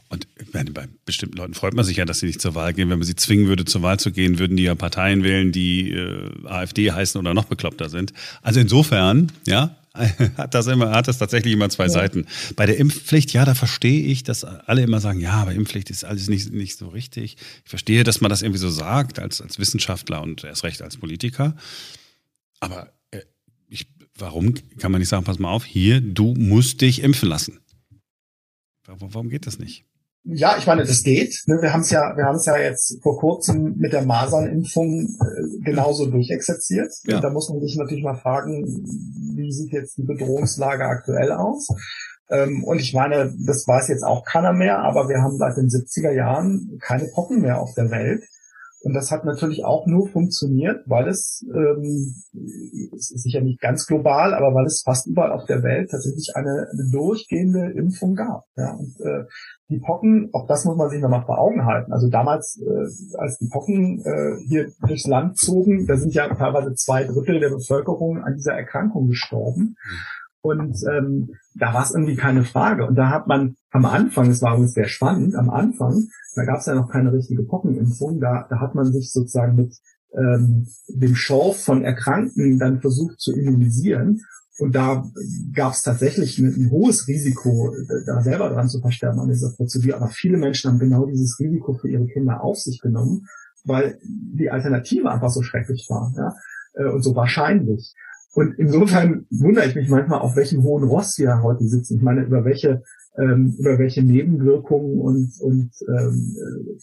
Und 0.09 0.27
meine, 0.53 0.71
bei 0.71 0.87
bestimmten 1.05 1.37
Leuten 1.37 1.53
freut 1.53 1.73
man 1.73 1.85
sich 1.85 1.97
ja, 1.97 2.05
dass 2.05 2.19
sie 2.19 2.27
nicht 2.27 2.41
zur 2.41 2.55
Wahl 2.55 2.73
gehen. 2.73 2.89
Wenn 2.89 2.99
man 2.99 3.07
sie 3.07 3.15
zwingen 3.15 3.47
würde, 3.47 3.65
zur 3.65 3.81
Wahl 3.81 3.99
zu 3.99 4.11
gehen, 4.11 4.39
würden 4.39 4.57
die 4.57 4.63
ja 4.63 4.75
Parteien 4.75 5.23
wählen, 5.23 5.51
die 5.51 5.91
äh, 5.91 6.29
AfD 6.45 6.91
heißen 6.91 7.19
oder 7.19 7.33
noch 7.33 7.45
bekloppter 7.45 7.89
sind. 7.89 8.13
Also 8.41 8.59
insofern, 8.59 9.31
ja, 9.47 9.75
hat 10.37 10.55
das 10.55 10.67
immer, 10.67 10.91
hat 10.91 11.07
das 11.07 11.19
tatsächlich 11.19 11.53
immer 11.53 11.69
zwei 11.69 11.83
ja. 11.83 11.89
Seiten. 11.89 12.25
Bei 12.55 12.65
der 12.65 12.77
Impfpflicht, 12.77 13.31
ja, 13.33 13.45
da 13.45 13.53
verstehe 13.53 14.05
ich, 14.05 14.23
dass 14.23 14.43
alle 14.43 14.81
immer 14.81 14.99
sagen, 14.99 15.19
ja, 15.19 15.33
aber 15.33 15.53
Impfpflicht 15.53 15.91
ist 15.91 16.03
alles 16.03 16.27
nicht, 16.29 16.51
nicht 16.51 16.77
so 16.77 16.87
richtig. 16.87 17.37
Ich 17.63 17.69
verstehe, 17.69 18.03
dass 18.03 18.19
man 18.19 18.29
das 18.29 18.41
irgendwie 18.41 18.59
so 18.59 18.69
sagt, 18.69 19.19
als, 19.19 19.39
als 19.39 19.59
Wissenschaftler 19.59 20.21
und 20.21 20.43
erst 20.43 20.63
recht 20.63 20.81
als 20.81 20.97
Politiker. 20.97 21.55
Aber 22.59 22.91
äh, 23.11 23.21
ich, 23.69 23.87
warum 24.17 24.55
kann 24.79 24.91
man 24.91 24.99
nicht 24.99 25.09
sagen, 25.09 25.25
pass 25.25 25.37
mal 25.37 25.51
auf, 25.51 25.63
hier, 25.63 26.01
du 26.01 26.33
musst 26.33 26.81
dich 26.81 27.03
impfen 27.03 27.29
lassen? 27.29 27.59
Warum 28.85 29.29
geht 29.29 29.45
das 29.45 29.59
nicht? 29.59 29.85
Ja, 30.25 30.55
ich 30.57 30.65
meine, 30.65 30.85
das 30.85 31.03
geht. 31.03 31.43
Ne? 31.47 31.61
Wir 31.61 31.73
haben 31.73 31.81
es 31.81 31.89
ja, 31.89 32.15
wir 32.15 32.23
haben 32.23 32.37
es 32.37 32.45
ja 32.45 32.57
jetzt 32.57 32.97
vor 33.03 33.19
kurzem 33.19 33.75
mit 33.77 33.91
der 33.91 34.05
Masernimpfung 34.05 35.17
äh, 35.19 35.63
genauso 35.63 36.05
durchexerziert. 36.05 36.93
Ja. 37.05 37.19
Da 37.19 37.29
muss 37.29 37.49
man 37.49 37.59
sich 37.59 37.75
natürlich 37.75 38.03
mal 38.03 38.15
fragen, 38.15 38.63
wie 39.35 39.51
sieht 39.51 39.73
jetzt 39.73 39.97
die 39.97 40.03
Bedrohungslage 40.03 40.85
aktuell 40.85 41.33
aus? 41.33 41.67
Ähm, 42.29 42.63
und 42.63 42.79
ich 42.79 42.93
meine, 42.93 43.33
das 43.45 43.67
weiß 43.67 43.89
jetzt 43.89 44.03
auch 44.03 44.23
keiner 44.23 44.53
mehr, 44.53 44.79
aber 44.79 45.09
wir 45.09 45.21
haben 45.21 45.37
seit 45.37 45.57
den 45.57 45.67
70er 45.67 46.11
Jahren 46.11 46.79
keine 46.81 47.07
Pocken 47.13 47.41
mehr 47.41 47.59
auf 47.59 47.73
der 47.75 47.91
Welt. 47.91 48.23
Und 48.83 48.93
das 48.93 49.11
hat 49.11 49.23
natürlich 49.23 49.63
auch 49.63 49.87
nur 49.87 50.09
funktioniert, 50.09 50.83
weil 50.87 51.07
es, 51.07 51.45
ähm, 51.55 52.15
es 52.93 53.11
ist 53.11 53.23
sicher 53.23 53.39
nicht 53.39 53.61
ganz 53.61 53.87
global, 53.87 54.33
aber 54.33 54.53
weil 54.53 54.65
es 54.65 54.81
fast 54.83 55.07
überall 55.07 55.31
auf 55.31 55.45
der 55.45 55.63
Welt 55.63 55.89
tatsächlich 55.89 56.35
eine, 56.35 56.67
eine 56.69 56.91
durchgehende 56.91 57.71
Impfung 57.71 58.15
gab. 58.15 58.43
Ja, 58.57 58.73
und 58.73 58.99
äh, 58.99 59.23
die 59.69 59.79
Pocken, 59.79 60.29
auch 60.33 60.47
das 60.47 60.65
muss 60.65 60.75
man 60.75 60.89
sich 60.89 61.01
nochmal 61.01 61.25
vor 61.25 61.39
Augen 61.39 61.65
halten. 61.65 61.93
Also 61.93 62.09
damals, 62.09 62.61
äh, 62.61 63.17
als 63.17 63.37
die 63.39 63.47
Pocken 63.47 64.03
äh, 64.03 64.37
hier 64.47 64.67
durchs 64.85 65.07
Land 65.07 65.37
zogen, 65.37 65.87
da 65.87 65.95
sind 65.95 66.13
ja 66.13 66.27
teilweise 66.35 66.73
zwei 66.75 67.05
Drittel 67.05 67.39
der 67.39 67.51
Bevölkerung 67.51 68.21
an 68.21 68.33
dieser 68.35 68.53
Erkrankung 68.53 69.07
gestorben. 69.07 69.77
Und 70.41 70.75
ähm, 70.91 71.35
da 71.55 71.73
war 71.73 71.83
es 71.83 71.93
irgendwie 71.93 72.17
keine 72.17 72.43
Frage. 72.43 72.85
Und 72.85 72.95
da 72.95 73.09
hat 73.09 73.27
man 73.27 73.55
am 73.73 73.85
Anfang, 73.85 74.29
es 74.29 74.41
war 74.41 74.53
übrigens 74.53 74.73
sehr 74.73 74.87
spannend, 74.87 75.35
am 75.35 75.49
Anfang, 75.49 76.07
da 76.35 76.45
gab 76.45 76.59
es 76.59 76.67
ja 76.67 76.75
noch 76.75 76.89
keine 76.89 77.11
richtige 77.11 77.43
Pockenimpfung, 77.43 78.19
da, 78.19 78.45
da 78.49 78.59
hat 78.59 78.75
man 78.75 78.93
sich 78.93 79.11
sozusagen 79.11 79.55
mit 79.55 79.75
ähm, 80.15 80.67
dem 80.87 81.15
Schorf 81.15 81.63
von 81.63 81.83
Erkrankten 81.83 82.59
dann 82.59 82.81
versucht 82.81 83.19
zu 83.19 83.33
immunisieren. 83.33 84.21
Und 84.59 84.75
da 84.75 85.03
gab 85.55 85.73
es 85.73 85.81
tatsächlich 85.81 86.37
ein, 86.37 86.53
ein, 86.53 86.69
hohes 86.69 87.07
Risiko, 87.07 87.73
da 88.05 88.21
selber 88.21 88.49
dran 88.49 88.69
zu 88.69 88.79
versterben 88.79 89.19
an 89.19 89.29
dieser 89.29 89.49
Prozedur. 89.49 89.95
Aber 89.95 90.09
viele 90.09 90.37
Menschen 90.37 90.69
haben 90.69 90.77
genau 90.77 91.07
dieses 91.07 91.39
Risiko 91.39 91.73
für 91.73 91.89
ihre 91.89 92.05
Kinder 92.05 92.43
auf 92.43 92.59
sich 92.59 92.79
genommen, 92.79 93.25
weil 93.65 93.97
die 94.03 94.51
Alternative 94.51 95.09
einfach 95.09 95.31
so 95.31 95.41
schrecklich 95.41 95.87
war 95.89 96.13
ja? 96.15 96.35
Äh, 96.75 96.91
und 96.91 97.01
so 97.01 97.15
wahrscheinlich. 97.15 97.95
Und 98.33 98.55
insofern 98.57 99.25
wundere 99.29 99.65
ich 99.65 99.75
mich 99.75 99.89
manchmal, 99.89 100.19
auf 100.19 100.35
welchem 100.35 100.63
hohen 100.63 100.83
Ross 100.83 101.17
wir 101.19 101.43
heute 101.43 101.65
sitzen. 101.65 101.97
Ich 101.97 102.01
meine, 102.01 102.23
über 102.23 102.43
welche 102.45 102.81
ähm, 103.17 103.55
über 103.59 103.77
welche 103.77 104.03
Nebenwirkungen 104.03 104.99
und, 104.99 105.31
und 105.41 105.71
ähm, 105.87 106.35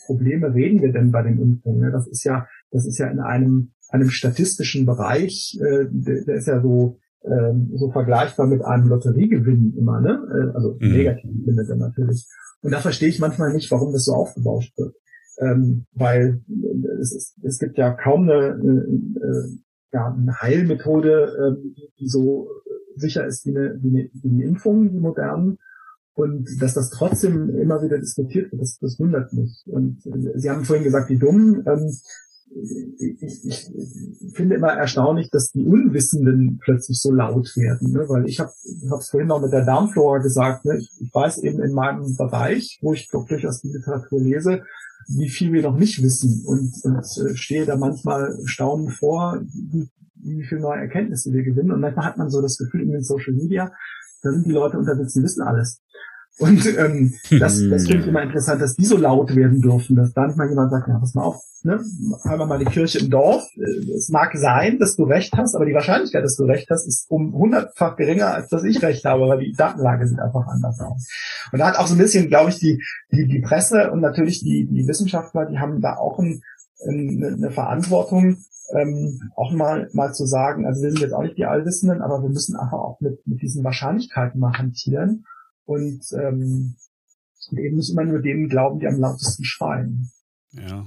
Probleme 0.06 0.54
reden 0.54 0.80
wir 0.80 0.92
denn 0.92 1.10
bei 1.10 1.22
den 1.22 1.40
Impfungen? 1.40 1.92
Das 1.92 2.06
ist 2.06 2.24
ja, 2.24 2.46
das 2.70 2.86
ist 2.86 2.98
ja 2.98 3.08
in 3.08 3.20
einem, 3.20 3.72
einem 3.88 4.10
statistischen 4.10 4.86
Bereich, 4.86 5.58
äh, 5.60 5.86
der, 5.90 6.24
der 6.24 6.34
ist 6.36 6.46
ja 6.46 6.60
so, 6.62 6.98
ähm, 7.24 7.72
so 7.74 7.90
vergleichbar 7.90 8.46
mit 8.46 8.64
einem 8.64 8.88
Lotteriegewinn 8.88 9.74
immer, 9.76 10.00
ne? 10.00 10.20
Äh, 10.30 10.56
also 10.56 10.76
mhm. 10.80 10.92
negative 10.92 11.32
Gewinne 11.32 11.66
dann 11.66 11.78
natürlich. 11.78 12.26
Und 12.62 12.72
da 12.72 12.80
verstehe 12.80 13.08
ich 13.08 13.18
manchmal 13.18 13.52
nicht, 13.52 13.70
warum 13.70 13.92
das 13.92 14.04
so 14.04 14.12
aufgebauscht 14.12 14.76
wird. 14.78 14.94
Ähm, 15.38 15.86
weil 15.94 16.42
es, 17.00 17.14
ist, 17.14 17.38
es 17.42 17.58
gibt 17.58 17.78
ja 17.78 17.92
kaum 17.92 18.28
eine, 18.28 18.52
eine, 18.52 18.80
äh, 18.82 19.48
ja, 19.92 20.14
eine 20.14 20.40
Heilmethode, 20.40 21.56
äh, 21.58 21.82
die 21.98 22.08
so 22.08 22.48
sicher 22.96 23.26
ist 23.26 23.46
wie 23.46 23.56
eine, 23.56 23.78
wie 23.82 23.88
eine, 23.88 24.10
wie 24.12 24.30
eine 24.30 24.44
Impfung, 24.44 24.90
die 24.90 25.00
modernen. 25.00 25.58
Und 26.14 26.48
dass 26.60 26.74
das 26.74 26.90
trotzdem 26.90 27.48
immer 27.56 27.82
wieder 27.82 27.98
diskutiert 27.98 28.52
wird, 28.52 28.60
das, 28.60 28.78
das 28.80 28.98
wundert 28.98 29.32
mich. 29.32 29.62
Und 29.66 30.04
äh, 30.06 30.38
Sie 30.38 30.50
haben 30.50 30.64
vorhin 30.64 30.84
gesagt, 30.84 31.08
wie 31.08 31.18
dumm. 31.18 31.62
Ähm, 31.66 31.96
ich, 32.98 33.44
ich, 33.44 34.34
finde 34.34 34.56
immer 34.56 34.72
erstaunlich, 34.72 35.30
dass 35.30 35.52
die 35.52 35.64
Unwissenden 35.64 36.58
plötzlich 36.62 37.00
so 37.00 37.12
laut 37.12 37.54
werden. 37.56 37.92
Ne? 37.92 38.08
Weil 38.08 38.28
ich 38.28 38.40
habe 38.40 38.50
es 38.50 39.08
vorhin 39.08 39.28
noch 39.28 39.40
mit 39.40 39.52
der 39.52 39.64
Darmflora 39.64 40.18
gesagt, 40.18 40.64
ne? 40.64 40.78
ich, 40.78 40.90
ich 41.00 41.14
weiß 41.14 41.38
eben 41.44 41.62
in 41.62 41.72
meinem 41.72 42.16
Bereich, 42.16 42.78
wo 42.82 42.92
ich 42.92 43.08
doch 43.08 43.26
durchaus 43.26 43.60
die 43.60 43.68
Literatur 43.68 44.20
lese, 44.20 44.62
wie 45.08 45.28
viel 45.28 45.52
wir 45.52 45.62
noch 45.62 45.76
nicht 45.76 46.02
wissen 46.02 46.42
und, 46.46 46.72
und 46.84 46.98
äh, 46.98 47.36
stehe 47.36 47.66
da 47.66 47.76
manchmal 47.76 48.38
staunend 48.44 48.92
vor, 48.92 49.40
wie, 49.52 49.88
wie 50.22 50.44
viel 50.44 50.60
neue 50.60 50.80
Erkenntnisse 50.80 51.32
wir 51.32 51.42
gewinnen. 51.42 51.72
Und 51.72 51.80
manchmal 51.80 52.06
hat 52.06 52.18
man 52.18 52.30
so 52.30 52.40
das 52.42 52.58
Gefühl 52.58 52.82
in 52.82 52.92
den 52.92 53.02
Social 53.02 53.34
Media, 53.34 53.72
da 54.22 54.30
sind 54.32 54.46
die 54.46 54.52
Leute 54.52 54.78
unterwegs, 54.78 55.14
die 55.14 55.22
wissen 55.22 55.42
alles. 55.42 55.80
Und 56.40 56.66
ähm, 56.78 57.14
das, 57.38 57.60
das 57.68 57.86
finde 57.86 58.02
ich 58.02 58.06
immer 58.06 58.22
interessant, 58.22 58.62
dass 58.62 58.74
die 58.74 58.86
so 58.86 58.96
laut 58.96 59.36
werden 59.36 59.60
dürfen, 59.60 59.94
dass 59.94 60.14
da 60.14 60.26
nicht 60.26 60.38
mal 60.38 60.48
jemand 60.48 60.70
sagt, 60.70 60.88
ja, 60.88 60.98
pass 60.98 61.14
mal 61.14 61.24
auf, 61.24 61.42
ne, 61.64 61.78
einmal 62.24 62.46
mal 62.46 62.58
die 62.58 62.64
Kirche 62.64 62.98
im 62.98 63.10
Dorf. 63.10 63.44
Äh, 63.56 63.92
es 63.92 64.08
mag 64.08 64.34
sein, 64.34 64.78
dass 64.78 64.96
du 64.96 65.04
recht 65.04 65.34
hast, 65.36 65.54
aber 65.54 65.66
die 65.66 65.74
Wahrscheinlichkeit, 65.74 66.24
dass 66.24 66.36
du 66.36 66.44
recht 66.44 66.68
hast, 66.70 66.86
ist 66.86 67.10
um 67.10 67.34
hundertfach 67.34 67.94
geringer, 67.96 68.32
als 68.32 68.48
dass 68.48 68.64
ich 68.64 68.80
recht 68.82 69.04
habe, 69.04 69.28
weil 69.28 69.40
die 69.40 69.52
Datenlage 69.52 70.06
sieht 70.08 70.18
einfach 70.18 70.46
anders 70.46 70.80
aus. 70.80 71.08
Und 71.52 71.58
da 71.58 71.66
hat 71.66 71.78
auch 71.78 71.86
so 71.86 71.94
ein 71.94 71.98
bisschen, 71.98 72.28
glaube 72.28 72.48
ich, 72.48 72.58
die, 72.58 72.82
die, 73.12 73.26
die 73.26 73.40
Presse 73.40 73.90
und 73.90 74.00
natürlich 74.00 74.40
die, 74.40 74.66
die 74.66 74.88
Wissenschaftler, 74.88 75.44
die 75.44 75.58
haben 75.58 75.82
da 75.82 75.96
auch 75.96 76.18
ein, 76.18 76.40
ein, 76.88 77.22
eine 77.22 77.50
Verantwortung, 77.50 78.38
ähm, 78.72 79.20
auch 79.36 79.52
mal, 79.52 79.90
mal 79.92 80.14
zu 80.14 80.24
sagen, 80.24 80.64
also 80.64 80.82
wir 80.82 80.90
sind 80.90 81.02
jetzt 81.02 81.12
auch 81.12 81.22
nicht 81.22 81.36
die 81.36 81.44
Allwissenden, 81.44 82.00
aber 82.00 82.22
wir 82.22 82.30
müssen 82.30 82.56
einfach 82.56 82.78
auch 82.78 82.98
mit, 83.00 83.26
mit 83.26 83.42
diesen 83.42 83.62
Wahrscheinlichkeiten 83.62 84.40
mal 84.40 84.56
hantieren 84.56 85.24
und, 85.64 86.04
ähm, 86.12 86.76
und 87.50 87.58
eben 87.58 87.76
nicht 87.76 87.90
immer 87.90 88.04
nur 88.04 88.20
denen 88.20 88.48
glauben, 88.48 88.80
die 88.80 88.86
am 88.86 89.00
lautesten 89.00 89.44
schreien. 89.44 90.10
Ja. 90.52 90.86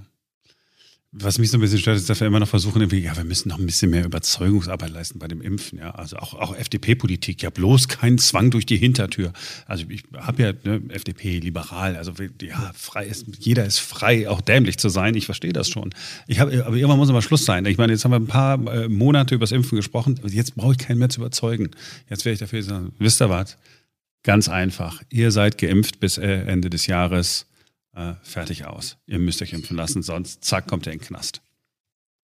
Was 1.16 1.38
mich 1.38 1.52
so 1.52 1.60
ein 1.60 1.62
bisschen 1.62 1.78
stört, 1.78 1.98
ist, 1.98 2.10
dass 2.10 2.22
wir 2.22 2.26
immer 2.26 2.40
noch 2.40 2.48
versuchen, 2.48 2.82
irgendwie, 2.82 2.98
ja, 2.98 3.16
wir 3.16 3.24
müssen 3.24 3.48
noch 3.48 3.60
ein 3.60 3.68
bisschen 3.68 3.92
mehr 3.92 4.04
Überzeugungsarbeit 4.04 4.90
leisten 4.90 5.20
bei 5.20 5.28
dem 5.28 5.42
Impfen, 5.42 5.78
ja. 5.78 5.92
Also 5.92 6.18
auch, 6.18 6.34
auch 6.34 6.56
FDP-Politik, 6.56 7.44
ja, 7.44 7.52
bloß 7.52 7.88
kein 7.88 8.18
Zwang 8.18 8.50
durch 8.50 8.66
die 8.66 8.78
Hintertür. 8.78 9.32
Also 9.68 9.86
ich 9.90 10.06
habe 10.18 10.42
ja 10.42 10.54
ne, 10.64 10.82
FDP, 10.90 11.38
liberal, 11.38 11.98
also 11.98 12.14
ja, 12.42 12.72
frei 12.74 13.06
ist, 13.06 13.28
jeder 13.38 13.64
ist 13.64 13.78
frei, 13.78 14.28
auch 14.28 14.42
dämlich 14.42 14.80
zu 14.80 14.90
sein. 14.90 15.14
Ich 15.14 15.26
verstehe 15.26 15.54
das 15.54 15.70
schon. 15.70 15.94
Ich 16.26 16.40
hab, 16.40 16.48
aber 16.52 16.76
irgendwann 16.76 16.98
muss 16.98 17.12
aber 17.12 17.22
Schluss 17.22 17.46
sein. 17.46 17.64
Ich 17.68 17.78
meine, 17.78 17.94
jetzt 17.94 18.04
haben 18.06 18.12
wir 18.12 18.20
ein 18.20 18.26
paar 18.26 18.56
äh, 18.74 18.90
Monate 18.90 19.36
über 19.36 19.44
das 19.44 19.52
Impfen 19.52 19.76
gesprochen, 19.76 20.20
jetzt 20.26 20.56
brauche 20.56 20.72
ich 20.72 20.80
keinen 20.80 20.98
mehr 20.98 21.10
zu 21.10 21.22
überzeugen. 21.22 21.70
Jetzt 22.10 22.26
werde 22.26 22.34
ich 22.34 22.40
dafür 22.40 22.64
sagen, 22.64 22.92
wisst 22.98 23.22
ihr 23.22 23.30
was? 23.30 23.56
Ganz 24.24 24.50
einfach. 24.50 25.02
Ihr 25.10 25.32
seid 25.32 25.58
geimpft 25.58 26.00
bis 26.00 26.18
äh, 26.18 26.46
Ende 26.46 26.70
des 26.70 26.88
Jahres. 26.88 27.46
Äh, 27.96 28.14
fertig 28.24 28.66
aus. 28.66 28.98
Ihr 29.06 29.20
müsst 29.20 29.42
euch 29.42 29.54
impfen 29.54 29.78
lassen, 29.78 30.02
sonst 30.02 30.44
zack, 30.44 30.68
kommt 30.68 30.88
ihr 30.88 30.94
in 30.94 31.00
den 31.00 31.06
Knast. 31.06 31.42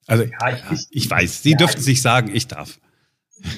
Also 0.07 0.23
ja, 0.23 0.49
ich, 0.49 0.63
ich, 0.71 0.87
ich, 1.03 1.09
weiß, 1.09 1.43
Sie 1.43 1.51
ja, 1.51 1.57
dürften 1.57 1.81
sich 1.81 2.01
sagen, 2.01 2.31
ich 2.33 2.47
darf. 2.47 2.79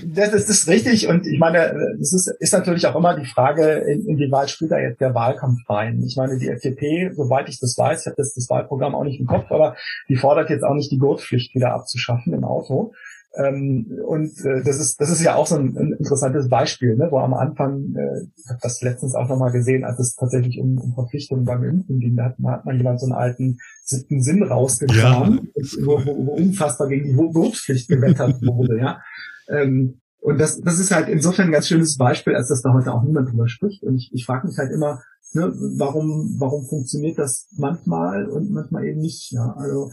Das 0.04 0.34
ist, 0.34 0.50
das 0.50 0.58
ist 0.58 0.68
richtig 0.68 1.08
und 1.08 1.26
ich 1.26 1.40
meine, 1.40 1.74
das 1.98 2.14
ist, 2.14 2.28
ist 2.40 2.54
natürlich 2.54 2.86
auch 2.86 2.96
immer 2.96 3.18
die 3.18 3.26
Frage, 3.26 3.86
in, 3.90 4.06
inwieweit 4.06 4.50
spielt 4.50 4.72
da 4.72 4.78
jetzt 4.78 5.02
der 5.02 5.16
Wahlkampf 5.16 5.68
rein. 5.70 6.04
Ich 6.06 6.18
meine, 6.18 6.38
die 6.38 6.50
FDP, 6.50 7.12
soweit 7.16 7.50
ich 7.50 7.60
das 7.60 7.78
weiß, 7.78 8.02
ich 8.02 8.06
habe 8.08 8.16
das, 8.18 8.34
das 8.34 8.50
Wahlprogramm 8.50 8.94
auch 8.94 9.06
nicht 9.06 9.20
im 9.20 9.26
Kopf, 9.26 9.50
aber 9.50 9.76
die 10.08 10.18
fordert 10.18 10.50
jetzt 10.50 10.64
auch 10.64 10.76
nicht 10.76 10.92
die 10.92 11.00
Gurtpflicht 11.00 11.56
wieder 11.56 11.74
abzuschaffen 11.74 12.34
im 12.34 12.44
Auto. 12.44 12.94
Ähm, 13.36 13.88
und 14.06 14.44
äh, 14.44 14.62
das 14.64 14.78
ist 14.78 15.00
das 15.00 15.10
ist 15.10 15.24
ja 15.24 15.36
auch 15.36 15.48
so 15.48 15.56
ein, 15.56 15.78
ein 15.78 15.94
interessantes 15.94 16.50
Beispiel, 16.50 16.98
ne, 16.98 17.08
wo 17.12 17.20
am 17.20 17.34
Anfang, 17.34 17.96
äh, 17.96 18.24
ich 18.36 18.50
habe 18.50 18.60
das 18.62 18.82
letztens 18.82 19.16
auch 19.16 19.30
nochmal 19.30 19.54
gesehen, 19.54 19.86
als 19.86 20.00
es 20.00 20.16
tatsächlich 20.16 20.60
um, 20.60 20.78
um 20.78 20.94
Verpflichtungen 20.94 21.46
beim 21.46 21.64
Impfen 21.64 22.00
ging, 22.00 22.18
da 22.18 22.26
hat, 22.26 22.36
hat 22.46 22.66
man 22.66 22.76
jemand 22.76 23.00
so 23.00 23.06
einen 23.06 23.16
alten 23.16 23.58
siebten 23.86 24.22
Sinn 24.22 24.44
rausgekramt, 24.44 25.44
ja. 25.56 25.86
wo, 25.86 26.06
wo, 26.06 26.26
wo 26.26 26.32
unfassbar 26.34 26.90
gegen 26.90 27.06
die 27.06 27.14
Berufspflicht 27.14 27.88
gewettert 27.88 28.42
wurde, 28.42 28.78
ja. 28.78 29.00
Ähm, 29.48 30.02
und 30.20 30.38
das, 30.38 30.62
das 30.62 30.80
ist 30.80 30.92
halt 30.92 31.10
insofern 31.10 31.48
ein 31.48 31.52
ganz 31.52 31.68
schönes 31.68 31.98
Beispiel, 31.98 32.36
als 32.36 32.50
dass 32.50 32.62
da 32.62 32.74
heute 32.74 32.94
auch 32.94 33.04
niemand 33.04 33.30
drüber 33.30 33.48
spricht. 33.48 33.84
Und 33.84 33.96
ich, 33.96 34.12
ich 34.14 34.26
frage 34.26 34.48
mich 34.48 34.58
halt 34.58 34.72
immer, 34.72 35.02
ne, 35.34 35.52
warum, 35.78 36.36
warum 36.38 36.68
funktioniert 36.68 37.18
das 37.18 37.48
manchmal 37.58 38.28
und 38.28 38.52
manchmal 38.52 38.86
eben 38.86 39.02
nicht. 39.02 39.32
Ja? 39.32 39.56
Also 39.58 39.92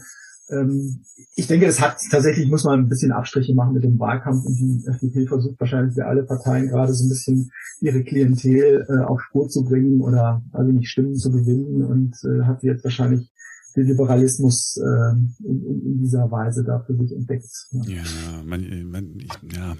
ich 1.35 1.47
denke, 1.47 1.67
es 1.67 1.79
hat 1.79 1.97
tatsächlich, 2.09 2.49
muss 2.49 2.63
man 2.63 2.79
ein 2.79 2.89
bisschen 2.89 3.11
Abstriche 3.11 3.53
machen 3.53 3.73
mit 3.73 3.83
dem 3.83 3.99
Wahlkampf 3.99 4.45
und 4.45 4.55
die 4.55 4.83
FDP 4.87 5.27
versucht 5.27 5.59
wahrscheinlich 5.59 5.93
für 5.93 6.05
alle 6.05 6.23
Parteien 6.23 6.67
gerade 6.67 6.93
so 6.93 7.05
ein 7.05 7.09
bisschen 7.09 7.51
ihre 7.81 8.03
Klientel 8.03 8.85
äh, 8.89 9.03
auf 9.05 9.21
Spur 9.21 9.47
zu 9.47 9.63
bringen 9.63 10.01
oder 10.01 10.41
also 10.51 10.71
nicht 10.71 10.89
Stimmen 10.89 11.15
zu 11.15 11.31
gewinnen 11.31 11.83
und 11.83 12.15
äh, 12.23 12.45
hat 12.45 12.63
jetzt 12.63 12.83
wahrscheinlich 12.83 13.31
den 13.75 13.85
Liberalismus 13.85 14.77
äh, 14.77 15.11
in, 15.47 15.63
in, 15.63 15.85
in, 15.85 15.99
dieser 15.99 16.31
Weise 16.31 16.63
da 16.63 16.79
für 16.79 16.95
sich 16.95 17.11
entdeckt. 17.11 17.67
Ja, 17.71 17.97
ja 17.97 18.43
man, 18.43 18.89
man, 18.89 19.13
ich, 19.17 19.55
ja 19.55 19.77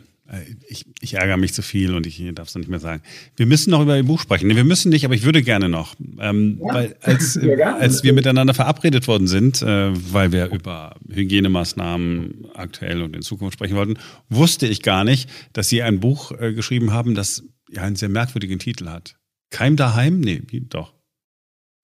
ich, 0.68 0.86
ich, 1.02 1.16
ärgere 1.16 1.38
mich 1.38 1.54
zu 1.54 1.62
viel 1.62 1.96
und 1.96 2.06
ich 2.06 2.22
darf 2.36 2.50
es 2.50 2.56
nicht 2.56 2.70
mehr 2.70 2.80
sagen. 2.80 3.02
Wir 3.36 3.46
müssen 3.46 3.72
noch 3.72 3.82
über 3.82 3.98
Ihr 3.98 4.04
Buch 4.04 4.20
sprechen. 4.20 4.48
Nee, 4.48 4.56
wir 4.56 4.64
müssen 4.64 4.90
nicht, 4.90 5.06
aber 5.06 5.16
ich 5.16 5.24
würde 5.24 5.42
gerne 5.42 5.70
noch. 5.70 5.96
Ähm, 6.20 6.62
ja, 6.66 6.74
weil 6.74 6.96
als, 7.02 7.38
als 7.80 8.04
wir 8.04 8.14
miteinander 8.14 8.54
verabredet 8.54 9.08
worden 9.08 9.28
sind, 9.28 9.62
äh, 9.62 9.92
weil 10.14 10.32
wir 10.32 10.52
über 10.52 10.96
Hygienemaßnahmen 11.10 12.48
aktuell 12.54 13.02
und 13.02 13.16
in 13.16 13.22
Zukunft 13.22 13.56
sprechen 13.56 13.76
wollten, 13.76 13.98
wusste 14.30 14.68
ich 14.68 14.84
gar 14.84 15.04
nicht, 15.04 15.30
dass 15.54 15.70
Sie 15.70 15.82
ein 15.82 16.00
Buch 16.00 16.32
äh, 16.40 16.54
geschrieben 16.54 16.94
haben, 16.94 17.16
das 17.16 17.44
ja 17.70 17.82
einen 17.82 17.96
sehr 17.96 18.10
merkwürdigen 18.10 18.60
Titel 18.60 18.88
hat. 18.88 19.16
Keim 19.50 19.76
daheim? 19.76 20.20
Nee, 20.20 20.42
doch. 20.70 20.94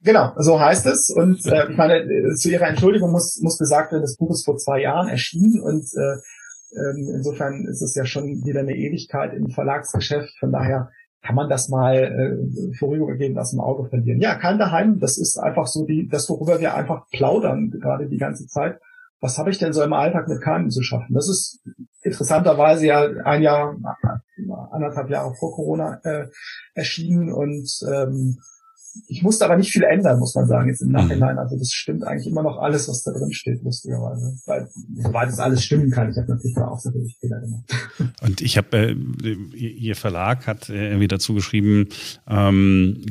Genau, 0.02 0.34
so 0.38 0.60
heißt 0.60 0.86
es. 0.86 1.10
Und 1.10 1.44
äh, 1.48 1.72
ich 1.72 1.78
meine, 1.78 1.96
äh, 1.96 2.36
zu 2.36 2.52
Ihrer 2.52 2.68
Entschuldigung 2.68 3.12
muss, 3.12 3.40
muss 3.42 3.58
gesagt 3.58 3.92
werden, 3.92 4.04
das 4.04 4.18
Buch 4.18 4.30
ist 4.30 4.46
vor 4.46 4.58
zwei 4.58 4.82
Jahren 4.82 5.08
erschienen 5.08 5.60
und 5.60 5.84
äh, 5.84 6.22
ähm, 6.76 7.10
insofern 7.16 7.66
ist 7.66 7.82
es 7.82 7.96
ja 7.96 8.06
schon 8.06 8.44
wieder 8.46 8.62
eine 8.62 8.76
Ewigkeit 8.76 9.34
im 9.34 9.50
Verlagsgeschäft. 9.50 10.38
Von 10.40 10.52
daher 10.52 10.90
kann 11.22 11.36
man 11.36 11.50
das 11.50 11.70
mal 11.70 11.96
äh, 11.96 12.76
vorübergehend 12.78 13.38
aus 13.38 13.52
dem 13.52 13.60
Auge 13.60 13.90
verlieren. 13.90 14.22
Ja, 14.22 14.36
kein 14.36 14.60
Daheim, 14.60 15.00
das 15.00 15.18
ist 15.18 15.38
einfach 15.38 15.68
so 15.68 15.86
die, 15.86 16.08
das, 16.08 16.30
worüber 16.30 16.60
wir 16.60 16.76
einfach 16.76 17.08
plaudern, 17.12 17.72
gerade 17.72 18.08
die 18.08 18.18
ganze 18.18 18.48
Zeit. 18.48 18.80
Was 19.22 19.38
habe 19.40 19.50
ich 19.50 19.58
denn 19.58 19.74
so 19.74 19.82
im 19.82 19.94
Alltag 19.94 20.28
mit 20.28 20.42
Keimen 20.42 20.70
zu 20.70 20.84
schaffen? 20.84 21.16
Das 21.16 21.28
ist 21.28 21.64
interessanterweise 22.04 22.86
ja 22.86 23.08
ein 23.24 23.42
Jahr, 23.42 23.76
anderthalb 24.72 25.10
Jahre 25.10 25.34
vor 25.34 25.52
Corona 25.56 26.00
äh, 26.04 26.28
erschienen 26.76 27.32
und 27.32 27.68
ähm, 27.92 28.38
ich 29.08 29.24
musste 29.24 29.46
aber 29.46 29.58
nicht 29.58 29.72
viel 29.72 29.84
ändern, 29.84 30.20
muss 30.20 30.36
man 30.36 30.48
sagen, 30.48 30.70
jetzt 30.70 30.82
im 30.82 30.88
mhm. 30.88 30.94
Nachhinein. 30.94 31.38
Also 31.38 31.58
das 31.58 31.72
stimmt 31.72 32.04
eigentlich 32.04 32.28
immer 32.28 32.44
noch 32.44 32.58
alles, 32.58 32.88
was 32.88 33.04
da 33.04 33.12
drin 33.12 33.32
steht, 33.34 33.64
lustigerweise. 33.64 34.38
Weil, 34.46 34.70
soweit 34.96 35.30
es 35.30 35.40
alles 35.40 35.64
stimmen 35.64 35.92
kann. 35.92 36.12
Ich 36.12 36.18
habe 36.18 36.32
natürlich 36.32 36.56
da 36.56 36.68
auch 36.68 36.80
sehr 36.80 36.92
viele 36.92 37.08
Fehler 37.20 37.42
gemacht. 37.42 37.64
Und 38.22 38.42
ich 38.42 38.58
habe, 38.58 38.96
äh, 39.24 39.34
Ihr 39.56 39.96
Verlag 39.96 40.48
hat 40.48 40.70
äh, 40.70 40.88
irgendwie 40.88 41.08
dazu 41.08 41.34
geschrieben, 41.34 41.90
ähm, 42.28 43.06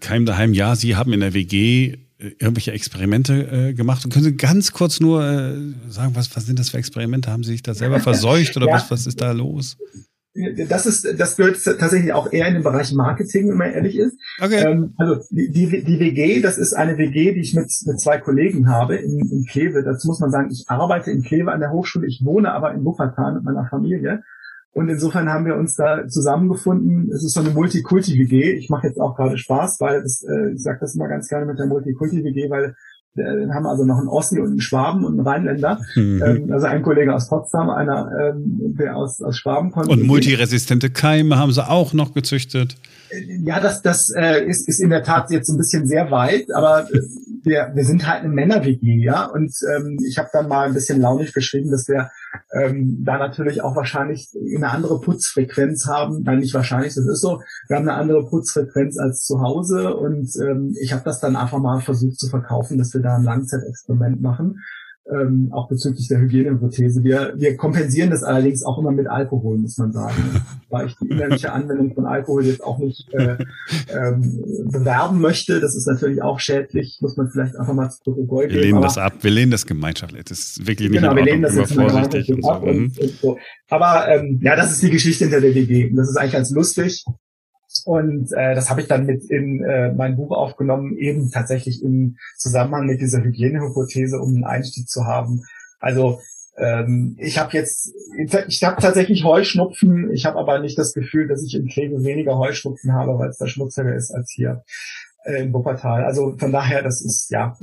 Keim 0.00 0.26
daheim, 0.26 0.52
ja, 0.52 0.76
Sie 0.76 0.96
haben 0.96 1.12
in 1.12 1.20
der 1.20 1.34
WG 1.34 1.96
äh, 2.18 2.28
irgendwelche 2.38 2.72
Experimente 2.72 3.68
äh, 3.70 3.74
gemacht. 3.74 4.04
Und 4.04 4.12
können 4.12 4.24
Sie 4.24 4.36
ganz 4.36 4.72
kurz 4.72 5.00
nur 5.00 5.24
äh, 5.24 5.54
sagen, 5.88 6.14
was, 6.14 6.34
was 6.36 6.46
sind 6.46 6.58
das 6.58 6.70
für 6.70 6.78
Experimente? 6.78 7.30
Haben 7.30 7.44
Sie 7.44 7.52
sich 7.52 7.62
da 7.62 7.74
selber 7.74 8.00
verseucht 8.00 8.56
oder 8.56 8.66
ja. 8.66 8.74
was, 8.74 8.90
was 8.90 9.06
ist 9.06 9.20
da 9.20 9.32
los? 9.32 9.76
Das 10.68 10.86
ist, 10.86 11.18
das 11.18 11.36
gehört 11.36 11.62
tatsächlich 11.64 12.12
auch 12.12 12.32
eher 12.32 12.46
in 12.46 12.54
den 12.54 12.62
Bereich 12.62 12.92
Marketing, 12.92 13.48
wenn 13.48 13.56
man 13.56 13.72
ehrlich 13.72 13.98
ist. 13.98 14.16
Okay. 14.40 14.64
Ähm, 14.64 14.94
also 14.96 15.16
die, 15.30 15.50
die, 15.50 15.82
die 15.82 15.98
WG, 15.98 16.40
das 16.40 16.56
ist 16.56 16.72
eine 16.72 16.98
WG, 16.98 17.34
die 17.34 17.40
ich 17.40 17.54
mit, 17.54 17.72
mit 17.86 18.00
zwei 18.00 18.18
Kollegen 18.18 18.68
habe 18.68 18.96
in, 18.96 19.18
in 19.18 19.44
Kleve. 19.46 19.82
Dazu 19.82 20.06
muss 20.06 20.20
man 20.20 20.30
sagen, 20.30 20.50
ich 20.52 20.66
arbeite 20.68 21.10
in 21.10 21.22
Kleve 21.22 21.50
an 21.50 21.60
der 21.60 21.72
Hochschule, 21.72 22.06
ich 22.06 22.22
wohne 22.24 22.52
aber 22.52 22.72
in 22.72 22.84
Wuppertal 22.84 23.34
mit 23.34 23.44
meiner 23.44 23.66
Familie. 23.66 24.22
Und 24.72 24.88
insofern 24.88 25.28
haben 25.28 25.46
wir 25.46 25.56
uns 25.56 25.74
da 25.74 26.06
zusammengefunden. 26.06 27.10
Es 27.12 27.24
ist 27.24 27.34
so 27.34 27.40
eine 27.40 27.50
Multikulti-WG. 27.50 28.52
Ich 28.52 28.70
mache 28.70 28.86
jetzt 28.86 29.00
auch 29.00 29.16
gerade 29.16 29.36
Spaß, 29.36 29.80
weil 29.80 30.02
das, 30.02 30.22
äh, 30.22 30.52
ich 30.52 30.62
sage 30.62 30.78
das 30.80 30.94
immer 30.94 31.08
ganz 31.08 31.28
gerne 31.28 31.46
mit 31.46 31.58
der 31.58 31.66
Multikulti-WG, 31.66 32.50
weil 32.50 32.76
dann 33.14 33.54
haben 33.54 33.66
also 33.66 33.84
noch 33.84 33.98
einen 33.98 34.08
Ossi 34.08 34.38
und 34.38 34.50
einen 34.50 34.60
Schwaben 34.60 35.04
und 35.04 35.18
einen 35.18 35.26
Rheinländer. 35.26 35.80
Mhm. 35.96 36.22
Ähm, 36.24 36.52
also 36.52 36.66
ein 36.66 36.82
Kollege 36.82 37.14
aus 37.14 37.28
Potsdam, 37.28 37.68
einer, 37.70 38.10
ähm, 38.20 38.76
der 38.78 38.96
aus, 38.96 39.20
aus 39.20 39.36
Schwaben 39.36 39.72
kommt. 39.72 39.88
Und 39.88 40.04
multiresistente 40.04 40.90
Keime 40.90 41.38
haben 41.38 41.52
sie 41.52 41.68
auch 41.68 41.92
noch 41.92 42.14
gezüchtet. 42.14 42.76
Ja, 43.44 43.58
das, 43.58 43.82
das 43.82 44.10
äh, 44.10 44.44
ist, 44.44 44.68
ist 44.68 44.78
in 44.78 44.90
der 44.90 45.02
Tat 45.02 45.30
jetzt 45.30 45.48
ein 45.48 45.56
bisschen 45.56 45.86
sehr 45.86 46.10
weit, 46.12 46.46
aber 46.54 46.88
äh, 46.92 47.00
wir, 47.42 47.72
wir 47.74 47.84
sind 47.84 48.06
halt 48.06 48.22
eine 48.22 48.32
Männer-WG, 48.32 49.02
ja. 49.02 49.24
Und 49.24 49.52
ähm, 49.74 49.98
ich 50.06 50.18
habe 50.18 50.28
dann 50.32 50.48
mal 50.48 50.68
ein 50.68 50.74
bisschen 50.74 51.00
launig 51.00 51.32
geschrieben, 51.32 51.70
dass 51.70 51.88
wir 51.88 52.10
ähm, 52.52 53.02
da 53.04 53.18
natürlich 53.18 53.62
auch 53.62 53.76
wahrscheinlich 53.76 54.30
eine 54.56 54.70
andere 54.70 55.00
Putzfrequenz 55.00 55.86
haben. 55.86 56.22
Nein, 56.22 56.40
nicht 56.40 56.54
wahrscheinlich, 56.54 56.94
das 56.94 57.06
ist 57.06 57.20
so. 57.20 57.40
Wir 57.68 57.76
haben 57.76 57.88
eine 57.88 57.98
andere 57.98 58.26
Putzfrequenz 58.26 58.98
als 58.98 59.24
zu 59.24 59.40
Hause 59.40 59.94
und 59.94 60.30
ähm, 60.42 60.74
ich 60.80 60.92
habe 60.92 61.04
das 61.04 61.20
dann 61.20 61.36
einfach 61.36 61.58
mal 61.58 61.80
versucht 61.80 62.18
zu 62.18 62.28
verkaufen, 62.28 62.78
dass 62.78 62.92
wir 62.92 63.02
da 63.02 63.16
ein 63.16 63.24
Langzeitexperiment 63.24 64.20
machen 64.20 64.60
ähm, 65.12 65.48
auch 65.52 65.68
bezüglich 65.68 66.08
der 66.08 66.20
Hygienehypothese. 66.20 67.02
Wir, 67.02 67.34
wir 67.36 67.56
kompensieren 67.56 68.10
das 68.10 68.22
allerdings 68.22 68.62
auch 68.64 68.78
immer 68.78 68.92
mit 68.92 69.06
Alkohol, 69.08 69.58
muss 69.58 69.76
man 69.78 69.92
sagen. 69.92 70.42
Weil 70.70 70.86
ich 70.86 70.96
die 71.02 71.08
innerliche 71.08 71.52
Anwendung 71.52 71.94
von 71.94 72.06
Alkohol 72.06 72.44
jetzt 72.44 72.62
auch 72.62 72.78
nicht 72.78 73.12
äh, 73.12 73.38
ähm, 73.88 74.42
bewerben 74.70 75.20
möchte. 75.20 75.60
Das 75.60 75.74
ist 75.74 75.86
natürlich 75.86 76.22
auch 76.22 76.38
schädlich, 76.38 76.98
muss 77.00 77.16
man 77.16 77.28
vielleicht 77.28 77.56
einfach 77.56 77.74
mal 77.74 77.90
zu 77.90 78.02
Protokoll 78.02 78.46
geben. 78.46 78.54
Wir 78.54 78.62
lehnen 78.66 78.82
das 78.82 78.98
ab, 78.98 79.14
wir 79.20 79.30
lehnen 79.30 79.50
das 79.50 79.66
gemeinschaftlich. 79.66 80.24
Das 80.24 80.38
ist 80.38 80.66
wirklich 80.66 80.90
nicht 80.90 81.00
genau, 81.00 81.14
wir 81.14 81.24
lehnen 81.24 81.42
das 81.42 81.56
jetzt 81.56 81.74
vorsichtig 81.74 82.32
und 82.32 82.44
so. 82.44 82.52
und, 82.52 82.98
und 82.98 83.10
so. 83.20 83.38
Aber 83.68 84.08
ähm, 84.08 84.40
ja, 84.42 84.56
das 84.56 84.72
ist 84.72 84.82
die 84.82 84.90
Geschichte 84.90 85.24
hinter 85.24 85.40
der 85.40 85.54
WG. 85.54 85.90
Und 85.90 85.96
das 85.96 86.08
ist 86.08 86.16
eigentlich 86.16 86.32
ganz 86.32 86.50
lustig. 86.50 87.04
Und 87.84 88.32
äh, 88.32 88.54
das 88.54 88.70
habe 88.70 88.80
ich 88.80 88.88
dann 88.88 89.06
mit 89.06 89.24
in 89.30 89.62
äh, 89.62 89.92
mein 89.92 90.16
Buch 90.16 90.32
aufgenommen, 90.36 90.96
eben 90.96 91.30
tatsächlich 91.30 91.82
im 91.82 92.16
Zusammenhang 92.36 92.86
mit 92.86 93.00
dieser 93.00 93.22
Hygienehypothese, 93.22 94.18
um 94.18 94.34
einen 94.34 94.44
Einstieg 94.44 94.88
zu 94.88 95.06
haben. 95.06 95.42
Also 95.78 96.20
ähm, 96.58 97.16
ich 97.18 97.38
habe 97.38 97.52
jetzt, 97.52 97.92
ich 98.48 98.64
habe 98.64 98.82
tatsächlich 98.82 99.24
Heuschnupfen, 99.24 100.12
ich 100.12 100.26
habe 100.26 100.38
aber 100.38 100.58
nicht 100.58 100.78
das 100.78 100.92
Gefühl, 100.92 101.28
dass 101.28 101.44
ich 101.44 101.54
in 101.54 101.68
Kleve 101.68 102.04
weniger 102.04 102.36
Heuschnupfen 102.36 102.92
habe, 102.92 103.18
weil 103.18 103.30
es 103.30 103.38
da 103.38 103.46
schmutziger 103.46 103.94
ist 103.94 104.10
als 104.10 104.30
hier 104.30 104.62
äh, 105.24 105.42
in 105.42 105.52
Wuppertal. 105.52 106.04
Also 106.04 106.36
von 106.38 106.52
daher, 106.52 106.82
das 106.82 107.00
ist 107.00 107.30
ja. 107.30 107.56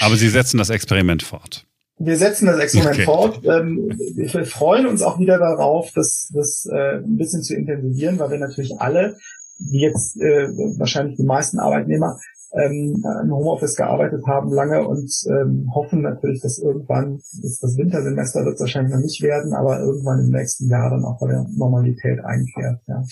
aber 0.00 0.16
Sie 0.16 0.28
setzen 0.28 0.58
das 0.58 0.70
Experiment 0.70 1.22
fort 1.22 1.66
wir 2.00 2.16
setzen 2.16 2.46
das 2.46 2.58
Experiment 2.58 2.96
okay. 2.96 3.04
fort. 3.04 3.40
Ähm, 3.44 3.90
wir 4.14 4.46
freuen 4.46 4.86
uns 4.86 5.02
auch 5.02 5.18
wieder 5.18 5.38
darauf, 5.38 5.92
das, 5.94 6.30
das 6.34 6.66
äh, 6.72 6.96
ein 6.96 7.16
bisschen 7.18 7.42
zu 7.42 7.54
intensivieren, 7.54 8.18
weil 8.18 8.30
wir 8.30 8.38
natürlich 8.38 8.80
alle, 8.80 9.18
wie 9.58 9.82
jetzt 9.82 10.16
äh, 10.18 10.48
wahrscheinlich 10.78 11.18
die 11.18 11.24
meisten 11.24 11.58
Arbeitnehmer, 11.58 12.18
ähm, 12.52 13.04
im 13.22 13.30
Homeoffice 13.30 13.76
gearbeitet 13.76 14.26
haben 14.26 14.50
lange 14.50 14.88
und 14.88 15.12
ähm, 15.28 15.70
hoffen 15.72 16.00
natürlich, 16.00 16.40
dass 16.40 16.58
irgendwann, 16.58 17.20
das, 17.42 17.60
das 17.60 17.76
Wintersemester 17.76 18.44
wird 18.44 18.54
es 18.54 18.60
wahrscheinlich 18.60 18.94
noch 18.94 19.02
nicht 19.02 19.22
werden, 19.22 19.52
aber 19.52 19.78
irgendwann 19.78 20.20
im 20.20 20.30
nächsten 20.30 20.68
Jahr 20.68 20.90
dann 20.90 21.04
auch 21.04 21.20
bei 21.20 21.28
der 21.28 21.46
Normalität 21.54 22.24
einkehrt. 22.24 22.80
Ja. 22.88 23.04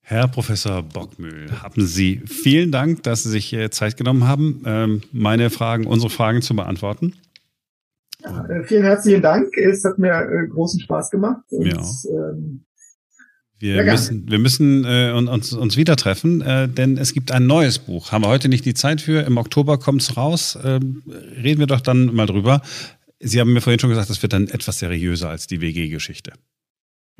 Herr 0.00 0.26
Professor 0.26 0.82
Bockmühl, 0.82 1.52
haben 1.62 1.86
Sie 1.86 2.22
vielen 2.24 2.72
Dank, 2.72 3.02
dass 3.02 3.24
Sie 3.24 3.28
sich 3.28 3.54
Zeit 3.70 3.98
genommen 3.98 4.26
haben, 4.26 4.62
ähm, 4.64 5.02
meine 5.12 5.50
Fragen, 5.50 5.86
unsere 5.86 6.10
Fragen 6.10 6.40
zu 6.40 6.56
beantworten. 6.56 7.12
Ja, 8.22 8.46
äh, 8.46 8.64
vielen 8.64 8.82
herzlichen 8.82 9.22
Dank. 9.22 9.56
Es 9.56 9.84
hat 9.84 9.98
mir 9.98 10.12
äh, 10.12 10.48
großen 10.48 10.80
Spaß 10.80 11.10
gemacht. 11.10 11.42
Und, 11.50 11.66
ja. 11.66 11.80
Ähm, 12.10 12.64
wir 13.60 13.82
müssen, 13.82 14.30
wir 14.30 14.38
müssen 14.38 14.84
äh, 14.84 15.10
uns, 15.12 15.52
uns 15.52 15.76
wieder 15.76 15.96
treffen, 15.96 16.42
äh, 16.42 16.68
denn 16.68 16.96
es 16.96 17.12
gibt 17.12 17.32
ein 17.32 17.46
neues 17.46 17.80
Buch. 17.80 18.12
Haben 18.12 18.22
wir 18.22 18.28
heute 18.28 18.48
nicht 18.48 18.64
die 18.64 18.74
Zeit 18.74 19.00
für. 19.00 19.22
Im 19.22 19.36
Oktober 19.36 19.78
kommt 19.78 20.02
es 20.02 20.16
raus. 20.16 20.56
Ähm, 20.62 21.02
reden 21.42 21.58
wir 21.58 21.66
doch 21.66 21.80
dann 21.80 22.14
mal 22.14 22.26
drüber. 22.26 22.62
Sie 23.18 23.40
haben 23.40 23.52
mir 23.52 23.60
vorhin 23.60 23.80
schon 23.80 23.90
gesagt, 23.90 24.10
das 24.10 24.22
wird 24.22 24.32
dann 24.32 24.46
etwas 24.46 24.78
seriöser 24.78 25.28
als 25.28 25.48
die 25.48 25.60
WG-Geschichte. 25.60 26.34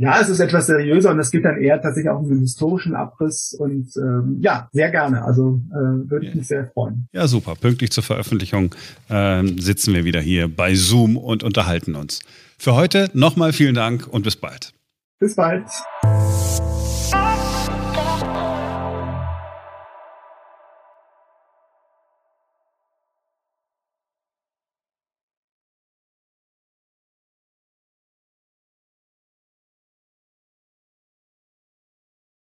Ja, 0.01 0.21
es 0.21 0.29
ist 0.29 0.39
etwas 0.39 0.67
seriöser 0.67 1.11
und 1.11 1.19
es 1.19 1.33
geht 1.33 1.45
dann 1.45 1.61
eher 1.61 1.83
tatsächlich 1.83 2.09
auch 2.09 2.21
um 2.21 2.31
einen 2.31 2.41
historischen 2.41 2.95
Abriss 2.95 3.53
und 3.59 3.89
ähm, 3.97 4.39
ja, 4.41 4.69
sehr 4.73 4.91
gerne. 4.93 5.25
Also 5.25 5.61
äh, 5.71 6.09
würde 6.09 6.27
ich 6.27 6.35
mich 6.37 6.47
sehr 6.47 6.69
freuen. 6.69 7.09
Ja, 7.13 7.27
super. 7.27 7.57
Pünktlich 7.57 7.91
zur 7.91 8.05
Veröffentlichung 8.05 8.75
äh, 9.09 9.45
sitzen 9.59 9.95
wir 9.95 10.05
wieder 10.05 10.21
hier 10.21 10.47
bei 10.47 10.77
Zoom 10.77 11.17
und 11.17 11.43
unterhalten 11.43 11.97
uns. 11.97 12.21
Für 12.59 12.77
heute 12.77 13.11
nochmal 13.13 13.53
vielen 13.53 13.75
Dank 13.75 14.07
und 14.07 14.23
bis 14.23 14.37
bald. 14.37 14.73
Bis 15.19 15.35
bald. 15.35 15.67